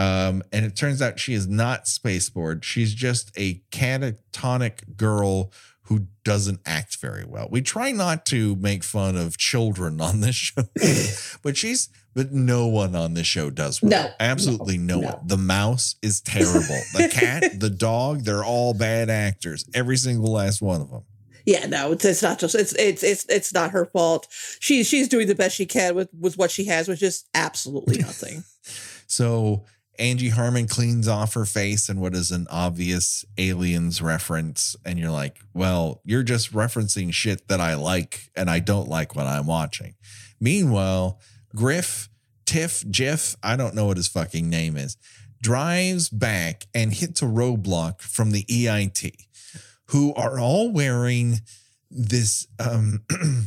Um, 0.00 0.42
and 0.50 0.64
it 0.64 0.76
turns 0.76 1.02
out 1.02 1.20
she 1.20 1.34
is 1.34 1.46
not 1.46 1.86
space 1.86 2.24
spored. 2.24 2.64
She's 2.64 2.94
just 2.94 3.30
a 3.36 3.62
catatonic 3.70 4.96
girl 4.96 5.52
who 5.82 6.06
doesn't 6.24 6.60
act 6.64 6.96
very 6.96 7.26
well. 7.26 7.48
We 7.50 7.60
try 7.60 7.92
not 7.92 8.24
to 8.26 8.56
make 8.56 8.82
fun 8.82 9.16
of 9.16 9.36
children 9.36 10.00
on 10.00 10.20
this 10.20 10.36
show, 10.36 10.62
but 11.42 11.58
she's 11.58 11.90
but 12.14 12.32
no 12.32 12.66
one 12.66 12.96
on 12.96 13.12
this 13.12 13.26
show 13.26 13.50
does 13.50 13.82
well. 13.82 13.90
No, 13.90 14.10
absolutely 14.18 14.78
no, 14.78 15.00
no. 15.00 15.08
one. 15.08 15.26
The 15.26 15.36
mouse 15.36 15.96
is 16.00 16.22
terrible. 16.22 16.80
The 16.94 17.10
cat, 17.12 17.60
the 17.60 17.68
dog, 17.70 18.24
they're 18.24 18.44
all 18.44 18.72
bad 18.72 19.10
actors. 19.10 19.66
Every 19.74 19.98
single 19.98 20.32
last 20.32 20.62
one 20.62 20.80
of 20.80 20.90
them. 20.90 21.02
Yeah, 21.44 21.66
no, 21.66 21.92
it's, 21.92 22.06
it's 22.06 22.22
not 22.22 22.38
just 22.38 22.54
it's 22.54 22.72
it's 22.72 23.02
it's 23.02 23.26
it's 23.28 23.52
not 23.52 23.72
her 23.72 23.84
fault. 23.84 24.28
She's 24.60 24.86
she's 24.86 25.08
doing 25.08 25.26
the 25.26 25.34
best 25.34 25.56
she 25.56 25.66
can 25.66 25.94
with 25.94 26.08
with 26.18 26.38
what 26.38 26.50
she 26.50 26.64
has, 26.66 26.88
which 26.88 27.02
is 27.02 27.24
absolutely 27.34 27.98
nothing. 28.00 28.44
So 29.06 29.66
Angie 30.00 30.30
Harmon 30.30 30.66
cleans 30.66 31.06
off 31.06 31.34
her 31.34 31.44
face 31.44 31.88
and 31.88 32.00
what 32.00 32.14
is 32.14 32.30
an 32.30 32.46
obvious 32.50 33.24
aliens 33.36 34.00
reference. 34.00 34.74
And 34.84 34.98
you're 34.98 35.10
like, 35.10 35.38
well, 35.52 36.00
you're 36.04 36.22
just 36.22 36.52
referencing 36.52 37.12
shit 37.12 37.48
that 37.48 37.60
I 37.60 37.74
like 37.74 38.30
and 38.34 38.48
I 38.48 38.60
don't 38.60 38.88
like 38.88 39.14
what 39.14 39.26
I'm 39.26 39.46
watching. 39.46 39.94
Meanwhile, 40.40 41.20
Griff, 41.54 42.08
Tiff, 42.46 42.82
Jiff, 42.90 43.36
I 43.42 43.56
don't 43.56 43.74
know 43.74 43.86
what 43.86 43.98
his 43.98 44.08
fucking 44.08 44.48
name 44.48 44.76
is, 44.76 44.96
drives 45.42 46.08
back 46.08 46.66
and 46.74 46.92
hits 46.92 47.20
a 47.22 47.26
roadblock 47.26 48.00
from 48.00 48.30
the 48.30 48.44
EIT, 48.44 49.12
who 49.86 50.14
are 50.14 50.38
all 50.38 50.72
wearing 50.72 51.40
this 51.90 52.46
um 52.58 53.04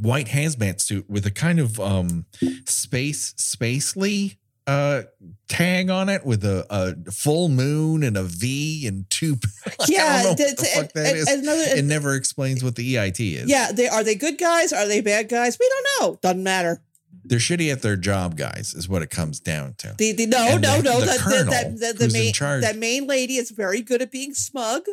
white 0.00 0.26
hazmat 0.28 0.80
suit 0.80 1.08
with 1.08 1.24
a 1.24 1.30
kind 1.30 1.60
of 1.60 1.78
um 1.78 2.26
space 2.64 3.32
spacely 3.34 4.36
uh 4.66 5.02
tag 5.48 5.90
on 5.90 6.08
it 6.08 6.24
with 6.24 6.44
a, 6.44 6.64
a 6.70 7.10
full 7.10 7.48
moon 7.48 8.02
and 8.02 8.16
a 8.16 8.22
V 8.22 8.86
and 8.86 9.08
two. 9.10 9.36
Yeah, 9.88 10.22
don't 10.22 10.38
what 10.38 10.56
the 10.56 10.70
fuck 10.74 10.92
that 10.92 11.06
and- 11.06 11.16
is. 11.16 11.28
and 11.28 11.42
another- 11.42 11.62
It 11.78 11.84
never 11.84 12.14
explains 12.14 12.62
what 12.64 12.76
the 12.76 12.94
EIT 12.94 13.18
is. 13.20 13.48
yeah, 13.50 13.72
they 13.72 13.88
are 13.88 14.04
they 14.04 14.14
good 14.14 14.38
guys? 14.38 14.72
Are 14.72 14.86
they 14.86 15.00
bad 15.00 15.28
guys? 15.28 15.56
We 15.58 15.68
don't 15.68 15.86
know. 16.12 16.18
Doesn't 16.22 16.42
matter. 16.42 16.82
they're 17.24 17.38
shitty 17.38 17.70
at 17.72 17.82
their 17.82 17.96
job, 17.96 18.36
guys. 18.36 18.74
Is 18.74 18.88
what 18.88 19.02
it 19.02 19.10
comes 19.10 19.38
down 19.40 19.74
to. 19.78 19.94
The, 19.98 20.12
the 20.12 20.26
no 20.26 20.38
And 20.38 20.62
no 20.62 20.76
the- 20.78 20.82
no 20.82 21.00
the 21.00 21.06
that 21.06 21.20
colonel 21.20 21.52
that 21.52 21.78
that 21.80 21.98
the 21.98 22.08
main 22.08 22.32
that 22.60 22.76
main 22.78 23.06
lady 23.06 23.36
is 23.36 23.50
very 23.50 23.80
good 23.82 24.00
at 24.02 24.10
being 24.10 24.32
smug. 24.34 24.82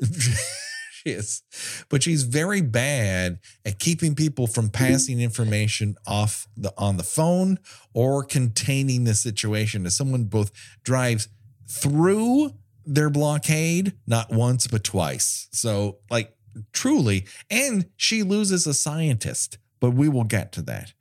she 1.03 1.11
is, 1.11 1.43
but 1.87 2.03
she's 2.03 2.23
very 2.23 2.61
bad 2.61 3.39
at 3.65 3.79
keeping 3.79 4.15
people 4.15 4.47
from 4.47 4.69
passing 4.69 5.21
information 5.21 5.95
off 6.05 6.45
the 6.57 6.73
on 6.77 6.97
the 6.97 7.03
phone 7.03 7.57
or 7.93 8.23
containing 8.23 9.05
the 9.05 9.13
situation. 9.13 9.85
As 9.85 9.95
someone 9.95 10.25
both 10.25 10.51
drives 10.83 11.29
through 11.69 12.51
their 12.85 13.09
blockade, 13.09 13.93
not 14.07 14.29
once 14.31 14.67
but 14.67 14.83
twice. 14.83 15.47
So, 15.51 15.99
like, 16.09 16.35
truly, 16.73 17.25
and 17.49 17.85
she 17.95 18.23
loses 18.23 18.67
a 18.67 18.73
scientist. 18.73 19.57
But 19.79 19.91
we 19.91 20.09
will 20.09 20.25
get 20.25 20.51
to 20.53 20.61
that. 20.63 20.93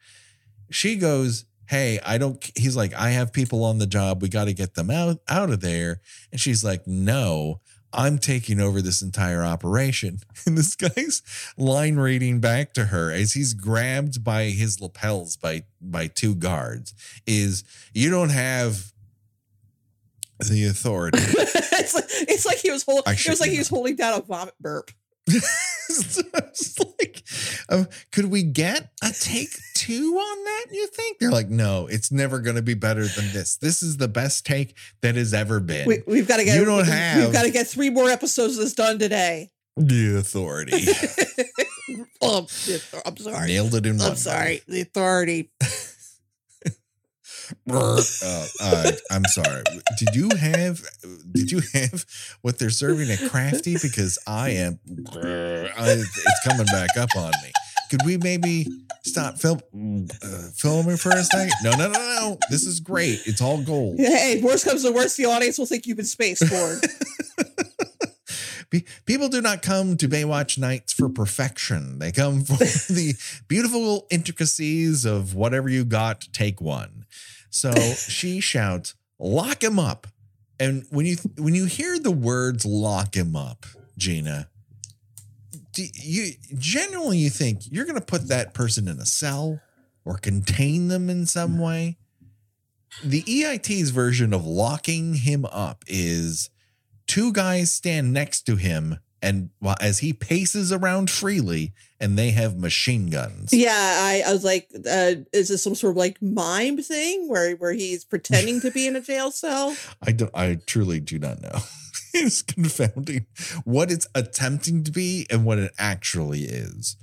She 0.71 0.97
goes. 0.97 1.45
Hey, 1.67 2.01
I 2.03 2.17
don't. 2.17 2.43
He's 2.57 2.77
like, 2.77 2.95
I 2.95 3.11
have 3.11 3.31
people 3.31 3.63
on 3.63 3.77
the 3.77 3.87
job. 3.87 4.23
We 4.23 4.31
got 4.31 4.47
to 4.47 4.55
get 4.55 4.75
them 4.75 4.91
out 4.91 5.19
out 5.29 5.51
of 5.51 5.61
there. 5.61 6.01
And 6.33 6.41
she's 6.41 6.65
like, 6.65 6.87
No, 6.87 7.61
I'm 7.93 8.19
taking 8.19 8.61
over 8.61 8.83
this 8.83 9.03
entire 9.03 9.45
operation. 9.45 10.21
And 10.47 10.57
this 10.57 10.77
guy's 10.77 11.21
line 11.59 11.97
reading 11.97 12.41
back 12.41 12.73
to 12.75 12.87
her 12.87 13.13
as 13.13 13.33
he's 13.33 13.53
grabbed 13.53 14.25
by 14.25 14.45
his 14.45 14.81
lapels 14.81 15.37
by 15.37 15.65
by 15.79 16.07
two 16.07 16.35
guards 16.35 16.95
is 17.27 17.65
you 17.93 18.09
don't 18.09 18.31
have 18.31 18.93
the 20.39 20.65
authority. 20.65 21.19
it's 21.23 21.95
like 21.95 22.05
it's 22.09 22.47
like 22.47 22.59
he 22.59 22.71
was 22.71 22.83
holding. 22.85 23.13
It 23.13 23.29
was 23.29 23.41
like 23.41 23.51
he 23.51 23.59
was 23.59 23.69
holding 23.69 23.97
down 23.97 24.19
a 24.19 24.23
vomit 24.23 24.55
burp. 24.59 24.91
So 27.71 27.77
it's 27.77 27.87
like, 27.87 27.95
um, 27.95 28.01
could 28.13 28.27
we 28.31 28.43
get 28.43 28.91
a 29.03 29.13
take 29.13 29.51
two 29.75 30.15
on 30.19 30.45
that? 30.45 30.67
You 30.73 30.87
think 30.89 31.19
they're 31.19 31.31
like, 31.31 31.49
no, 31.49 31.87
it's 31.87 32.11
never 32.13 32.41
going 32.41 32.57
to 32.57 32.63
be 32.63 32.75
better 32.75 33.07
than 33.07 33.33
this. 33.33 33.57
This 33.57 33.83
is 33.83 33.97
the 33.97 34.09
best 34.09 34.45
take 34.47 34.77
that 35.03 35.15
has 35.17 35.35
ever 35.35 35.61
been. 35.61 35.87
We, 35.87 36.03
we've 36.07 36.29
got 36.29 36.39
to 36.39 36.45
get. 36.45 36.59
You 36.59 36.65
don't 36.65 36.87
we- 36.87 36.93
have- 36.93 37.25
We've 37.25 37.33
got 37.33 37.43
to 37.45 37.51
get 37.51 37.67
three 37.67 37.91
more 37.91 38.09
episodes 38.11 38.57
of 38.59 38.65
this 38.65 38.75
done 38.75 38.99
today. 38.99 39.51
the 39.77 40.17
authority 40.19 40.75
um, 42.23 42.47
I'm 43.07 43.17
sorry. 43.17 43.47
nailed 43.47 43.75
it 43.75 43.87
in 43.87 43.99
one. 43.99 44.11
I'm 44.11 44.17
sorry. 44.17 44.61
The 44.67 44.81
authority. 44.81 45.51
uh, 47.71 48.03
uh, 48.63 48.91
I'm 49.11 49.25
sorry. 49.25 49.63
Did 49.99 50.15
you 50.15 50.31
have? 50.39 50.81
Did 51.33 51.51
you 51.51 51.61
have 51.75 52.05
what 52.43 52.59
they're 52.59 52.71
serving 52.71 53.11
at 53.11 53.31
Crafty? 53.31 53.77
Because 53.81 54.19
I 54.27 54.51
am. 54.51 54.79
I, 55.15 55.71
it's 55.77 56.41
coming 56.47 56.67
back 56.67 56.97
up 56.97 57.11
on 57.17 57.33
me. 57.43 57.53
Could 57.91 58.05
we 58.05 58.19
maybe 58.19 58.67
stop 59.05 59.39
film 59.39 59.61
uh, 60.23 60.49
filming 60.55 60.99
for 60.99 61.11
a 61.11 61.25
second? 61.25 61.53
No, 61.63 61.71
no, 61.71 61.89
no, 61.91 61.99
no. 61.99 62.39
This 62.51 62.67
is 62.67 62.81
great. 62.81 63.21
It's 63.27 63.41
all 63.41 63.63
gold. 63.63 63.97
Hey, 64.19 64.41
worst 64.43 64.65
comes 64.67 64.83
to 64.85 64.93
worst, 64.93 65.17
the 65.17 65.25
audience 65.27 65.59
will 65.59 65.67
think 65.67 65.87
you've 65.87 65.97
been 65.97 66.05
space 66.07 66.41
spored. 66.41 66.85
Pe- 68.71 68.83
People 69.07 69.29
do 69.31 69.41
not 69.41 69.63
come 69.63 69.97
to 69.97 70.09
Baywatch 70.09 70.59
nights 70.59 70.93
for 70.93 71.09
perfection. 71.09 71.99
They 71.99 72.13
come 72.13 72.45
for 72.45 72.57
the 72.93 73.15
beautiful 73.49 74.07
intricacies 74.11 75.07
of 75.07 75.35
whatever 75.35 75.71
you 75.71 75.87
got. 75.87 76.29
Take 76.33 76.61
one. 76.61 77.07
So 77.51 77.73
she 77.73 78.41
shouts, 78.41 78.95
"Lock 79.19 79.63
him 79.63 79.79
up!" 79.79 80.07
And 80.61 80.85
when 80.91 81.07
you 81.07 81.17
when 81.37 81.55
you 81.55 81.67
hear 81.67 81.99
the 81.99 82.11
words 82.11 82.65
"lock 82.65 83.17
him 83.17 83.37
up," 83.37 83.67
Gina, 83.97 84.49
do 85.73 85.85
you 85.95 86.33
generally 86.57 87.19
you 87.19 87.31
think 87.31 87.63
you're 87.71 87.85
going 87.85 87.99
to 87.99 88.05
put 88.05 88.29
that 88.29 88.55
person 88.55 88.89
in 88.89 88.99
a 88.99 89.07
cell 89.07 89.61
or 90.05 90.19
contain 90.19 90.89
them 90.89 91.09
in 91.09 91.27
some 91.27 91.57
mm. 91.57 91.65
way? 91.65 91.99
The 93.05 93.23
EIT's 93.23 93.91
version 93.91 94.33
of 94.33 94.45
locking 94.45 95.15
him 95.15 95.45
up 95.45 95.85
is 95.87 96.51
two 97.07 97.33
guys 97.33 97.73
stand 97.73 98.13
next 98.13 98.43
to 98.43 98.57
him 98.57 98.99
and 99.23 99.51
while 99.59 99.77
as 99.81 99.99
he 99.99 100.13
paces 100.13 100.73
around 100.73 101.11
freely 101.11 101.73
and 102.01 102.19
they 102.19 102.31
have 102.31 102.57
machine 102.57 103.11
guns. 103.11 103.53
yeah, 103.53 103.73
I, 103.73 104.23
I 104.27 104.33
was 104.33 104.45
like, 104.45 104.69
uh, 104.75 105.15
is 105.33 105.49
this 105.49 105.63
some 105.63 105.75
sort 105.75 105.93
of 105.93 105.97
like 105.97 106.23
mime 106.23 106.79
thing 106.79 107.29
where 107.29 107.57
where 107.57 107.73
he's 107.73 108.05
pretending 108.05 108.61
to 108.61 108.71
be 108.71 108.87
in 108.87 108.97
a 108.97 109.01
jail 109.01 109.31
cell? 109.31 109.77
I 110.03 110.13
don't 110.13 110.35
I 110.35 110.59
truly 110.67 111.01
do 111.01 111.19
not 111.19 111.41
know. 111.41 111.59
it's 112.15 112.43
confounding 112.43 113.27
what 113.65 113.91
it's 113.91 114.07
attempting 114.15 114.85
to 114.85 114.93
be 114.93 115.27
and 115.31 115.45
what 115.45 115.59
it 115.59 115.73
actually 115.79 116.45
is. 116.45 116.97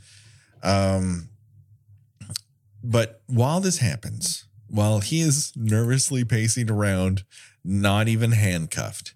Um 0.63 1.30
but 2.84 3.22
while 3.26 3.59
this 3.59 3.80
happens, 3.80 4.45
while 4.68 4.99
he 4.99 5.22
is 5.22 5.51
nervously 5.55 6.24
pacing 6.24 6.70
around, 6.70 7.24
not 7.63 8.07
even 8.07 8.32
handcuffed, 8.32 9.13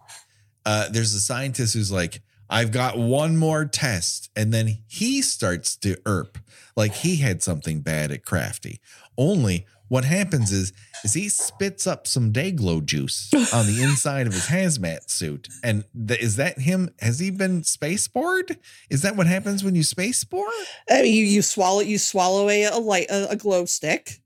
uh, 0.66 0.89
there's 0.89 1.14
a 1.14 1.20
scientist 1.20 1.76
who's 1.76 1.91
like, 1.91 2.22
I've 2.50 2.72
got 2.72 2.97
one 2.97 3.38
more 3.38 3.66
test. 3.66 4.30
And 4.36 4.54
then 4.54 4.80
he 4.88 5.22
starts 5.22 5.76
to 5.78 5.97
erp 6.06 6.38
like 6.76 6.93
he 6.95 7.18
had 7.18 7.43
something 7.43 7.82
bad 7.82 8.12
at 8.12 8.26
Crafty. 8.26 8.80
Only 9.18 9.66
what 9.88 10.06
happens 10.06 10.52
is 10.52 10.72
is 11.04 11.14
he 11.14 11.30
spits 11.30 11.88
up 11.88 12.06
some 12.06 12.32
Dayglow 12.34 12.84
juice 12.86 13.30
on 13.54 13.66
the 13.68 13.82
inside 13.84 14.28
of 14.28 14.34
his 14.34 14.47
hazmat 14.47 15.10
suit. 15.10 15.47
And 15.64 15.84
th- 16.08 16.20
is 16.22 16.36
that 16.36 16.60
him? 16.60 16.89
Has 17.00 17.20
he 17.20 17.32
been 17.32 17.64
space 17.64 18.04
spored? 18.04 18.58
Is 18.89 19.02
that 19.04 19.16
what 19.16 19.26
happens 19.28 19.64
when 19.64 19.76
you 19.76 19.84
space 19.84 20.18
spore? 20.20 20.45
I 20.89 21.02
mean, 21.04 21.14
you 21.14 21.24
you 21.26 21.41
swallow 21.41 21.80
you 21.82 21.97
swallow 21.97 22.50
a, 22.50 22.66
a 22.66 22.78
light 22.80 23.08
a, 23.10 23.30
a 23.32 23.36
glow 23.36 23.66
stick. 23.66 24.22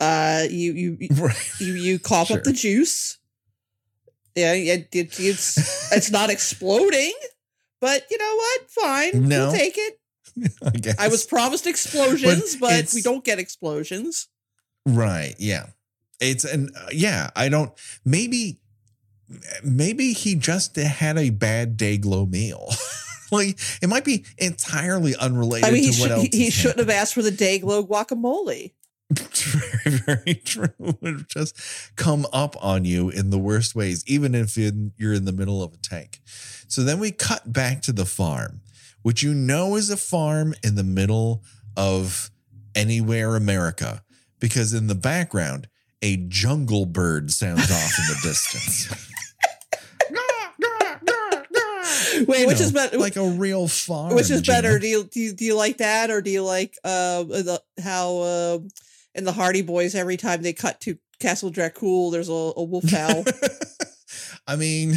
Uh, 0.00 0.44
you 0.50 0.72
you 0.72 0.98
Right. 1.16 1.50
you 1.60 1.74
you 1.74 1.98
cough 1.98 2.28
Sure. 2.28 2.38
up 2.38 2.44
the 2.44 2.52
juice. 2.52 3.18
Yeah, 4.34 4.52
it, 4.52 4.88
it, 4.92 5.18
it's 5.18 5.92
it's 5.92 6.10
not 6.10 6.28
exploding, 6.36 7.12
but 7.80 8.04
you 8.10 8.18
know 8.18 8.34
what? 8.36 8.70
Fine, 8.70 9.28
No. 9.28 9.46
we'll 9.48 9.56
take 9.56 9.74
it. 9.76 10.00
I 10.64 10.70
guess. 10.70 10.96
I 10.98 11.08
was 11.08 11.24
promised 11.24 11.66
explosions, 11.74 12.56
but, 12.56 12.72
it's- 12.72 12.94
we 12.94 13.02
don't 13.02 13.24
get 13.24 13.38
explosions. 13.38 14.28
Right. 14.84 15.34
Yeah. 15.38 15.66
It's 16.20 16.44
and 16.44 16.70
uh, 16.76 16.86
yeah, 16.92 17.30
I 17.36 17.48
don't 17.48 17.72
maybe 18.04 18.60
maybe 19.62 20.12
he 20.12 20.34
just 20.34 20.76
had 20.76 21.18
a 21.18 21.30
bad 21.30 21.76
day 21.76 21.98
glow 21.98 22.24
meal. 22.24 22.70
like 23.32 23.58
it 23.82 23.88
might 23.88 24.04
be 24.04 24.24
entirely 24.38 25.14
unrelated 25.16 25.68
I 25.68 25.72
mean, 25.72 25.82
he, 25.82 25.90
to 25.92 26.00
what 26.00 26.08
should, 26.08 26.10
else. 26.12 26.28
He, 26.32 26.44
he 26.44 26.50
shouldn't 26.50 26.78
have 26.78 26.90
asked 26.90 27.14
for 27.14 27.22
the 27.22 27.30
day 27.30 27.58
glow 27.58 27.84
guacamole. 27.84 28.72
very, 29.12 29.96
very 29.98 30.34
true. 30.34 30.68
It 30.80 30.96
would 31.00 31.28
just 31.28 31.56
come 31.96 32.26
up 32.32 32.56
on 32.62 32.84
you 32.84 33.08
in 33.08 33.30
the 33.30 33.38
worst 33.38 33.74
ways, 33.74 34.02
even 34.06 34.34
if 34.34 34.56
you're 34.56 35.12
in 35.14 35.24
the 35.24 35.32
middle 35.32 35.62
of 35.62 35.74
a 35.74 35.76
tank. 35.76 36.20
So 36.68 36.82
then 36.82 36.98
we 36.98 37.12
cut 37.12 37.52
back 37.52 37.82
to 37.82 37.92
the 37.92 38.04
farm, 38.06 38.60
which 39.02 39.22
you 39.22 39.32
know 39.32 39.76
is 39.76 39.90
a 39.90 39.96
farm 39.96 40.54
in 40.64 40.74
the 40.74 40.82
middle 40.84 41.44
of 41.76 42.30
anywhere 42.74 43.36
America, 43.36 44.02
because 44.40 44.74
in 44.74 44.88
the 44.88 44.94
background, 44.96 45.68
a 46.02 46.16
jungle 46.28 46.84
bird 46.84 47.30
sounds 47.30 47.70
off 47.70 47.98
in 47.98 48.06
the 48.08 48.20
distance. 48.28 48.88
Wait, 52.26 52.40
You 52.40 52.46
which 52.46 52.58
know, 52.58 52.64
is 52.64 52.72
better? 52.72 52.98
like 52.98 53.16
a 53.16 53.28
real 53.28 53.68
farm. 53.68 54.14
which 54.14 54.30
is 54.30 54.42
better? 54.42 54.78
Do 54.78 54.86
you, 54.86 55.04
do 55.04 55.20
you 55.20 55.32
do 55.34 55.44
you 55.44 55.54
like 55.54 55.78
that, 55.78 56.10
or 56.10 56.22
do 56.22 56.30
you 56.30 56.42
like 56.42 56.76
uh 56.82 57.22
the, 57.24 57.62
how 57.82 58.16
uh, 58.18 58.58
in 59.16 59.24
the 59.24 59.32
Hardy 59.32 59.62
Boys 59.62 59.94
every 59.94 60.16
time 60.16 60.42
they 60.42 60.52
cut 60.52 60.80
to 60.82 60.98
Castle 61.18 61.50
Dracul, 61.50 62.12
there's 62.12 62.28
a, 62.28 62.32
a 62.32 62.62
wolf 62.62 62.88
howl. 62.90 63.24
I 64.46 64.56
mean, 64.56 64.94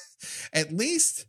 at 0.52 0.72
least 0.72 1.26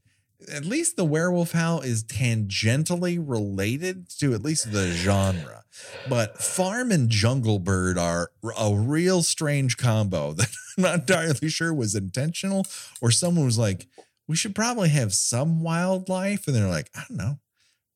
at 0.51 0.65
least 0.65 0.95
the 0.95 1.05
werewolf 1.05 1.51
howl 1.51 1.81
is 1.81 2.03
tangentially 2.03 3.21
related 3.23 4.09
to 4.19 4.33
at 4.33 4.41
least 4.41 4.71
the 4.71 4.87
genre. 4.91 5.63
But 6.07 6.41
farm 6.41 6.91
and 6.91 7.09
jungle 7.09 7.59
bird 7.59 7.97
are 7.97 8.31
a 8.57 8.73
real 8.73 9.21
strange 9.21 9.77
combo 9.77 10.33
that 10.33 10.49
I'm 10.77 10.83
not 10.83 10.99
entirely 11.01 11.49
sure 11.49 11.73
was 11.73 11.93
intentional 11.93 12.65
or 13.01 13.11
someone 13.11 13.45
was 13.45 13.57
like, 13.57 13.87
we 14.27 14.35
should 14.35 14.55
probably 14.55 14.89
have 14.89 15.13
some 15.13 15.61
wildlife. 15.61 16.47
And 16.47 16.55
they're 16.55 16.67
like, 16.67 16.89
I 16.95 17.03
don't 17.07 17.17
know, 17.17 17.39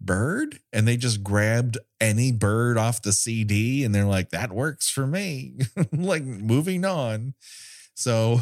bird. 0.06 0.60
And 0.72 0.88
they 0.88 0.98
just 0.98 1.24
grabbed 1.24 1.78
any 2.00 2.32
bird 2.32 2.78
off 2.78 3.02
the 3.02 3.14
CD 3.14 3.84
and 3.84 3.94
they're 3.94 4.06
like, 4.06 4.30
that 4.30 4.52
works 4.52 4.90
for 4.90 5.08
me. 5.08 5.60
like 5.92 6.24
moving 6.24 6.86
on. 6.86 7.34
So 7.96 8.42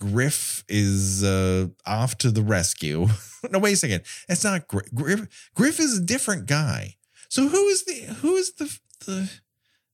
Griff 0.00 0.64
is 0.68 1.22
uh, 1.22 1.68
off 1.86 2.18
to 2.18 2.30
the 2.30 2.42
rescue. 2.42 3.06
no, 3.50 3.58
wait 3.58 3.74
a 3.74 3.76
second. 3.76 4.02
That's 4.28 4.44
not 4.44 4.66
Griff. 4.68 4.92
Griff. 4.94 5.50
Griff 5.54 5.78
is 5.78 5.98
a 5.98 6.02
different 6.02 6.46
guy. 6.46 6.96
So 7.28 7.48
who 7.48 7.68
is 7.68 7.84
the 7.84 8.14
who 8.20 8.36
is 8.36 8.52
the 8.54 8.78
the 9.06 9.30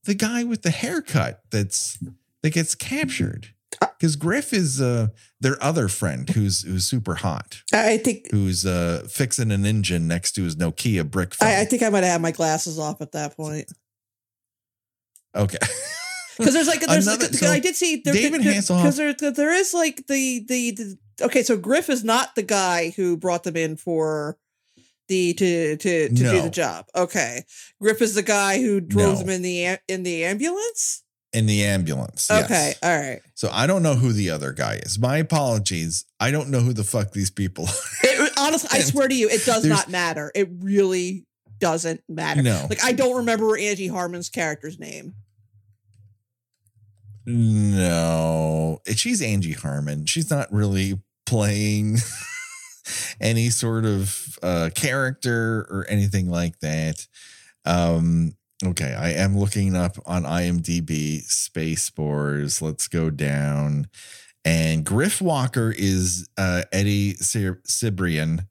the 0.03 0.13
guy 0.15 0.43
with 0.43 0.61
the 0.61 0.71
haircut 0.71 1.41
that's 1.51 1.97
that 2.41 2.53
gets 2.53 2.75
captured? 2.75 3.53
Because 3.99 4.15
Griff 4.15 4.53
is 4.53 4.79
uh, 4.79 5.07
their 5.41 5.61
other 5.61 5.89
friend 5.89 6.29
who's 6.29 6.61
who's 6.63 6.85
super 6.85 7.15
hot, 7.15 7.61
I 7.73 7.97
think 7.97 8.31
who's 8.31 8.65
uh, 8.65 9.05
fixing 9.11 9.51
an 9.51 9.65
engine 9.65 10.07
next 10.07 10.31
to 10.33 10.43
his 10.43 10.55
Nokia 10.55 11.09
brick 11.09 11.33
phone. 11.33 11.49
I, 11.49 11.61
I 11.61 11.65
think 11.65 11.83
I 11.83 11.89
might 11.89 12.03
have 12.03 12.13
had 12.13 12.21
my 12.21 12.31
glasses 12.31 12.79
off 12.79 13.01
at 13.01 13.11
that 13.11 13.35
point 13.35 13.69
okay. 15.35 15.57
because 16.37 16.53
there's 16.53 16.67
like 16.67 16.81
there's 16.81 17.07
Another- 17.07 17.25
like, 17.25 17.33
so 17.33 17.47
I 17.47 17.59
did 17.59 17.75
see 17.75 18.01
there, 18.03 18.13
David 18.13 18.41
Hasselhoff- 18.41 18.77
because 18.81 18.97
there 18.97 19.13
there 19.13 19.53
is 19.53 19.73
like 19.73 20.07
the, 20.07 20.45
the 20.47 20.71
the 20.71 20.97
okay 21.25 21.43
so 21.43 21.57
Griff 21.57 21.89
is 21.89 22.03
not 22.03 22.35
the 22.35 22.43
guy 22.43 22.91
who 22.95 23.17
brought 23.17 23.43
them 23.43 23.57
in 23.57 23.75
for 23.75 24.37
the 25.09 25.33
to 25.33 25.75
to 25.77 26.09
to 26.09 26.15
do 26.15 26.41
the 26.41 26.49
job. 26.49 26.85
Okay, 26.95 27.43
Griff 27.81 28.01
is 28.01 28.15
the 28.15 28.21
guy 28.23 28.61
who 28.61 28.79
drove 28.79 29.15
No. 29.15 29.19
them 29.19 29.29
in 29.29 29.41
the 29.41 29.77
in 29.87 30.03
the 30.03 30.23
ambulance. 30.23 31.03
In 31.31 31.45
the 31.45 31.63
ambulance. 31.63 32.27
yes. 32.29 32.45
Okay, 32.45 32.73
all 32.81 32.99
right. 32.99 33.21
So 33.35 33.49
I 33.51 33.67
don't 33.67 33.83
know 33.83 33.93
who 33.93 34.13
the 34.13 34.31
other 34.31 34.51
guy 34.51 34.75
is. 34.83 34.97
My 34.97 35.17
apologies. 35.17 36.05
I 36.19 36.31
don't 36.31 36.49
know 36.49 36.59
who 36.59 36.73
the 36.73 36.83
fuck 36.83 37.11
these 37.11 37.29
people 37.29 37.65
are. 37.65 37.73
It, 38.03 38.33
honestly, 38.37 38.69
I 38.71 38.81
swear 38.81 39.07
to 39.07 39.15
you, 39.15 39.29
it 39.29 39.45
does 39.45 39.63
not 39.63 39.89
matter. 39.89 40.31
It 40.35 40.49
really 40.59 41.25
doesn't 41.59 42.01
matter. 42.09 42.41
No. 42.41 42.65
Like 42.69 42.83
I 42.83 42.91
don't 42.93 43.17
remember 43.17 43.57
Angie 43.57 43.87
Harmon's 43.87 44.29
character's 44.29 44.79
name. 44.79 45.13
No, 47.25 48.79
she's 48.95 49.21
Angie 49.21 49.53
Harmon. 49.53 50.05
She's 50.07 50.31
not 50.31 50.51
really 50.51 50.99
playing 51.27 51.97
any 53.21 53.49
sort 53.51 53.85
of 53.85 54.39
uh, 54.41 54.69
character 54.73 55.67
or 55.69 55.85
anything 55.89 56.29
like 56.29 56.59
that. 56.61 57.05
Um, 57.65 58.33
okay, 58.65 58.93
I 58.93 59.11
am 59.11 59.37
looking 59.37 59.75
up 59.75 59.97
on 60.05 60.23
IMDb 60.23 61.21
Space 61.23 61.83
Spores. 61.83 62.61
Let's 62.61 62.87
go 62.87 63.09
down. 63.09 63.87
And 64.45 64.85
Griff 64.85 65.21
Walker 65.21 65.73
is 65.77 66.27
uh, 66.37 66.63
Eddie 66.71 67.13
Cibrian, 67.15 68.47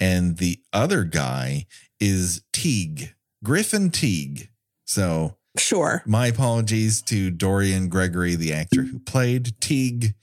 and 0.00 0.36
the 0.38 0.60
other 0.72 1.04
guy 1.04 1.66
is 2.00 2.42
Teague, 2.52 3.14
Griffin 3.44 3.90
Teague. 3.90 4.48
So 4.84 5.36
Sure. 5.56 6.02
my 6.06 6.28
apologies 6.28 7.02
to 7.02 7.30
Dorian 7.30 7.88
Gregory, 7.88 8.34
the 8.36 8.52
actor 8.52 8.82
who 8.82 8.98
played 9.00 9.60
Teague. 9.60 10.14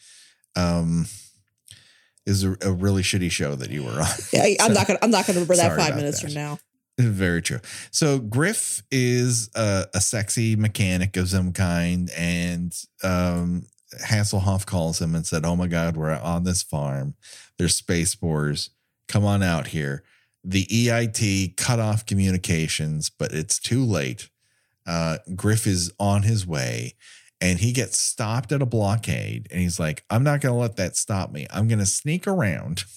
Um, 0.55 1.07
is 2.25 2.43
a, 2.43 2.55
a 2.61 2.71
really 2.71 3.03
shitty 3.03 3.29
show 3.29 3.53
that 3.55 3.69
you 3.69 3.83
were 3.83 3.91
on. 4.01 4.07
Yeah, 4.33 4.45
I'm 4.61 4.67
So, 4.67 4.73
not 4.73 4.87
gonna. 4.87 4.99
I'm 5.01 5.11
not 5.11 5.27
gonna 5.27 5.39
remember 5.39 5.55
that 5.57 5.77
five 5.77 5.95
minutes 5.95 6.21
that. 6.21 6.27
from 6.27 6.33
now. 6.33 6.57
Very 6.99 7.41
true. 7.41 7.59
So 7.91 8.19
Griff 8.19 8.81
is 8.89 9.49
a, 9.53 9.85
a 9.93 9.99
sexy 9.99 10.55
mechanic 10.55 11.17
of 11.17 11.29
some 11.29 11.51
kind, 11.51 12.09
and 12.15 12.73
um, 13.03 13.65
Hasselhoff 14.01 14.65
calls 14.65 15.01
him 15.01 15.13
and 15.13 15.27
said, 15.27 15.45
"Oh 15.45 15.57
my 15.57 15.67
God, 15.67 15.97
we're 15.97 16.13
on 16.13 16.45
this 16.45 16.63
farm. 16.63 17.15
There's 17.57 17.75
space 17.75 18.11
spores. 18.11 18.69
Come 19.09 19.25
on 19.25 19.43
out 19.43 19.67
here." 19.67 20.03
The 20.41 20.65
EIT 20.67 21.57
cut 21.57 21.79
off 21.79 22.05
communications, 22.05 23.09
but 23.09 23.33
it's 23.33 23.59
too 23.59 23.83
late. 23.83 24.29
Uh, 24.85 25.17
Griff 25.35 25.67
is 25.67 25.91
on 25.99 26.21
his 26.21 26.47
way, 26.47 26.93
and 27.41 27.59
he 27.59 27.73
gets 27.73 27.97
stopped 27.97 28.53
at 28.53 28.61
a 28.61 28.65
blockade, 28.65 29.49
and 29.51 29.59
he's 29.59 29.81
like, 29.81 30.05
"I'm 30.09 30.23
not 30.23 30.39
going 30.39 30.53
to 30.53 30.59
let 30.59 30.77
that 30.77 30.95
stop 30.95 31.29
me. 31.29 31.45
I'm 31.49 31.67
going 31.67 31.79
to 31.79 31.85
sneak 31.85 32.25
around." 32.25 32.85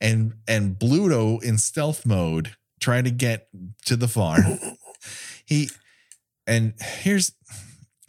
And 0.00 0.36
and 0.48 0.78
Bluto 0.78 1.42
in 1.42 1.58
stealth 1.58 2.06
mode 2.06 2.56
try 2.80 3.02
to 3.02 3.10
get 3.10 3.48
to 3.86 3.96
the 3.96 4.08
farm. 4.08 4.42
he 5.44 5.68
and 6.46 6.74
here's 6.80 7.32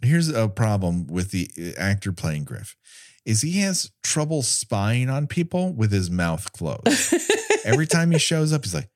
here's 0.02 0.28
a 0.28 0.48
problem 0.48 1.06
with 1.06 1.30
the 1.30 1.48
uh, 1.58 1.80
actor 1.80 2.12
playing 2.12 2.44
Griff 2.44 2.76
is 3.24 3.42
he 3.42 3.60
has 3.60 3.90
trouble 4.02 4.42
spying 4.42 5.08
on 5.08 5.28
people 5.28 5.72
with 5.72 5.92
his 5.92 6.10
mouth 6.10 6.52
closed. 6.52 7.14
Every 7.64 7.86
time 7.86 8.10
he 8.10 8.18
shows 8.18 8.52
up, 8.52 8.64
he's 8.64 8.74
like 8.74 8.88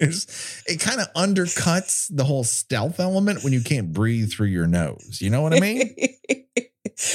it 0.00 0.80
kind 0.80 1.00
of 1.00 1.12
undercuts 1.14 2.06
the 2.10 2.24
whole 2.24 2.44
stealth 2.44 3.00
element 3.00 3.44
when 3.44 3.52
you 3.52 3.60
can't 3.60 3.92
breathe 3.92 4.30
through 4.30 4.46
your 4.46 4.66
nose. 4.66 5.18
You 5.20 5.28
know 5.30 5.42
what 5.42 5.52
I 5.52 5.60
mean? 5.60 5.94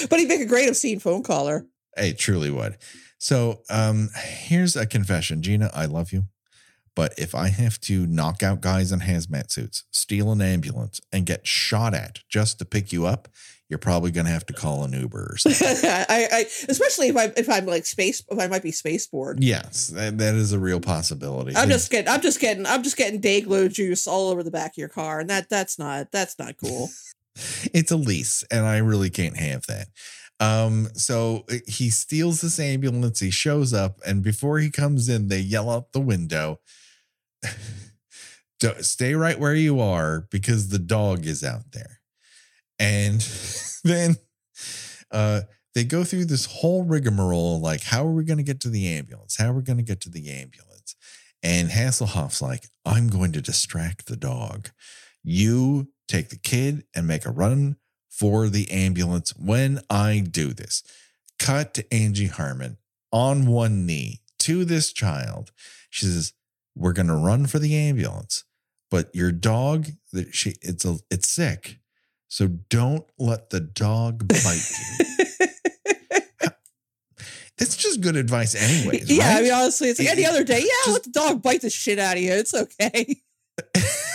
but 0.09 0.19
he'd 0.19 0.27
make 0.27 0.41
a 0.41 0.45
great 0.45 0.69
obscene 0.69 0.99
phone 0.99 1.23
caller. 1.23 1.65
It 1.97 2.17
truly 2.17 2.51
would. 2.51 2.77
So 3.23 3.61
um 3.69 4.09
here's 4.15 4.75
a 4.75 4.85
confession. 4.85 5.41
Gina, 5.41 5.71
I 5.73 5.85
love 5.85 6.11
you. 6.11 6.25
But 6.93 7.13
if 7.17 7.33
I 7.33 7.47
have 7.47 7.79
to 7.81 8.05
knock 8.05 8.43
out 8.43 8.59
guys 8.59 8.91
in 8.91 8.99
hazmat 8.99 9.49
suits, 9.49 9.85
steal 9.91 10.31
an 10.33 10.41
ambulance, 10.41 10.99
and 11.11 11.25
get 11.25 11.47
shot 11.47 11.93
at 11.93 12.19
just 12.27 12.59
to 12.59 12.65
pick 12.65 12.91
you 12.91 13.05
up, 13.07 13.29
you're 13.69 13.79
probably 13.79 14.11
gonna 14.11 14.29
have 14.29 14.45
to 14.47 14.53
call 14.53 14.83
an 14.83 14.91
Uber 14.91 15.31
or 15.31 15.37
something. 15.37 15.89
I, 15.89 16.27
I, 16.31 16.45
especially 16.67 17.07
if 17.07 17.15
I 17.15 17.31
if 17.37 17.49
I'm 17.49 17.65
like 17.65 17.85
space, 17.85 18.21
if 18.29 18.37
I 18.37 18.47
might 18.47 18.61
be 18.61 18.73
space 18.73 19.05
spored. 19.05 19.41
yes, 19.41 19.87
that, 19.87 20.17
that 20.17 20.35
is 20.35 20.51
a 20.51 20.59
real 20.59 20.81
possibility. 20.81 21.55
I'm 21.55 21.69
just 21.69 21.89
getting, 21.89 22.09
I'm 22.09 22.21
just 22.21 22.41
getting, 22.41 22.65
I'm 22.65 22.83
just 22.83 22.97
getting 22.97 23.21
day 23.21 23.39
glow 23.39 23.69
juice 23.69 24.05
all 24.05 24.31
over 24.31 24.43
the 24.43 24.51
back 24.51 24.71
of 24.71 24.77
your 24.77 24.89
car, 24.89 25.21
and 25.21 25.29
that 25.29 25.49
that's 25.49 25.79
not 25.79 26.11
that's 26.11 26.37
not 26.37 26.57
cool. 26.57 26.89
it's 27.73 27.91
a 27.91 27.95
lease, 27.95 28.43
and 28.51 28.65
I 28.65 28.79
really 28.79 29.09
can't 29.09 29.37
have 29.37 29.65
that. 29.67 29.87
Um, 30.39 30.89
so 30.93 31.45
uh, 31.49 31.55
he 31.67 31.89
steals 31.89 32.41
this 32.41 32.59
ambulance, 32.59 33.19
he 33.19 33.31
shows 33.31 33.73
up, 33.73 33.99
and 34.05 34.23
before 34.23 34.59
he 34.59 34.69
comes 34.69 35.07
in, 35.09 35.27
they 35.27 35.39
yell 35.39 35.69
out 35.69 35.93
the 35.93 36.01
window. 36.01 36.59
"Don't- 38.59 38.83
Stay 38.85 39.13
right 39.15 39.39
where 39.39 39.55
you 39.55 39.79
are 39.79 40.27
because 40.31 40.69
the 40.69 40.79
dog 40.79 41.25
is 41.25 41.43
out 41.43 41.71
there. 41.73 41.99
And 42.79 43.21
then 43.83 44.15
uh 45.11 45.41
they 45.75 45.83
go 45.83 46.03
through 46.03 46.25
this 46.25 46.45
whole 46.45 46.83
rigmarole 46.83 47.59
like, 47.59 47.81
how 47.83 48.05
are 48.05 48.11
we 48.13 48.23
going 48.23 48.37
to 48.37 48.43
get 48.43 48.59
to 48.61 48.69
the 48.69 48.87
ambulance? 48.87 49.37
How 49.37 49.49
are 49.49 49.53
we 49.53 49.63
going 49.63 49.77
to 49.77 49.83
get 49.83 50.01
to 50.01 50.09
the 50.09 50.29
ambulance? 50.29 50.95
And 51.41 51.69
Hasselhoff's 51.69 52.43
like, 52.43 52.67
I'm 52.85 53.07
going 53.07 53.31
to 53.31 53.41
distract 53.41 54.05
the 54.05 54.15
dog. 54.15 54.69
You 55.23 55.89
take 56.07 56.29
the 56.29 56.37
kid 56.37 56.85
and 56.95 57.07
make 57.07 57.25
a 57.25 57.31
run 57.31 57.77
for 58.17 58.47
the 58.47 58.69
ambulance 58.69 59.31
when 59.37 59.79
I 59.89 60.19
do 60.19 60.53
this. 60.53 60.83
Cut 61.39 61.73
to 61.73 61.93
Angie 61.93 62.27
Harmon 62.27 62.77
on 63.11 63.47
one 63.47 63.85
knee 63.85 64.21
to 64.39 64.65
this 64.65 64.93
child. 64.93 65.51
She 65.89 66.05
says, 66.05 66.33
We're 66.75 66.93
gonna 66.93 67.17
run 67.17 67.47
for 67.47 67.59
the 67.59 67.75
ambulance, 67.75 68.43
but 68.91 69.09
your 69.13 69.31
dog, 69.31 69.87
that 70.11 70.33
she 70.35 70.55
it's 70.61 70.85
a 70.85 70.97
it's 71.09 71.27
sick. 71.27 71.79
So 72.27 72.47
don't 72.47 73.05
let 73.19 73.49
the 73.49 73.59
dog 73.59 74.27
bite 74.27 74.71
you. 74.99 75.05
That's 77.57 77.77
just 77.77 78.01
good 78.01 78.15
advice, 78.15 78.55
anyways. 78.55 79.11
yeah, 79.11 79.35
I 79.37 79.41
mean, 79.41 79.53
honestly, 79.53 79.89
it's 79.89 79.99
like 79.99 80.09
any 80.09 80.25
other 80.25 80.43
day. 80.43 80.59
Yeah, 80.63 80.67
just- 80.85 80.89
let 80.93 81.03
the 81.03 81.11
dog 81.11 81.41
bite 81.43 81.61
the 81.61 81.69
shit 81.69 81.99
out 81.99 82.17
of 82.17 82.23
you. 82.23 82.31
It's 82.33 82.53
okay. 82.53 83.21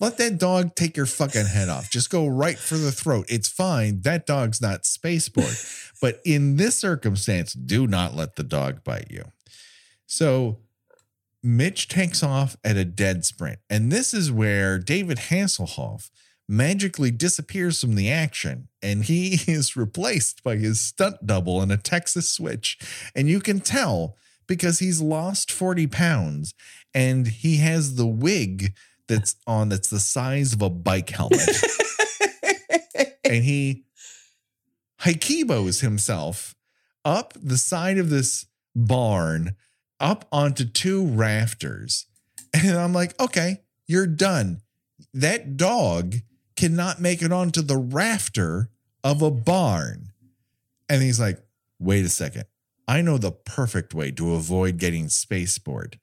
Let 0.00 0.16
that 0.16 0.38
dog 0.38 0.74
take 0.74 0.96
your 0.96 1.06
fucking 1.06 1.44
head 1.46 1.68
off. 1.68 1.90
Just 1.90 2.08
go 2.08 2.26
right 2.26 2.58
for 2.58 2.78
the 2.78 2.90
throat. 2.90 3.26
It's 3.28 3.48
fine. 3.48 4.00
That 4.00 4.26
dog's 4.26 4.60
not 4.60 4.86
space 4.86 5.26
spored. 5.26 5.54
but 6.00 6.20
in 6.24 6.56
this 6.56 6.76
circumstance, 6.76 7.52
do 7.52 7.86
not 7.86 8.16
let 8.16 8.36
the 8.36 8.42
dog 8.42 8.82
bite 8.82 9.10
you. 9.10 9.24
So 10.06 10.60
Mitch 11.42 11.86
takes 11.88 12.22
off 12.22 12.56
at 12.64 12.76
a 12.76 12.84
dead 12.84 13.26
sprint. 13.26 13.58
And 13.68 13.92
this 13.92 14.14
is 14.14 14.32
where 14.32 14.78
David 14.78 15.18
Hasselhoff 15.18 16.10
magically 16.48 17.10
disappears 17.10 17.80
from 17.80 17.94
the 17.94 18.10
action 18.10 18.68
and 18.82 19.04
he 19.04 19.34
is 19.46 19.76
replaced 19.76 20.42
by 20.42 20.56
his 20.56 20.80
stunt 20.80 21.26
double 21.26 21.62
in 21.62 21.70
a 21.70 21.76
Texas 21.76 22.30
switch. 22.30 22.78
And 23.14 23.28
you 23.28 23.40
can 23.40 23.60
tell 23.60 24.16
because 24.46 24.80
he's 24.80 25.00
lost 25.00 25.52
40 25.52 25.86
pounds 25.86 26.54
and 26.92 27.28
he 27.28 27.58
has 27.58 27.94
the 27.94 28.06
wig 28.06 28.74
that's 29.10 29.36
on 29.46 29.68
that's 29.68 29.90
the 29.90 30.00
size 30.00 30.52
of 30.52 30.62
a 30.62 30.70
bike 30.70 31.10
helmet. 31.10 31.40
and 33.24 33.44
he 33.44 33.84
haikibos 35.02 35.80
himself 35.80 36.54
up 37.04 37.34
the 37.34 37.58
side 37.58 37.98
of 37.98 38.08
this 38.08 38.46
barn 38.74 39.56
up 39.98 40.26
onto 40.32 40.64
two 40.64 41.06
rafters. 41.06 42.06
And 42.54 42.76
I'm 42.76 42.92
like, 42.92 43.20
okay, 43.20 43.60
you're 43.86 44.06
done. 44.06 44.62
That 45.12 45.56
dog 45.56 46.16
cannot 46.56 47.00
make 47.00 47.22
it 47.22 47.32
onto 47.32 47.62
the 47.62 47.76
rafter 47.76 48.70
of 49.02 49.22
a 49.22 49.30
barn. 49.30 50.12
And 50.88 51.02
he's 51.02 51.20
like, 51.20 51.42
wait 51.78 52.04
a 52.04 52.08
second. 52.08 52.44
I 52.86 53.02
know 53.02 53.18
the 53.18 53.32
perfect 53.32 53.94
way 53.94 54.10
to 54.12 54.34
avoid 54.34 54.78
getting 54.78 55.08
space 55.08 55.52
spored. 55.52 55.98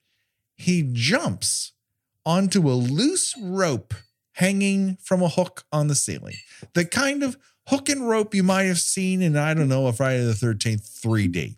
He 0.56 0.88
jumps 0.90 1.72
onto 2.28 2.68
a 2.68 2.76
loose 2.76 3.34
rope 3.40 3.94
hanging 4.32 4.98
from 5.02 5.22
a 5.22 5.28
hook 5.28 5.64
on 5.72 5.88
the 5.88 5.94
ceiling. 5.94 6.34
The 6.74 6.84
kind 6.84 7.22
of 7.22 7.38
hook 7.68 7.88
and 7.88 8.06
rope 8.06 8.34
you 8.34 8.42
might 8.42 8.64
have 8.64 8.78
seen 8.78 9.22
in, 9.22 9.34
I 9.34 9.54
don't 9.54 9.70
know, 9.70 9.86
a 9.86 9.94
Friday 9.94 10.22
the 10.24 10.34
13th 10.34 11.00
3D. 11.00 11.56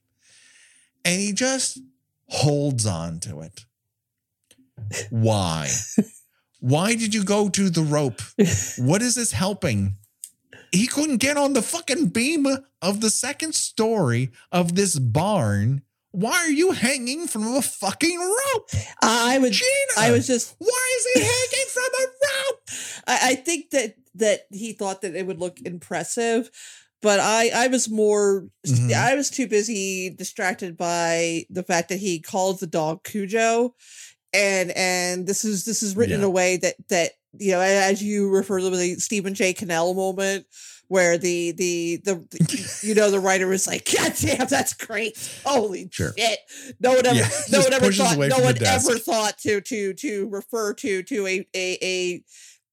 And 1.04 1.20
he 1.20 1.32
just 1.32 1.80
holds 2.28 2.86
on 2.86 3.18
to 3.20 3.40
it. 3.40 3.64
Why? 5.10 5.68
Why 6.60 6.94
did 6.94 7.14
you 7.14 7.24
go 7.24 7.48
to 7.48 7.68
the 7.68 7.82
rope? 7.82 8.22
What 8.78 9.02
is 9.02 9.16
this 9.16 9.32
helping? 9.32 9.96
He 10.70 10.86
couldn't 10.86 11.16
get 11.16 11.36
on 11.36 11.54
the 11.54 11.62
fucking 11.62 12.10
beam 12.10 12.46
of 12.80 13.00
the 13.00 13.10
second 13.10 13.56
story 13.56 14.30
of 14.52 14.76
this 14.76 15.00
barn. 15.00 15.82
Why 16.12 16.32
are 16.32 16.50
you 16.50 16.72
hanging 16.72 17.26
from 17.28 17.46
a 17.54 17.62
fucking 17.62 18.18
rope? 18.18 18.70
I 19.02 19.38
would. 19.38 19.52
Gina, 19.52 19.70
I 19.96 20.10
was 20.10 20.26
just. 20.26 20.54
why 20.58 20.96
is 20.98 21.06
he 21.14 21.20
hanging 21.20 21.68
from 21.68 21.84
a 21.84 22.06
rope? 22.06 22.60
I, 23.06 23.18
I 23.30 23.34
think 23.36 23.70
that 23.70 23.94
that 24.16 24.46
he 24.50 24.72
thought 24.72 25.02
that 25.02 25.14
it 25.14 25.26
would 25.26 25.38
look 25.38 25.60
impressive, 25.60 26.50
but 27.00 27.20
I 27.20 27.50
I 27.54 27.68
was 27.68 27.88
more. 27.88 28.48
Mhm. 28.66 28.92
I 28.92 29.14
was 29.14 29.30
too 29.30 29.46
busy 29.46 30.10
distracted 30.10 30.76
by 30.76 31.44
the 31.48 31.62
fact 31.62 31.90
that 31.90 32.00
he 32.00 32.18
calls 32.18 32.58
the 32.58 32.66
dog 32.66 33.04
Cujo, 33.04 33.74
and 34.32 34.72
and 34.72 35.26
this 35.26 35.44
is 35.44 35.64
this 35.64 35.82
is 35.82 35.96
written 35.96 36.16
in 36.16 36.24
a 36.24 36.30
way 36.30 36.56
that 36.56 36.74
that 36.88 37.12
you 37.38 37.52
know 37.52 37.60
as 37.60 38.02
you 38.02 38.28
refer 38.30 38.58
to 38.58 38.70
the 38.70 38.96
Stephen 38.96 39.34
J. 39.34 39.52
Cannell 39.52 39.94
moment. 39.94 40.46
Where 40.90 41.18
the, 41.18 41.52
the 41.52 42.00
the 42.02 42.80
you 42.82 42.96
know 42.96 43.12
the 43.12 43.20
writer 43.20 43.46
was 43.46 43.68
like, 43.68 43.88
God 43.96 44.12
damn, 44.20 44.48
that's 44.48 44.72
great! 44.72 45.16
Holy 45.46 45.88
Sure. 45.92 46.12
shit! 46.18 46.40
No 46.80 46.94
one 46.94 47.06
ever, 47.06 47.16
Yeah, 47.16 47.28
no 47.52 47.60
one 47.60 47.72
ever 47.72 47.92
thought, 47.92 48.18
no 48.18 48.40
one 48.40 48.56
ever 48.66 48.98
thought 48.98 49.38
to 49.38 49.60
to 49.60 49.94
to 49.94 50.28
refer 50.30 50.74
to 50.74 51.04
to 51.04 51.26
a 51.28 51.46
a 51.54 51.78
a 51.80 52.24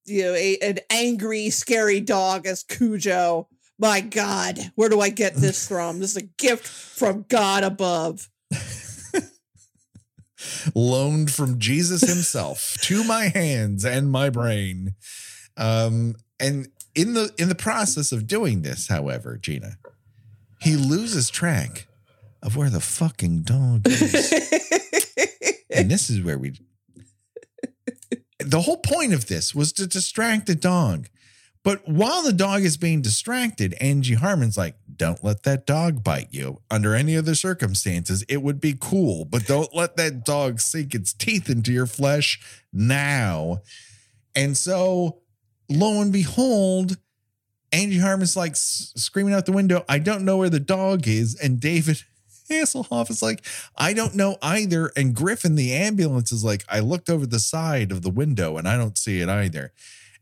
you 0.06 0.24
know 0.24 0.34
a 0.34 0.58
an 0.64 0.80
angry 0.90 1.52
scary 1.52 2.00
dog 2.00 2.48
as 2.48 2.64
Cujo. 2.64 3.50
My 3.78 4.02
God, 4.02 4.58
where 4.74 4.90
do 4.90 5.00
I 5.00 5.10
get 5.10 5.36
this 5.36 5.68
from? 5.68 6.00
This 6.00 6.16
is 6.16 6.18
a 6.18 6.26
gift 6.40 6.66
from 6.66 7.24
God 7.30 7.64
above. 7.64 8.32
Loaned 10.74 11.30
from 11.30 11.60
Jesus 11.60 12.02
himself 12.02 12.78
to 12.82 13.04
my 13.04 13.28
hands 13.28 13.86
and 13.86 14.12
my 14.12 14.32
brain. 14.32 14.96
Um, 15.56 16.16
and 16.40 16.70
in 16.98 17.14
the 17.14 17.32
in 17.38 17.48
the 17.48 17.56
process 17.56 18.12
of 18.12 18.28
doing 18.28 18.64
this, 18.64 18.88
however, 18.88 19.38
Gina, 19.38 19.78
he 20.62 20.76
loses 20.76 21.30
track 21.30 21.88
of 22.42 22.58
where 22.58 22.72
the 22.72 22.82
fucking 22.82 23.44
dog 23.44 23.88
is. 23.88 24.34
and 25.70 25.90
this 25.90 26.10
is 26.10 26.22
where 26.24 26.40
we 26.40 26.54
the 28.40 28.62
whole 28.62 28.78
point 28.78 29.14
of 29.14 29.28
this 29.28 29.54
was 29.54 29.72
to 29.74 29.88
distract 29.88 30.48
the 30.48 30.56
dog. 30.56 31.08
But 31.64 31.88
while 31.88 32.24
the 32.24 32.34
dog 32.34 32.62
is 32.62 32.78
being 32.78 33.02
distracted 33.02 33.76
angie 33.80 34.16
harmon's 34.16 34.58
like 34.58 34.76
don't 34.96 35.24
let 35.24 35.44
that 35.44 35.68
dog 35.68 36.04
bite 36.04 36.30
you. 36.32 36.62
Under 36.72 36.96
any 36.96 37.16
other 37.16 37.36
circumstances 37.36 38.24
it 38.28 38.42
would 38.42 38.60
be 38.60 38.76
cool 38.80 39.26
but 39.26 39.46
don't 39.46 39.76
let 39.76 39.98
that 39.98 40.26
dog 40.26 40.62
sink 40.62 40.96
its 40.96 41.14
teeth 41.14 41.48
into 41.48 41.72
your 41.72 41.86
flesh 41.86 42.40
now. 42.74 43.62
And 44.36 44.58
so 44.58 45.20
lo 45.70 46.02
and 46.02 46.12
behold 46.14 46.98
angie 47.72 48.00
harmon's 48.00 48.38
like 48.38 48.56
screaming 48.56 49.34
out 49.34 49.46
the 49.46 49.52
window 49.52 49.84
i 49.90 50.00
don't 50.00 50.24
know 50.24 50.38
where 50.38 50.50
the 50.50 50.60
dog 50.60 51.08
is 51.08 51.36
and 51.40 51.60
david 51.60 52.04
Hasselhoff 52.50 53.10
is 53.10 53.22
like, 53.22 53.46
I 53.76 53.92
don't 53.92 54.16
know 54.16 54.38
either. 54.42 54.92
And 54.96 55.14
Griffin, 55.14 55.56
the 55.56 55.74
ambulance, 55.74 56.32
is 56.32 56.46
like, 56.46 56.64
I 56.70 56.80
looked 56.80 57.10
over 57.10 57.26
the 57.26 57.40
side 57.40 57.92
of 57.92 58.04
the 58.04 58.10
window 58.10 58.58
and 58.58 58.68
I 58.68 58.78
don't 58.78 58.98
see 58.98 59.20
it 59.20 59.28
either. 59.28 59.74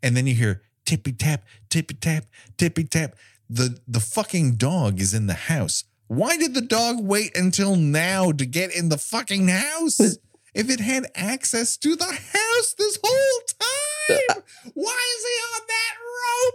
And 0.02 0.18
then 0.18 0.26
you 0.26 0.34
hear 0.34 0.64
tippy 0.86 1.14
tap, 1.14 1.44
tippy 1.70 1.96
tap, 1.96 2.26
tippy 2.58 2.84
tap. 2.84 3.16
The 3.50 3.80
the 3.88 4.00
fucking 4.00 4.56
dog 4.56 5.00
is 5.00 5.14
in 5.14 5.28
the 5.28 5.34
house. 5.34 5.84
Why 6.08 6.38
did 6.38 6.54
the 6.54 6.62
dog 6.62 6.98
wait 7.02 7.38
until 7.38 7.76
now 7.76 8.32
to 8.32 8.46
get 8.46 8.76
in 8.76 8.90
the 8.90 8.98
fucking 8.98 9.48
house? 9.48 10.00
If 10.56 10.70
it 10.70 10.80
had 10.80 11.08
access 11.16 11.76
to 11.76 11.98
the 11.98 12.06
house 12.06 12.76
this 12.78 12.98
whole 13.04 13.42
time, 13.60 14.42
why 14.74 15.16
is 15.18 15.26
he 15.26 15.36
on 15.54 15.62
that 15.68 15.96
rope, 16.16 16.55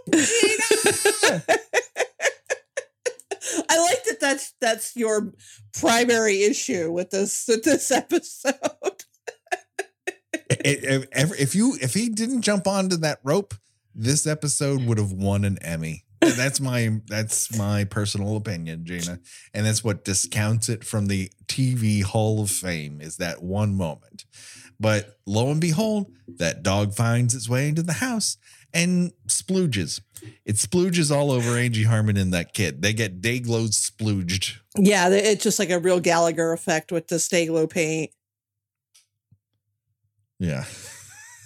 I 3.69 3.79
like 3.79 4.03
that. 4.05 4.17
That's 4.19 4.53
that's 4.59 4.95
your 4.95 5.33
primary 5.73 6.43
issue 6.43 6.91
with 6.91 7.09
this 7.11 7.45
with 7.47 7.63
this 7.63 7.91
episode. 7.91 8.55
if, 10.63 11.55
you 11.55 11.77
if 11.81 11.93
he 11.93 12.09
didn't 12.09 12.41
jump 12.41 12.67
onto 12.67 12.97
that 12.97 13.19
rope, 13.23 13.53
this 13.95 14.27
episode 14.27 14.83
would 14.85 14.97
have 14.97 15.11
won 15.11 15.45
an 15.45 15.57
Emmy. 15.61 16.03
That's 16.19 16.59
my 16.59 17.01
that's 17.07 17.57
my 17.57 17.83
personal 17.83 18.35
opinion, 18.35 18.85
Gina, 18.85 19.19
and 19.53 19.65
that's 19.65 19.83
what 19.83 20.05
discounts 20.05 20.69
it 20.69 20.83
from 20.83 21.07
the 21.07 21.31
TV 21.47 22.03
Hall 22.03 22.41
of 22.41 22.51
Fame 22.51 23.01
is 23.01 23.17
that 23.17 23.41
one 23.41 23.75
moment. 23.75 24.25
But 24.79 25.17
lo 25.25 25.49
and 25.51 25.59
behold, 25.59 26.11
that 26.27 26.63
dog 26.63 26.93
finds 26.93 27.33
its 27.33 27.49
way 27.49 27.67
into 27.67 27.83
the 27.83 27.93
house 27.93 28.37
and 28.73 29.11
splooges. 29.27 30.01
It 30.45 30.55
splooges 30.55 31.15
all 31.15 31.31
over 31.31 31.57
Angie 31.57 31.83
Harmon 31.83 32.17
and 32.17 32.33
that 32.33 32.53
kid. 32.53 32.81
They 32.81 32.93
get 32.93 33.21
day 33.21 33.39
glows 33.39 33.71
splooged. 33.71 34.57
Yeah, 34.77 35.09
it's 35.09 35.43
just 35.43 35.59
like 35.59 35.69
a 35.69 35.79
real 35.79 35.99
Gallagher 35.99 36.51
effect 36.51 36.91
with 36.91 37.07
the 37.07 37.15
Dayglow 37.15 37.69
paint. 37.69 38.11
Yeah. 40.39 40.65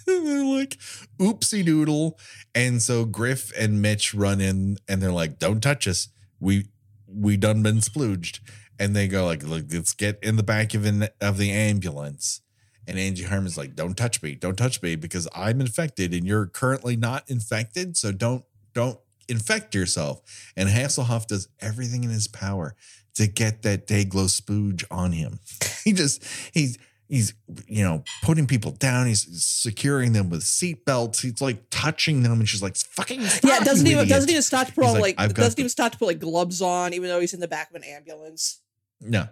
they're 0.06 0.46
like, 0.58 0.78
oopsie 1.20 1.66
doodle. 1.66 2.18
And 2.54 2.82
so 2.82 3.06
Griff 3.06 3.52
and 3.58 3.82
Mitch 3.82 4.14
run 4.14 4.42
in 4.42 4.78
and 4.88 5.02
they're 5.02 5.12
like, 5.12 5.40
don't 5.40 5.62
touch 5.62 5.88
us. 5.88 6.10
we 6.40 6.68
we 7.08 7.38
done 7.38 7.62
been 7.64 7.78
splooged 7.78 8.40
and 8.80 8.96
they 8.96 9.08
go 9.08 9.26
like 9.26 9.44
Look, 9.44 9.66
let's 9.72 9.94
get 9.94 10.20
in 10.22 10.36
the 10.36 10.44
back 10.44 10.74
of 10.74 10.86
an, 10.86 11.08
of 11.22 11.38
the 11.38 11.52
ambulance 11.52 12.42
and 12.88 13.00
angie 13.00 13.24
harmon's 13.24 13.58
like 13.58 13.76
don't 13.76 13.96
touch 13.96 14.22
me 14.22 14.36
don't 14.36 14.58
touch 14.58 14.82
me 14.82 14.96
because 14.96 15.28
i'm 15.36 15.60
infected 15.62 16.14
and 16.14 16.26
you're 16.26 16.46
currently 16.46 16.96
not 16.96 17.30
infected 17.30 17.96
so 17.98 18.12
don't 18.12 18.44
don't 18.74 19.00
infect 19.28 19.74
yourself 19.74 20.22
and 20.56 20.70
hasselhoff 20.70 21.26
does 21.28 21.48
everything 21.60 22.04
in 22.04 22.10
his 22.10 22.28
power 22.28 22.76
to 23.14 23.28
get 23.28 23.62
that 23.64 23.88
dayglow 23.88 24.30
spooge 24.30 24.84
on 24.92 25.12
him 25.12 25.40
he 25.84 25.94
just 25.94 26.24
he's 26.54 26.78
he's 27.08 27.34
you 27.68 27.84
know 27.84 28.04
putting 28.24 28.48
people 28.48 28.72
down 28.72 29.08
he's 29.08 29.26
securing 29.44 30.14
them 30.14 30.30
with 30.30 30.44
seat 30.44 30.86
belts 30.86 31.22
he's 31.22 31.42
like 31.42 31.64
touching 31.70 32.24
them 32.24 32.34
and 32.34 32.50
she's 32.50 32.62
like 32.62 32.76
fucking 32.76 33.22
yeah, 33.44 33.60
doesn't 33.60 33.86
even 33.86 34.00
idiot." 34.00 34.10
doesn't 34.10 34.30
even 34.30 34.42
stop 34.42 34.68
to 34.68 34.74
put 34.74 34.86
on 34.86 35.00
like, 35.00 35.18
like, 35.20 35.34
doesn't 35.34 35.60
even 35.60 35.70
stop 35.70 35.92
to 35.92 35.98
put 35.98 36.08
like 36.08 36.20
gloves 36.20 36.62
on, 36.62 36.94
even 36.94 37.10
though 37.10 37.20
he's 37.20 37.34
in 37.34 37.40
the 37.40 37.48
back 37.48 37.70
of 37.70 37.76
an 37.76 37.84
ambulance. 37.84 38.62
No. 39.02 39.28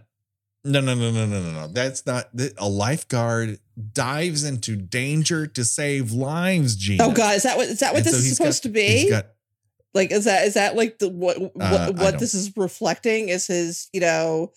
No, 0.65 0.79
no, 0.79 0.95
no, 0.95 1.11
no, 1.11 1.25
no, 1.25 1.41
no, 1.41 1.51
no. 1.51 1.67
That's 1.67 2.05
not 2.05 2.29
a 2.57 2.69
lifeguard 2.69 3.59
dives 3.91 4.45
into 4.45 4.77
danger 4.77 5.45
to 5.47 5.65
save 5.65 6.11
lives, 6.13 6.75
Gina. 6.77 7.03
Oh 7.03 7.11
god, 7.11 7.35
is 7.35 7.43
that 7.43 7.57
what 7.57 7.67
is 7.67 7.79
that 7.79 7.91
what 7.93 7.97
And 7.97 8.05
this 8.05 8.13
so 8.13 8.19
is 8.19 8.37
supposed 8.37 8.63
got- 8.63 8.69
to 8.69 8.73
be? 8.73 9.09
Got 9.09 9.25
like 9.93 10.11
is 10.11 10.23
that 10.25 10.45
is 10.47 10.53
that 10.55 10.75
like 10.75 10.99
the 10.99 11.09
what 11.09 11.39
what, 11.39 11.51
Uh, 11.61 11.91
what 11.93 12.19
this 12.19 12.33
is 12.33 12.55
reflecting 12.55 13.29
is 13.29 13.45
his 13.47 13.89
you 13.93 13.99
know 13.99 14.51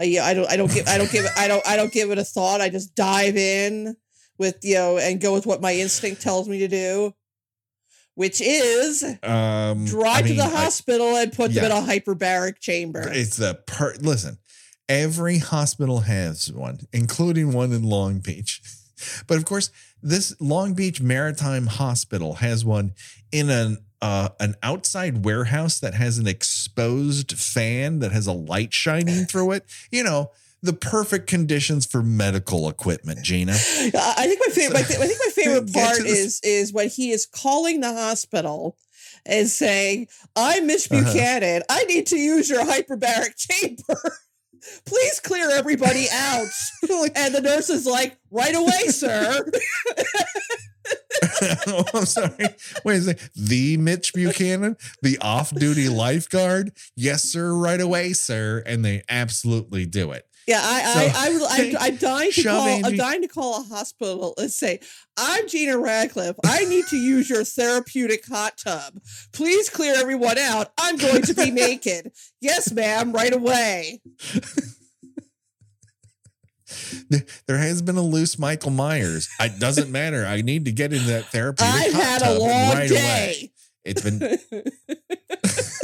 uh, 0.00 0.04
yeah 0.04 0.24
I 0.24 0.34
don't 0.34 0.48
I 0.50 0.56
don't 0.56 0.72
give 0.72 0.86
I 0.86 0.98
don't 0.98 1.10
give 1.10 1.26
I 1.36 1.48
don't 1.48 1.66
I 1.66 1.76
don't 1.76 1.92
give 1.92 2.10
it 2.10 2.18
a 2.18 2.24
thought 2.24 2.60
I 2.60 2.68
just 2.68 2.94
dive 2.94 3.36
in 3.36 3.96
with 4.38 4.58
you 4.62 4.74
know 4.74 4.98
and 4.98 5.20
go 5.20 5.32
with 5.32 5.46
what 5.46 5.60
my 5.60 5.72
instinct 5.74 6.20
tells 6.22 6.48
me 6.48 6.58
to 6.60 6.68
do 6.68 7.14
which 8.14 8.40
is 8.40 9.02
um 9.24 9.86
drive 9.86 10.18
I 10.18 10.22
mean, 10.22 10.36
to 10.36 10.42
the 10.42 10.44
I- 10.44 10.62
hospital 10.62 11.16
and 11.16 11.32
put 11.32 11.52
them 11.52 11.64
in 11.64 11.72
a 11.72 11.80
hyperbaric 11.80 12.60
chamber 12.60 13.08
it's 13.12 13.36
the 13.38 13.54
per 13.66 13.94
listen, 14.00 14.38
every 14.88 15.38
hospital 15.38 16.00
has 16.00 16.52
one, 16.52 16.80
including 16.92 17.52
one 17.52 17.72
in 17.72 17.82
Long 17.82 18.18
Beach. 18.20 18.60
But 19.26 19.36
of 19.36 19.44
course, 19.44 19.70
this 20.02 20.34
Long 20.40 20.72
Beach 20.72 21.02
Maritime 21.02 21.66
Hospital 21.66 22.34
has 22.36 22.64
one 22.64 22.94
in 23.30 23.50
an 23.50 23.76
uh, 24.00 24.30
an 24.40 24.54
outside 24.62 25.22
warehouse 25.22 25.80
that 25.80 25.92
has 25.92 26.16
an 26.16 26.26
exposed 26.26 27.32
fan 27.32 27.98
that 27.98 28.12
has 28.12 28.26
a 28.26 28.32
light 28.32 28.72
shining 28.72 29.24
through 29.30 29.52
it. 29.52 29.66
You 29.90 30.02
know, 30.02 30.30
the 30.62 30.72
perfect 30.72 31.26
conditions 31.26 31.84
for 31.84 32.02
medical 32.02 32.70
equipment, 32.70 33.22
Gina. 33.22 33.52
I 33.94 34.24
think 34.26 34.40
my 34.46 34.52
favorite. 34.52 34.78
I 34.78 34.82
think 34.82 35.20
my 35.26 35.42
favorite 35.42 35.72
part 35.74 35.98
is 36.00 36.40
is 36.42 36.72
when 36.72 36.88
he 36.88 37.10
is 37.10 37.26
calling 37.26 37.80
the 37.80 37.92
hospital 37.92 38.78
and 39.26 39.46
saying, 39.46 40.08
"I'm 40.34 40.66
Mitch 40.66 40.90
Uh-huh. 40.90 41.04
Buchanan. 41.04 41.62
I 41.68 41.84
need 41.84 42.06
to 42.06 42.16
use 42.16 42.48
your 42.48 42.64
hyperbaric 42.64 43.36
chamber. 43.36 44.00
Please 44.84 45.20
clear 45.20 45.50
everybody 45.50 46.06
out." 46.12 46.48
and 47.14 47.34
the 47.34 47.40
nurse 47.42 47.70
is 47.70 47.86
like, 47.86 48.16
"Right 48.30 48.54
away, 48.54 48.88
sir." 48.88 49.44
oh, 51.66 51.84
I'm 51.94 52.06
sorry. 52.06 52.48
Wait 52.84 52.96
a 52.96 53.02
second. 53.02 53.30
The 53.34 53.76
Mitch 53.76 54.14
Buchanan, 54.14 54.76
the 55.02 55.18
off 55.18 55.54
duty 55.54 55.88
lifeguard. 55.88 56.72
Yes, 56.96 57.24
sir. 57.24 57.54
Right 57.54 57.80
away, 57.80 58.12
sir. 58.12 58.62
And 58.66 58.84
they 58.84 59.02
absolutely 59.08 59.86
do 59.86 60.12
it. 60.12 60.26
Yeah, 60.46 60.60
I, 60.62 60.82
So, 60.82 61.00
I, 61.00 61.04
I, 61.04 61.74
I, 61.84 61.88
I'm 61.88 61.96
dying 61.96 62.30
to 62.32 62.42
call. 62.44 62.86
I'm 62.86 62.96
dying 62.96 63.22
to 63.22 63.28
call 63.28 63.60
a 63.60 63.64
hospital 63.64 64.34
and 64.38 64.50
say, 64.50 64.78
"I'm 65.16 65.48
Gina 65.48 65.76
Radcliffe. 65.76 66.36
I 66.44 66.64
need 66.66 66.86
to 66.86 66.96
use 66.96 67.28
your 67.28 67.42
therapeutic 67.44 68.24
hot 68.26 68.56
tub. 68.56 69.00
Please 69.32 69.68
clear 69.68 69.94
everyone 69.96 70.38
out. 70.38 70.72
I'm 70.78 70.96
going 70.96 71.22
to 71.22 71.34
be 71.34 71.50
naked. 71.52 72.12
Yes, 72.40 72.70
ma'am. 72.72 73.12
Right 73.12 73.34
away." 73.34 74.00
There- 77.46 77.58
has 77.58 77.80
been 77.82 77.96
a 77.96 78.02
loose 78.02 78.38
Michael 78.38 78.70
Myers. 78.70 79.28
It 79.40 79.58
doesn't 79.58 79.90
matter. 79.90 80.26
I 80.26 80.42
need 80.42 80.64
to 80.66 80.72
get 80.72 80.92
into 80.92 81.06
that 81.08 81.26
therapeutic 81.26 81.74
I've 81.74 81.92
hot 81.92 82.02
had 82.02 82.22
a 82.22 82.24
tub 82.26 82.38
long 82.38 82.50
right 82.74 82.88
day. 82.88 82.94
away. 82.96 83.52
It's 83.84 84.02
been 84.02 84.18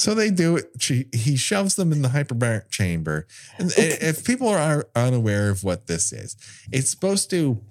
So 0.00 0.14
they 0.14 0.30
do 0.30 0.56
it. 0.56 0.70
She, 0.78 1.06
he 1.12 1.36
shoves 1.36 1.74
them 1.76 1.92
in 1.92 2.00
the 2.02 2.08
hyperbaric 2.08 2.70
chamber. 2.70 3.26
And 3.58 3.70
i- 3.76 3.98
if 4.00 4.24
people 4.24 4.48
are 4.48 4.86
unaware 4.96 5.50
of 5.50 5.62
what 5.62 5.86
this 5.88 6.12
is, 6.12 6.36
it's 6.72 6.88
supposed 6.90 7.28
to 7.30 7.62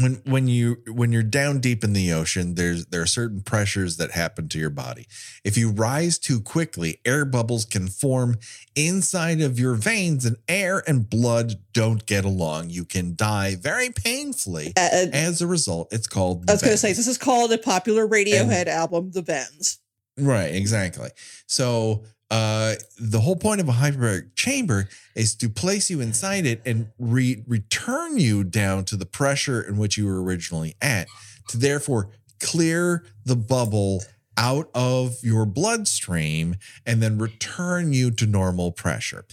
when 0.00 0.22
when 0.24 0.48
you 0.48 0.78
when 0.88 1.12
you're 1.12 1.22
down 1.22 1.60
deep 1.60 1.84
in 1.84 1.92
the 1.92 2.10
ocean, 2.14 2.54
there's 2.54 2.86
there 2.86 3.02
are 3.02 3.06
certain 3.06 3.42
pressures 3.42 3.98
that 3.98 4.12
happen 4.12 4.48
to 4.48 4.58
your 4.58 4.70
body. 4.70 5.06
If 5.44 5.58
you 5.58 5.70
rise 5.70 6.18
too 6.18 6.40
quickly, 6.40 6.98
air 7.04 7.26
bubbles 7.26 7.66
can 7.66 7.88
form 7.88 8.38
inside 8.74 9.42
of 9.42 9.60
your 9.60 9.74
veins, 9.74 10.24
and 10.24 10.36
air 10.48 10.82
and 10.86 11.10
blood 11.10 11.56
don't 11.74 12.06
get 12.06 12.24
along. 12.24 12.70
You 12.70 12.86
can 12.86 13.14
die 13.14 13.54
very 13.56 13.90
painfully. 13.90 14.72
Uh, 14.78 14.88
uh, 14.92 15.06
As 15.12 15.42
a 15.42 15.46
result, 15.46 15.92
it's 15.92 16.06
called. 16.06 16.48
I 16.48 16.54
was 16.54 16.62
going 16.62 16.72
to 16.72 16.78
say 16.78 16.94
this 16.94 17.06
is 17.06 17.18
called 17.18 17.52
a 17.52 17.58
popular 17.58 18.08
Radiohead 18.08 18.68
album, 18.68 19.10
"The 19.10 19.22
Bends." 19.22 19.78
Right, 20.18 20.54
exactly. 20.54 21.10
So 21.46 22.04
uh 22.30 22.74
the 22.98 23.20
whole 23.20 23.36
point 23.36 23.60
of 23.60 23.68
a 23.68 23.72
hyperbaric 23.72 24.34
chamber 24.34 24.88
is 25.14 25.34
to 25.36 25.48
place 25.50 25.90
you 25.90 26.00
inside 26.00 26.46
it 26.46 26.62
and 26.64 26.88
re- 26.98 27.44
return 27.46 28.18
you 28.18 28.42
down 28.42 28.84
to 28.86 28.96
the 28.96 29.04
pressure 29.06 29.60
in 29.60 29.76
which 29.76 29.98
you 29.98 30.06
were 30.06 30.22
originally 30.22 30.74
at 30.80 31.08
to 31.48 31.58
therefore 31.58 32.10
clear 32.40 33.04
the 33.24 33.36
bubble 33.36 34.02
out 34.36 34.70
of 34.74 35.16
your 35.22 35.44
bloodstream 35.46 36.56
and 36.86 37.02
then 37.02 37.18
return 37.18 37.92
you 37.92 38.10
to 38.10 38.26
normal 38.26 38.72
pressure. 38.72 39.24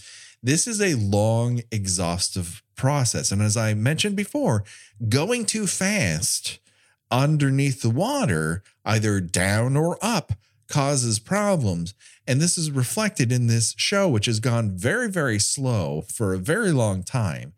This 0.42 0.66
is 0.66 0.80
a 0.80 0.94
long, 0.94 1.62
exhaustive 1.70 2.62
process. 2.76 3.30
And 3.30 3.42
as 3.42 3.56
I 3.56 3.74
mentioned 3.74 4.16
before, 4.16 4.64
going 5.08 5.44
too 5.44 5.66
fast 5.66 6.58
underneath 7.10 7.82
the 7.82 7.90
water, 7.90 8.62
either 8.84 9.20
down 9.20 9.76
or 9.76 9.98
up, 10.00 10.32
causes 10.70 11.18
problems. 11.18 11.94
And 12.26 12.40
this 12.40 12.56
is 12.56 12.70
reflected 12.70 13.32
in 13.32 13.46
this 13.46 13.74
show, 13.76 14.08
which 14.08 14.26
has 14.26 14.40
gone 14.40 14.70
very, 14.70 15.10
very 15.10 15.38
slow 15.38 16.02
for 16.02 16.32
a 16.32 16.38
very 16.38 16.72
long 16.72 17.02
time. 17.02 17.52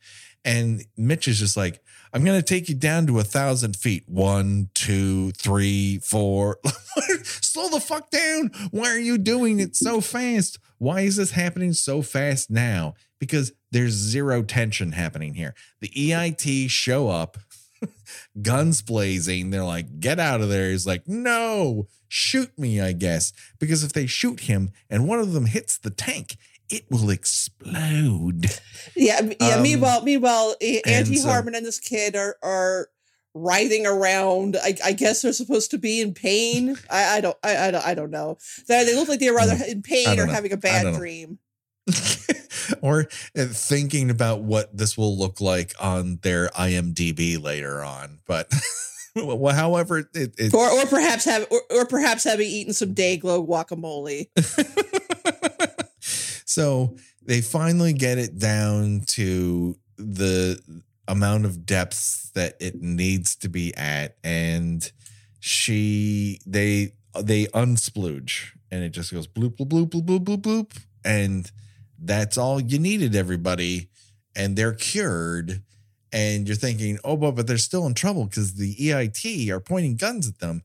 And 0.44 0.84
Mitch 0.96 1.28
is 1.28 1.38
just 1.38 1.56
like, 1.56 1.80
I'm 2.12 2.24
going 2.24 2.38
to 2.38 2.46
take 2.46 2.68
you 2.68 2.74
down 2.74 3.06
to 3.06 3.18
a 3.18 3.24
thousand 3.24 3.76
feet. 3.76 4.04
One, 4.06 4.68
two, 4.74 5.30
three, 5.32 5.98
four. 5.98 6.58
Slow 7.22 7.68
the 7.68 7.80
fuck 7.80 8.10
down. 8.10 8.50
Why 8.70 8.90
are 8.90 8.98
you 8.98 9.18
doing 9.18 9.60
it 9.60 9.76
so 9.76 10.00
fast? 10.00 10.58
Why 10.78 11.02
is 11.02 11.16
this 11.16 11.30
happening 11.30 11.72
so 11.72 12.02
fast 12.02 12.50
now? 12.50 12.94
Because 13.18 13.52
there's 13.70 13.92
zero 13.92 14.42
tension 14.42 14.92
happening 14.92 15.34
here. 15.34 15.54
The 15.80 15.88
EIT 15.88 16.68
show 16.68 17.08
up, 17.08 17.38
guns 18.42 18.82
blazing. 18.82 19.50
They're 19.50 19.64
like, 19.64 20.00
get 20.00 20.18
out 20.18 20.40
of 20.40 20.48
there. 20.48 20.70
He's 20.70 20.86
like, 20.86 21.06
no, 21.06 21.88
shoot 22.08 22.56
me, 22.58 22.80
I 22.80 22.92
guess. 22.92 23.32
Because 23.58 23.84
if 23.84 23.92
they 23.92 24.06
shoot 24.06 24.40
him 24.40 24.70
and 24.90 25.08
one 25.08 25.18
of 25.18 25.32
them 25.32 25.46
hits 25.46 25.78
the 25.78 25.90
tank, 25.90 26.36
it 26.68 26.84
will 26.90 27.10
explode. 27.10 28.46
Yeah, 28.96 29.20
yeah. 29.40 29.56
Um, 29.56 29.62
meanwhile, 29.62 30.02
meanwhile, 30.02 30.54
Angie 30.86 31.16
so- 31.16 31.28
Harmon 31.28 31.54
and 31.54 31.66
this 31.66 31.78
kid 31.78 32.16
are 32.16 32.36
are 32.42 32.88
writhing 33.34 33.86
around. 33.86 34.56
I, 34.62 34.76
I 34.84 34.92
guess 34.92 35.22
they're 35.22 35.32
supposed 35.32 35.70
to 35.72 35.78
be 35.78 36.00
in 36.00 36.14
pain. 36.14 36.76
I, 36.90 37.16
I 37.16 37.20
don't. 37.20 37.36
I, 37.42 37.68
I 37.68 37.70
don't. 37.70 37.86
I 37.86 37.94
don't 37.94 38.10
know. 38.10 38.38
They, 38.68 38.84
they 38.84 38.94
look 38.94 39.08
like 39.08 39.20
they're 39.20 39.34
rather 39.34 39.56
in 39.66 39.82
pain 39.82 40.18
or 40.18 40.26
know. 40.26 40.32
having 40.32 40.52
a 40.52 40.56
bad 40.56 40.94
dream. 40.94 41.38
or 42.82 43.08
uh, 43.36 43.46
thinking 43.46 44.10
about 44.10 44.42
what 44.42 44.76
this 44.76 44.96
will 44.96 45.16
look 45.16 45.40
like 45.40 45.72
on 45.80 46.18
their 46.22 46.48
IMDb 46.48 47.42
later 47.42 47.82
on. 47.82 48.20
But 48.26 48.52
well, 49.16 49.54
however, 49.54 50.08
it, 50.14 50.34
it 50.38 50.54
Or 50.54 50.70
or 50.70 50.86
perhaps 50.86 51.24
have 51.24 51.46
or, 51.50 51.62
or 51.70 51.86
perhaps 51.86 52.24
having 52.24 52.46
eaten 52.46 52.72
some 52.72 52.94
day 52.94 53.18
Dayglow 53.18 53.46
guacamole. 53.46 54.28
so 56.00 56.96
they 57.24 57.40
finally 57.40 57.92
get 57.92 58.18
it 58.18 58.38
down 58.38 59.02
to 59.06 59.76
the 59.96 60.60
amount 61.08 61.44
of 61.44 61.66
depth 61.66 62.32
that 62.34 62.56
it 62.60 62.80
needs 62.80 63.36
to 63.36 63.48
be 63.48 63.74
at 63.76 64.16
and 64.22 64.92
she 65.40 66.40
they 66.46 66.92
they 67.20 67.46
unsplooge 67.46 68.52
and 68.70 68.82
it 68.84 68.90
just 68.90 69.12
goes 69.12 69.26
bloop 69.26 69.56
bloop 69.56 69.68
bloop 69.68 69.88
bloop 69.88 70.04
bloop 70.06 70.24
bloop 70.24 70.40
bloop 70.40 70.82
and 71.04 71.50
that's 72.04 72.36
all 72.36 72.60
you 72.60 72.78
needed 72.78 73.14
everybody 73.14 73.88
and 74.34 74.56
they're 74.56 74.74
cured 74.74 75.62
and 76.12 76.46
you're 76.46 76.56
thinking 76.56 76.98
oh 77.04 77.16
but 77.16 77.32
but 77.32 77.46
they're 77.46 77.58
still 77.58 77.86
in 77.86 77.94
trouble 77.94 78.24
because 78.24 78.54
the 78.54 78.74
EIT 78.76 79.48
are 79.50 79.60
pointing 79.60 79.96
guns 79.96 80.28
at 80.28 80.38
them 80.38 80.62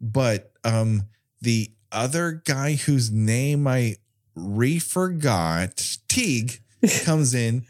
but 0.00 0.52
um 0.64 1.02
the 1.40 1.70
other 1.92 2.42
guy 2.44 2.74
whose 2.74 3.10
name 3.10 3.66
I 3.66 3.96
re-forgot, 4.34 5.98
Teague, 6.08 6.60
comes 7.04 7.34
in, 7.34 7.64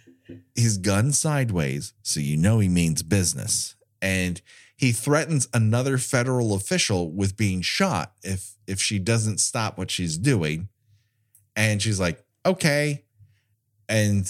his 0.55 0.79
gun 0.79 1.13
sideways, 1.13 1.95
so 2.03 2.21
you 2.21 2.37
know 2.37 2.59
he 2.59 2.69
means 2.69 3.03
business. 3.03 3.77
And 4.03 4.41
he 4.77 4.93
threatens 4.93 5.49
another 5.55 5.97
federal 5.97 6.55
official 6.55 7.11
with 7.11 7.37
being 7.37 7.63
shot 7.63 8.13
if 8.23 8.57
if 8.67 8.81
she 8.81 8.99
doesn't 8.99 9.39
stop 9.39 9.79
what 9.79 9.91
she's 9.91 10.19
doing. 10.19 10.69
And 11.55 11.81
she's 11.81 11.99
like, 11.99 12.23
"Okay." 12.45 13.05
And 13.89 14.27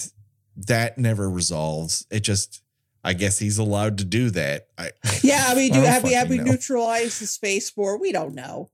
that 0.67 0.97
never 0.97 1.29
resolves. 1.29 2.05
It 2.11 2.21
just 2.21 2.61
I 3.03 3.13
guess 3.13 3.39
he's 3.39 3.57
allowed 3.57 3.99
to 3.99 4.05
do 4.05 4.29
that. 4.31 4.67
I, 4.77 4.91
Yeah, 5.23 5.45
I 5.47 5.55
mean, 5.55 5.71
do 5.71 5.79
don't 5.79 5.85
have 5.87 6.03
we 6.03 6.13
have 6.13 6.29
we 6.29 6.39
neutralized 6.39 7.21
the 7.21 7.27
space 7.27 7.67
spore? 7.67 7.97
We 7.99 8.11
don't 8.11 8.35
know. 8.35 8.69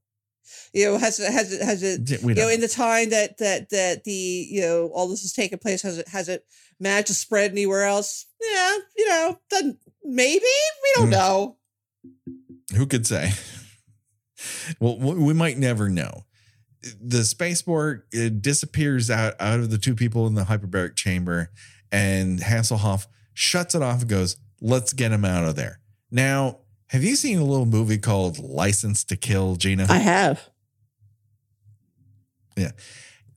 You 0.73 0.85
know, 0.85 0.97
has 0.97 1.19
it 1.19 1.31
has 1.31 1.53
it 1.53 1.61
has 1.61 1.83
it 1.83 2.09
you 2.09 2.27
know 2.29 2.33
don't 2.33 2.53
in 2.53 2.61
the 2.61 2.67
time 2.67 3.09
that 3.11 3.37
that 3.37 3.69
that 3.69 4.03
the 4.05 4.11
you 4.11 4.61
know 4.61 4.87
all 4.93 5.07
this 5.07 5.21
has 5.21 5.33
taken 5.33 5.59
place 5.59 5.81
has 5.83 5.97
it 5.99 6.07
has 6.07 6.29
it 6.29 6.45
managed 6.79 7.07
to 7.07 7.13
spread 7.13 7.51
anywhere 7.51 7.83
else? 7.85 8.25
Yeah, 8.41 8.77
you 8.97 9.07
know, 9.07 9.39
then 9.51 9.77
maybe 10.03 10.39
we 10.45 10.91
don't 10.95 11.07
Mm. 11.07 11.11
know. 11.11 11.57
Who 12.75 12.87
could 12.87 13.05
say? 13.07 13.31
Well, 14.79 14.97
we 14.97 15.33
might 15.33 15.57
never 15.57 15.87
know. 15.89 16.25
The 17.01 17.23
space 17.23 17.59
spore 17.59 18.05
it 18.11 18.41
disappears 18.41 19.09
out, 19.09 19.35
out 19.39 19.59
of 19.59 19.69
the 19.69 19.77
two 19.77 19.95
people 19.95 20.27
in 20.27 20.35
the 20.35 20.43
hyperbaric 20.43 20.95
chamber, 20.95 21.51
and 21.91 22.39
Hasselhoff 22.39 23.07
shuts 23.33 23.75
it 23.75 23.81
off 23.81 24.01
and 24.01 24.09
goes, 24.09 24.37
Let's 24.61 24.93
get 24.93 25.11
him 25.11 25.25
out 25.25 25.45
of 25.45 25.55
there. 25.55 25.79
Now, 26.09 26.59
have 26.87 27.03
you 27.03 27.15
seen 27.15 27.39
a 27.39 27.43
little 27.43 27.65
movie 27.65 27.97
called 27.97 28.39
License 28.39 29.03
to 29.05 29.17
Kill, 29.17 29.55
Gina? 29.55 29.87
I 29.89 29.97
have. 29.97 30.49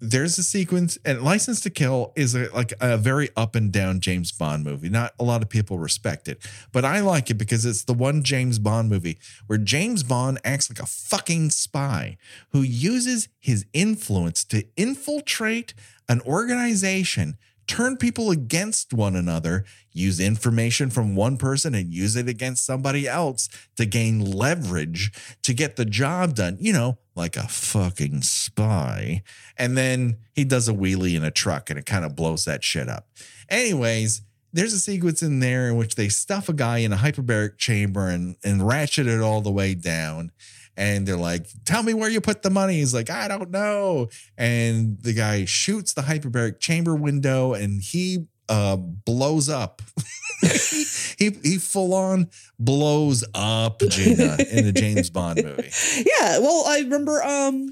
There's 0.00 0.38
a 0.38 0.42
sequence 0.42 0.98
and 1.04 1.22
license 1.22 1.60
to 1.60 1.70
kill 1.70 2.12
is 2.16 2.34
a, 2.34 2.48
like 2.54 2.72
a 2.80 2.96
very 2.96 3.30
up 3.36 3.54
and 3.54 3.72
down 3.72 4.00
james 4.00 4.32
bond 4.32 4.64
movie. 4.64 4.88
Not 4.88 5.12
a 5.18 5.24
lot 5.24 5.42
of 5.42 5.48
people 5.48 5.78
respect 5.78 6.28
it 6.28 6.46
but 6.72 6.84
i 6.84 7.00
like 7.00 7.30
it 7.30 7.34
because 7.34 7.64
it's 7.64 7.84
the 7.84 7.94
one 7.94 8.22
james 8.22 8.58
bond 8.58 8.88
movie 8.88 9.18
where 9.46 9.58
james 9.58 10.02
bond 10.02 10.38
acts 10.44 10.70
like 10.70 10.80
a 10.80 10.86
fucking 10.86 11.50
spy 11.50 12.16
who 12.50 12.62
uses 12.62 13.28
his 13.38 13.66
influence 13.72 14.44
to 14.44 14.64
infiltrate 14.76 15.74
an 16.08 16.20
organization 16.22 17.36
turn 17.66 17.96
people 17.96 18.30
against 18.30 18.92
one 18.92 19.16
another 19.16 19.64
use 19.92 20.20
information 20.20 20.90
from 20.90 21.16
one 21.16 21.36
person 21.36 21.74
and 21.74 21.92
use 21.92 22.16
it 22.16 22.28
against 22.28 22.64
somebody 22.64 23.08
else 23.08 23.48
to 23.76 23.84
gain 23.84 24.20
leverage 24.20 25.12
to 25.42 25.52
get 25.54 25.76
the 25.76 25.84
job 25.84 26.34
done. 26.34 26.56
You 26.60 26.72
know 26.72 26.98
like 27.16 27.36
a 27.36 27.48
fucking 27.48 28.22
spy 28.22 29.22
and 29.56 29.76
then 29.76 30.18
he 30.34 30.44
does 30.44 30.68
a 30.68 30.72
wheelie 30.72 31.16
in 31.16 31.24
a 31.24 31.30
truck 31.30 31.70
and 31.70 31.78
it 31.78 31.86
kind 31.86 32.04
of 32.04 32.14
blows 32.14 32.44
that 32.44 32.62
shit 32.62 32.88
up. 32.88 33.08
Anyways, 33.48 34.22
there's 34.52 34.72
a 34.72 34.78
sequence 34.78 35.22
in 35.22 35.40
there 35.40 35.68
in 35.68 35.76
which 35.76 35.94
they 35.94 36.08
stuff 36.08 36.48
a 36.48 36.52
guy 36.52 36.78
in 36.78 36.92
a 36.92 36.96
hyperbaric 36.96 37.58
chamber 37.58 38.08
and, 38.08 38.36
and 38.44 38.66
ratchet 38.66 39.06
it 39.06 39.20
all 39.20 39.40
the 39.40 39.50
way 39.50 39.74
down. 39.74 40.32
And 40.76 41.06
they're 41.06 41.16
like, 41.16 41.46
Tell 41.64 41.82
me 41.82 41.94
where 41.94 42.10
you 42.10 42.20
put 42.20 42.42
the 42.42 42.50
money. 42.50 42.74
He's 42.74 42.94
like, 42.94 43.08
I 43.08 43.28
don't 43.28 43.50
know. 43.50 44.08
And 44.36 44.98
the 45.02 45.14
guy 45.14 45.46
shoots 45.46 45.94
the 45.94 46.02
hyperbaric 46.02 46.60
chamber 46.60 46.94
window 46.94 47.54
and 47.54 47.80
he 47.80 48.26
uh 48.48 48.76
blows 48.76 49.48
up. 49.48 49.82
he, 51.18 51.30
he 51.42 51.58
full 51.58 51.94
on 51.94 52.28
blows 52.58 53.24
up 53.34 53.80
Gina 53.88 54.36
in 54.50 54.64
the 54.66 54.72
James 54.72 55.10
Bond 55.10 55.42
movie. 55.42 55.70
Yeah, 56.20 56.38
well, 56.38 56.64
I 56.66 56.80
remember 56.80 57.22
um 57.22 57.70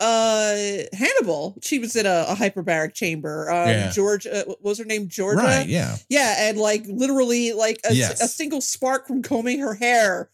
uh 0.00 0.54
Hannibal. 0.92 1.56
She 1.62 1.78
was 1.78 1.96
in 1.96 2.04
a, 2.06 2.26
a 2.28 2.34
hyperbaric 2.34 2.94
chamber. 2.94 3.50
Um 3.50 3.68
Yeah. 3.68 3.90
George 3.92 4.26
uh, 4.26 4.44
what 4.44 4.62
was 4.62 4.78
her 4.78 4.84
name? 4.84 5.08
Georgia. 5.08 5.38
Right, 5.42 5.66
yeah. 5.68 5.96
Yeah, 6.08 6.48
and 6.48 6.58
like 6.58 6.84
literally 6.86 7.52
like 7.52 7.80
a, 7.88 7.94
Yes. 7.94 8.20
a 8.20 8.28
single 8.28 8.60
spark 8.60 9.06
from 9.06 9.22
combing 9.22 9.60
her 9.60 9.74
hair 9.74 10.28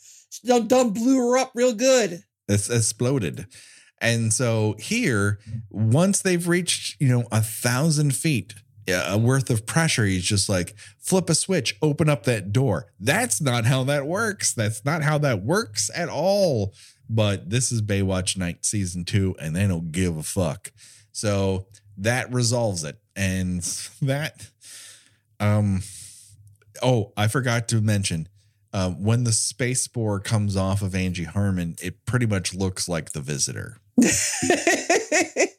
done, 0.45 0.67
done 0.67 0.91
blew 0.91 1.17
her 1.19 1.39
up 1.39 1.53
real 1.55 1.75
good. 1.75 2.25
It's 2.49 2.69
exploded. 2.71 3.47
And 4.01 4.33
so 4.33 4.75
here, 4.81 5.39
once 5.71 6.23
they've 6.23 6.49
reached, 6.49 7.01
you 7.01 7.07
know, 7.09 7.25
a 7.31 7.41
thousand 7.41 8.17
feet 8.17 8.55
uh, 8.89 9.19
worth 9.19 9.51
of 9.51 9.67
pressure, 9.67 10.05
he's 10.05 10.25
just 10.25 10.49
like, 10.49 10.75
flip 10.99 11.31
a 11.31 11.35
switch, 11.35 11.77
open 11.83 12.09
up 12.09 12.25
that 12.25 12.53
door. 12.53 12.87
That's 12.99 13.41
not 13.41 13.65
how 13.65 13.85
that 13.85 14.07
works. 14.07 14.53
That's 14.55 14.85
not 14.85 15.03
how 15.03 15.19
that 15.19 15.43
works 15.43 15.91
at 15.95 16.09
all. 16.09 16.75
But 17.09 17.51
this 17.51 17.71
is 17.71 17.83
Baywatch 17.83 18.37
Night 18.37 18.65
season 18.65 19.05
two, 19.05 19.37
and 19.41 19.55
they 19.55 19.67
don't 19.67 19.93
give 19.93 20.17
a 20.17 20.23
fuck. 20.23 20.73
So 21.13 21.67
that 21.99 22.33
resolves 22.33 22.85
it. 22.85 22.99
And 23.15 23.61
that, 24.03 24.49
um, 25.39 25.83
oh, 26.83 27.13
I 27.17 27.29
forgot 27.29 27.69
to 27.69 27.81
mention 27.81 28.29
uh, 28.73 28.91
when 28.91 29.25
the 29.25 29.33
space 29.33 29.83
spore 29.83 30.21
comes 30.21 30.57
off 30.57 30.83
of 30.83 30.95
Angie 30.95 31.25
Harmon, 31.25 31.77
it 31.83 32.07
pretty 32.07 32.27
much 32.27 32.55
looks 32.55 32.89
like 32.89 33.13
the 33.13 33.21
visitor. 33.21 33.79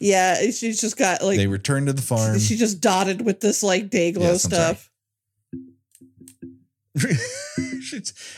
yeah, 0.00 0.40
she's 0.50 0.80
just 0.80 0.96
got 0.96 1.22
like 1.22 1.36
they 1.36 1.46
return 1.46 1.86
to 1.86 1.92
the 1.92 2.02
farm. 2.02 2.38
she 2.38 2.56
just 2.56 2.80
dotted 2.80 3.22
with 3.24 3.40
this 3.40 3.62
like 3.62 3.90
day 3.90 4.12
glow 4.12 4.32
Yes, 4.32 4.42
stuff. 4.42 4.90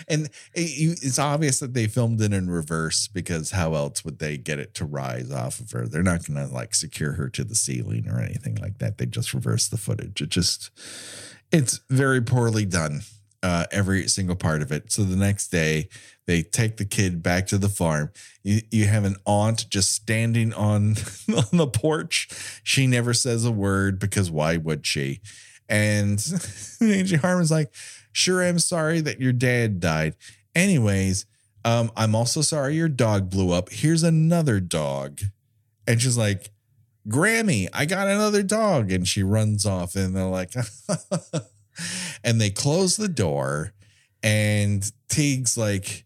And 0.08 0.30
it's 0.54 1.18
obvious 1.18 1.58
that 1.60 1.74
they 1.74 1.86
filmed 1.86 2.20
it 2.20 2.32
in 2.32 2.50
reverse 2.50 3.08
because 3.08 3.50
how 3.50 3.74
else 3.74 4.04
would 4.04 4.18
they 4.18 4.36
get 4.36 4.58
it 4.58 4.74
to 4.74 4.84
rise 4.84 5.30
off 5.30 5.60
of 5.60 5.70
her? 5.72 5.86
They're 5.86 6.02
not 6.02 6.26
going 6.26 6.46
to 6.46 6.52
like 6.52 6.74
secure 6.74 7.12
her 7.12 7.28
to 7.30 7.44
the 7.44 7.54
ceiling 7.54 8.08
or 8.08 8.20
anything 8.20 8.56
like 8.56 8.78
that. 8.78 8.98
They 8.98 9.06
just 9.06 9.34
reverse 9.34 9.68
the 9.68 9.76
footage. 9.76 10.20
It 10.22 10.30
just, 10.30 10.70
it's 11.50 11.80
very 11.90 12.20
poorly 12.22 12.64
done. 12.64 13.02
Uh, 13.42 13.66
every 13.72 14.06
single 14.08 14.36
part 14.36 14.62
of 14.62 14.70
it. 14.70 14.92
So 14.92 15.02
the 15.02 15.16
next 15.16 15.48
day, 15.48 15.88
they 16.26 16.42
take 16.42 16.76
the 16.76 16.84
kid 16.84 17.22
back 17.22 17.46
to 17.48 17.58
the 17.58 17.68
farm. 17.68 18.10
You 18.42 18.60
you 18.70 18.86
have 18.86 19.04
an 19.04 19.16
aunt 19.26 19.68
just 19.68 19.92
standing 19.92 20.52
on 20.52 20.96
on 21.36 21.46
the 21.52 21.66
porch. 21.66 22.28
She 22.62 22.86
never 22.86 23.12
says 23.12 23.44
a 23.44 23.52
word 23.52 23.98
because 23.98 24.30
why 24.30 24.56
would 24.56 24.86
she? 24.86 25.20
And 25.68 26.24
Angie 26.80 27.16
Harmon's 27.16 27.50
like, 27.50 27.72
sure, 28.12 28.42
I'm 28.42 28.58
sorry 28.58 29.00
that 29.00 29.20
your 29.20 29.32
dad 29.32 29.80
died. 29.80 30.16
Anyways, 30.54 31.26
um, 31.64 31.90
I'm 31.96 32.14
also 32.14 32.42
sorry 32.42 32.74
your 32.74 32.88
dog 32.88 33.30
blew 33.30 33.52
up. 33.52 33.70
Here's 33.70 34.02
another 34.02 34.60
dog. 34.60 35.20
And 35.86 36.00
she's 36.00 36.18
like, 36.18 36.50
Grammy, 37.08 37.68
I 37.72 37.86
got 37.86 38.08
another 38.08 38.42
dog. 38.42 38.92
And 38.92 39.06
she 39.06 39.22
runs 39.22 39.66
off, 39.66 39.96
and 39.96 40.14
they're 40.14 40.24
like, 40.24 40.54
and 42.24 42.40
they 42.40 42.50
close 42.50 42.96
the 42.96 43.08
door. 43.08 43.72
And 44.22 44.88
Teague's 45.08 45.56
like, 45.56 46.04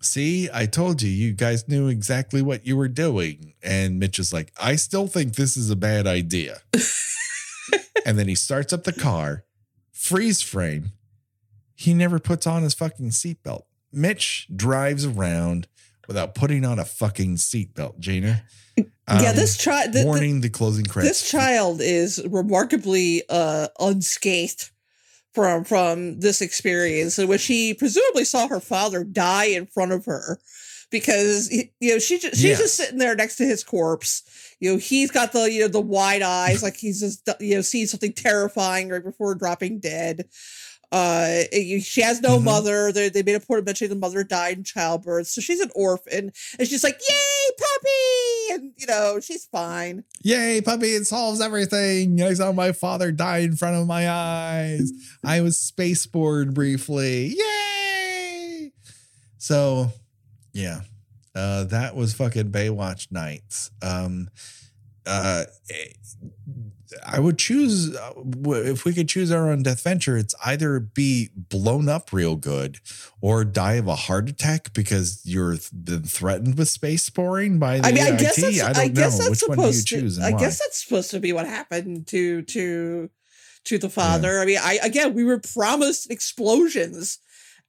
See, 0.00 0.48
I 0.52 0.66
told 0.66 1.02
you, 1.02 1.10
you 1.10 1.32
guys 1.32 1.68
knew 1.68 1.88
exactly 1.88 2.40
what 2.40 2.66
you 2.66 2.76
were 2.76 2.88
doing. 2.88 3.54
And 3.62 3.98
Mitch 3.98 4.18
is 4.18 4.32
like, 4.32 4.52
I 4.60 4.76
still 4.76 5.06
think 5.08 5.34
this 5.34 5.56
is 5.56 5.70
a 5.70 5.76
bad 5.76 6.06
idea. 6.06 6.60
and 8.06 8.18
then 8.18 8.28
he 8.28 8.34
starts 8.34 8.72
up 8.72 8.84
the 8.84 8.92
car, 8.92 9.44
freeze 9.92 10.40
frame. 10.40 10.92
He 11.74 11.94
never 11.94 12.18
puts 12.18 12.46
on 12.46 12.62
his 12.62 12.74
fucking 12.74 13.10
seatbelt. 13.10 13.62
Mitch 13.92 14.46
drives 14.54 15.04
around 15.04 15.66
without 16.06 16.34
putting 16.34 16.64
on 16.64 16.78
a 16.78 16.84
fucking 16.84 17.36
seatbelt, 17.36 17.98
Gina. 17.98 18.42
yeah, 18.76 18.84
Um, 19.08 19.36
this 19.36 19.56
child 19.56 19.94
warning 19.96 20.40
the 20.40 20.48
closing 20.50 20.84
credits. 20.84 21.20
this 21.22 21.30
child 21.30 21.80
is 21.80 22.22
remarkably 22.28 23.22
uh 23.28 23.68
unscathed 23.80 24.70
from 25.34 25.64
from 25.64 26.20
this 26.20 26.40
experience 26.40 27.18
in 27.18 27.28
which 27.28 27.42
she 27.42 27.74
presumably 27.74 28.24
saw 28.24 28.48
her 28.48 28.60
father 28.60 29.04
die 29.04 29.46
in 29.46 29.66
front 29.66 29.92
of 29.92 30.04
her 30.06 30.38
because 30.90 31.52
you 31.52 31.68
know 31.82 31.98
she 31.98 32.18
just 32.18 32.40
she's 32.40 32.58
just 32.58 32.76
sitting 32.76 32.98
there 32.98 33.14
next 33.14 33.36
to 33.36 33.44
his 33.44 33.62
corpse. 33.62 34.22
You 34.60 34.72
know 34.72 34.78
he's 34.78 35.10
got 35.10 35.32
the 35.32 35.50
you 35.50 35.60
know 35.60 35.68
the 35.68 35.80
wide 35.80 36.22
eyes 36.22 36.62
like 36.62 36.76
he's 36.76 37.00
just 37.00 37.28
you 37.40 37.56
know 37.56 37.60
seeing 37.60 37.86
something 37.86 38.12
terrifying 38.12 38.88
right 38.88 39.04
before 39.04 39.34
dropping 39.34 39.80
dead 39.80 40.28
uh 40.90 41.42
she 41.82 42.00
has 42.00 42.20
no 42.22 42.38
Mhm. 42.38 42.44
mother 42.44 42.92
they, 42.92 43.08
they 43.10 43.22
made 43.22 43.34
a 43.34 43.40
point 43.40 43.58
of 43.60 43.66
mentioning 43.66 43.90
the 43.90 43.96
mother 43.96 44.24
died 44.24 44.56
in 44.56 44.64
childbirth 44.64 45.26
so 45.26 45.40
she's 45.42 45.60
an 45.60 45.70
orphan 45.74 46.32
and 46.58 46.68
she's 46.68 46.82
like 46.82 46.98
yay 47.08 47.50
puppy 47.58 48.54
and 48.54 48.72
you 48.78 48.86
know 48.86 49.20
she's 49.20 49.44
fine 49.46 50.04
Yay, 50.22 50.60
puppy, 50.62 50.88
it 50.88 51.06
solves 51.06 51.40
everything. 51.40 52.20
I 52.22 52.34
saw 52.34 52.52
my 52.52 52.72
father 52.72 53.12
die 53.12 53.38
in 53.38 53.54
front 53.56 53.76
of 53.76 53.86
my 53.86 54.10
eyes. 54.10 54.90
I 55.24 55.40
was 55.42 55.56
space 55.58 56.00
spored 56.00 56.54
briefly. 56.54 57.34
Yay. 57.36 58.72
So, 59.38 59.92
yeah. 60.52 60.80
Uh, 61.34 61.64
that 61.64 61.94
was 61.94 62.14
fucking 62.14 62.50
Baywatch 62.50 63.12
nights. 63.12 63.70
Um, 63.80 64.28
uh, 65.06 65.44
eh, 65.70 65.92
I 67.04 67.20
would 67.20 67.38
choose 67.38 67.94
uh, 67.94 68.12
if 68.16 68.84
we 68.84 68.94
could 68.94 69.08
choose 69.08 69.30
our 69.30 69.50
own 69.50 69.62
death 69.62 69.82
venture. 69.82 70.16
It's 70.16 70.34
either 70.44 70.80
be 70.80 71.30
blown 71.34 71.88
up 71.88 72.12
real 72.12 72.36
good, 72.36 72.78
or 73.20 73.44
die 73.44 73.74
of 73.74 73.86
a 73.86 73.94
heart 73.94 74.28
attack 74.28 74.72
because 74.72 75.20
you're 75.24 75.56
been 75.72 76.04
threatened 76.04 76.56
with 76.56 76.68
space 76.68 77.02
sporing 77.02 77.58
by 77.58 77.80
the 77.80 77.88
I 77.88 77.92
mean, 77.92 78.02
I 78.04 78.16
guess 78.16 78.40
that's, 78.40 78.60
I 78.60 78.70
I, 78.70 78.72
don't 78.72 78.94
guess 78.94 79.18
know 79.18 79.28
that's 79.28 79.42
which 79.42 79.48
one 79.48 79.58
do 79.58 79.66
you 79.66 79.72
supposed 79.72 79.86
choose 79.86 80.18
to. 80.18 80.24
I 80.24 80.32
why. 80.32 80.38
guess 80.38 80.58
that's 80.58 80.82
supposed 80.82 81.10
to 81.10 81.20
be 81.20 81.32
what 81.32 81.46
happened 81.46 82.06
to 82.08 82.42
to 82.42 83.10
to 83.64 83.78
the 83.78 83.90
father. 83.90 84.34
Yeah. 84.36 84.40
I 84.40 84.44
mean, 84.46 84.58
I 84.60 84.78
again, 84.82 85.14
we 85.14 85.24
were 85.24 85.40
promised 85.40 86.10
explosions, 86.10 87.18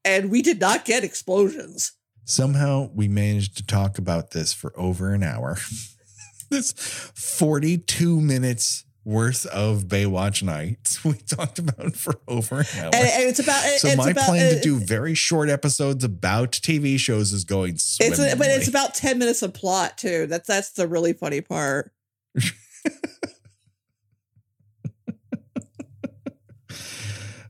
and 0.06 0.32
we 0.32 0.42
did 0.42 0.60
not 0.60 0.86
get 0.86 1.04
explosions. 1.04 1.94
Somehow, 2.26 2.90
we 2.94 3.08
managed 3.08 3.58
to 3.58 3.66
talk 3.66 3.98
about 3.98 4.32
this 4.32 4.54
for 4.54 4.72
over 4.78 5.14
an 5.14 5.24
hour. 5.24 5.58
this 6.50 6.74
forty-two 7.16 8.22
minutes 8.22 8.86
worth 9.10 9.48
of 9.48 9.86
Baywatch 9.86 10.44
nights 10.44 11.04
we 11.06 11.14
talked 11.14 11.58
about 11.58 11.96
for 11.96 12.20
over 12.28 12.60
an 12.60 12.66
hour. 12.78 12.86
And, 12.94 12.96
and 12.96 13.24
it's 13.24 13.40
about 13.40 13.64
so 13.64 13.88
it's 13.88 13.98
my 13.98 14.12
about, 14.12 14.26
plan 14.26 14.46
uh, 14.46 14.56
to 14.56 14.62
do 14.62 14.80
very 14.80 15.16
short 15.16 15.50
episodes 15.50 16.04
about 16.04 16.52
TV 16.52 17.00
shows 17.00 17.34
is 17.34 17.44
going 17.44 17.74
It's 17.74 18.20
a, 18.20 18.36
but 18.38 18.48
it's 18.48 18.68
about 18.68 18.94
ten 18.94 19.18
minutes 19.18 19.42
of 19.42 19.54
plot 19.54 19.98
too. 19.98 20.28
That's 20.28 20.48
that's 20.48 20.72
the 20.72 20.88
really 20.88 21.14
funny 21.14 21.42
part. 21.42 21.92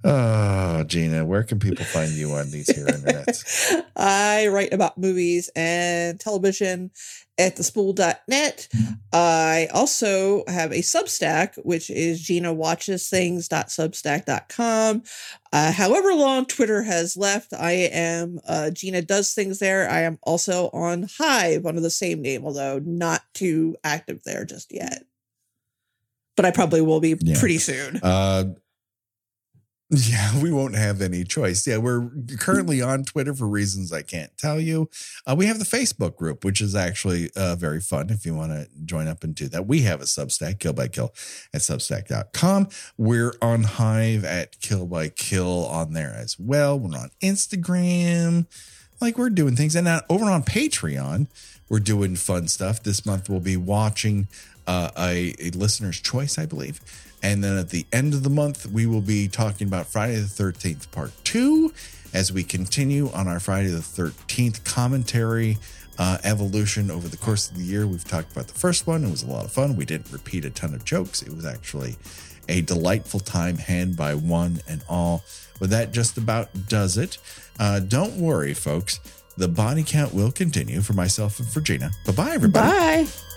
Oh, 0.02 0.84
Gina, 0.86 1.26
where 1.26 1.44
can 1.44 1.60
people 1.60 1.84
find 1.84 2.12
you 2.12 2.32
on 2.32 2.52
these 2.52 2.74
here 2.74 2.86
internets? 2.86 3.84
I 3.98 4.48
write 4.48 4.72
about 4.72 4.98
movies 4.98 5.50
and 5.58 6.18
television 6.18 6.92
at 7.38 7.58
thespool.net. 7.58 8.70
I 9.12 9.68
also 9.74 10.46
have 10.48 10.72
a 10.72 10.80
Substack, 10.80 11.56
which 11.66 11.90
is 11.90 12.22
Gina 12.22 12.54
watches 12.54 13.10
things.substack.com. 13.10 15.04
Uh, 15.52 15.72
however 15.74 16.14
long 16.14 16.46
Twitter 16.46 16.84
has 16.84 17.18
left, 17.18 17.52
I 17.54 17.72
am 17.72 18.40
uh, 18.48 18.70
Gina 18.70 19.02
does 19.02 19.34
things 19.34 19.60
there. 19.60 19.90
I 19.90 20.02
am 20.02 20.18
also 20.24 20.70
on 20.72 21.10
Hive 21.18 21.66
under 21.66 21.82
the 21.82 21.90
same 21.90 22.22
name, 22.22 22.46
although 22.46 22.80
not 22.80 23.24
too 23.34 23.76
active 23.84 24.22
there 24.24 24.46
just 24.46 24.72
yet. 24.74 25.04
But 26.38 26.46
I 26.46 26.52
probably 26.52 26.80
will 26.82 27.02
be 27.02 27.18
yeah. 27.20 27.38
pretty 27.38 27.58
soon. 27.58 28.00
Uh, 28.02 28.54
yeah, 29.92 30.40
we 30.40 30.52
won't 30.52 30.76
have 30.76 31.02
any 31.02 31.24
choice. 31.24 31.66
Yeah, 31.66 31.78
we're 31.78 32.12
currently 32.38 32.80
on 32.80 33.06
Twitter 33.06 33.34
for 33.34 33.48
reasons 33.48 33.92
I 33.92 34.04
can't 34.04 34.38
tell 34.38 34.60
you. 34.60 34.88
Uh, 35.26 35.34
we 35.36 35.48
have 35.48 35.58
the 35.58 35.66
Facebook 35.66 36.16
group, 36.16 36.46
which 36.46 36.62
is 36.62 36.76
actually 36.76 37.32
uh, 37.36 37.56
very 37.56 37.80
fun 37.82 38.12
if 38.12 38.24
you 38.24 38.36
want 38.36 38.52
to 38.52 38.68
join 38.86 39.08
up 39.08 39.24
and 39.24 39.34
do 39.34 39.48
that. 39.48 39.66
We 39.66 39.82
have 39.82 40.00
a 40.00 40.04
Substack, 40.04 40.60
Kill 40.60 40.74
by 40.74 40.90
Kill 40.90 41.12
at 41.56 41.62
substack.com. 41.62 42.70
We're 43.00 43.34
on 43.42 43.64
Hive 43.64 44.24
at 44.24 44.60
Kill 44.60 44.86
by 44.86 45.10
Kill 45.10 45.66
on 45.66 45.94
there 45.94 46.14
as 46.16 46.40
well. 46.40 46.80
We're 46.80 46.96
on 46.96 47.10
Instagram. 47.22 48.46
Like 49.02 49.18
we're 49.18 49.32
doing 49.32 49.56
things. 49.56 49.76
And 49.76 49.86
now 49.86 50.02
over 50.08 50.26
on 50.26 50.44
Patreon, 50.44 51.28
we're 51.68 51.80
doing 51.80 52.16
fun 52.16 52.48
stuff. 52.48 52.84
This 52.84 53.08
month 53.08 53.28
we'll 53.28 53.40
be 53.40 53.58
watching 53.58 54.28
uh, 54.68 54.92
a, 54.96 55.34
a 55.40 55.50
listener's 55.50 56.00
choice, 56.00 56.38
I 56.38 56.46
believe 56.46 56.80
and 57.22 57.44
then 57.44 57.58
at 57.58 57.70
the 57.70 57.86
end 57.92 58.14
of 58.14 58.24
the 58.24 58.30
month, 58.30 58.66
we 58.66 58.86
will 58.86 59.02
be 59.02 59.28
talking 59.28 59.68
about 59.68 59.88
Friday 59.88 60.16
the 60.16 60.22
13th, 60.22 60.90
part 60.92 61.12
two, 61.24 61.74
as 62.14 62.32
we 62.32 62.44
continue 62.44 63.10
on 63.12 63.28
our 63.28 63.40
Friday 63.40 63.70
the 63.70 63.80
13th 63.80 64.64
commentary 64.64 65.58
uh, 65.98 66.18
evolution 66.24 66.90
over 66.90 67.08
the 67.08 67.18
course 67.18 67.50
of 67.52 67.58
the 67.58 67.64
year. 67.64 67.86
We've 67.86 68.04
talked 68.08 68.32
about 68.32 68.48
the 68.48 68.58
first 68.58 68.88
one, 68.88 69.04
it 69.04 69.12
was 69.12 69.24
a 69.24 69.28
lot 69.28 69.46
of 69.46 69.52
fun. 69.52 69.76
We 69.76 69.86
didn't 69.86 70.12
repeat 70.12 70.46
a 70.46 70.50
ton 70.50 70.74
of 70.74 70.86
jokes, 70.86 71.22
it 71.22 71.34
was 71.34 71.46
actually 71.46 71.98
a 72.48 72.62
delightful 72.62 73.20
time 73.20 73.58
hand 73.58 73.96
by 73.96 74.16
one 74.16 74.60
and 74.68 74.82
all. 74.90 75.24
But 75.60 75.70
that 75.72 75.92
just 75.92 76.18
about 76.18 76.50
does 76.68 76.98
it. 76.98 77.18
Uh, 77.60 77.80
don't 77.80 78.16
worry, 78.16 78.54
folks. 78.54 79.00
The 79.38 79.48
body 79.48 79.84
count 79.86 80.14
will 80.14 80.32
continue 80.32 80.82
for 80.82 80.94
myself 80.94 81.40
and 81.40 81.48
for 81.48 81.62
Gina. 81.62 81.92
Bye 82.06 82.14
bye, 82.14 82.32
everybody. 82.32 83.06
Bye. 83.06 83.29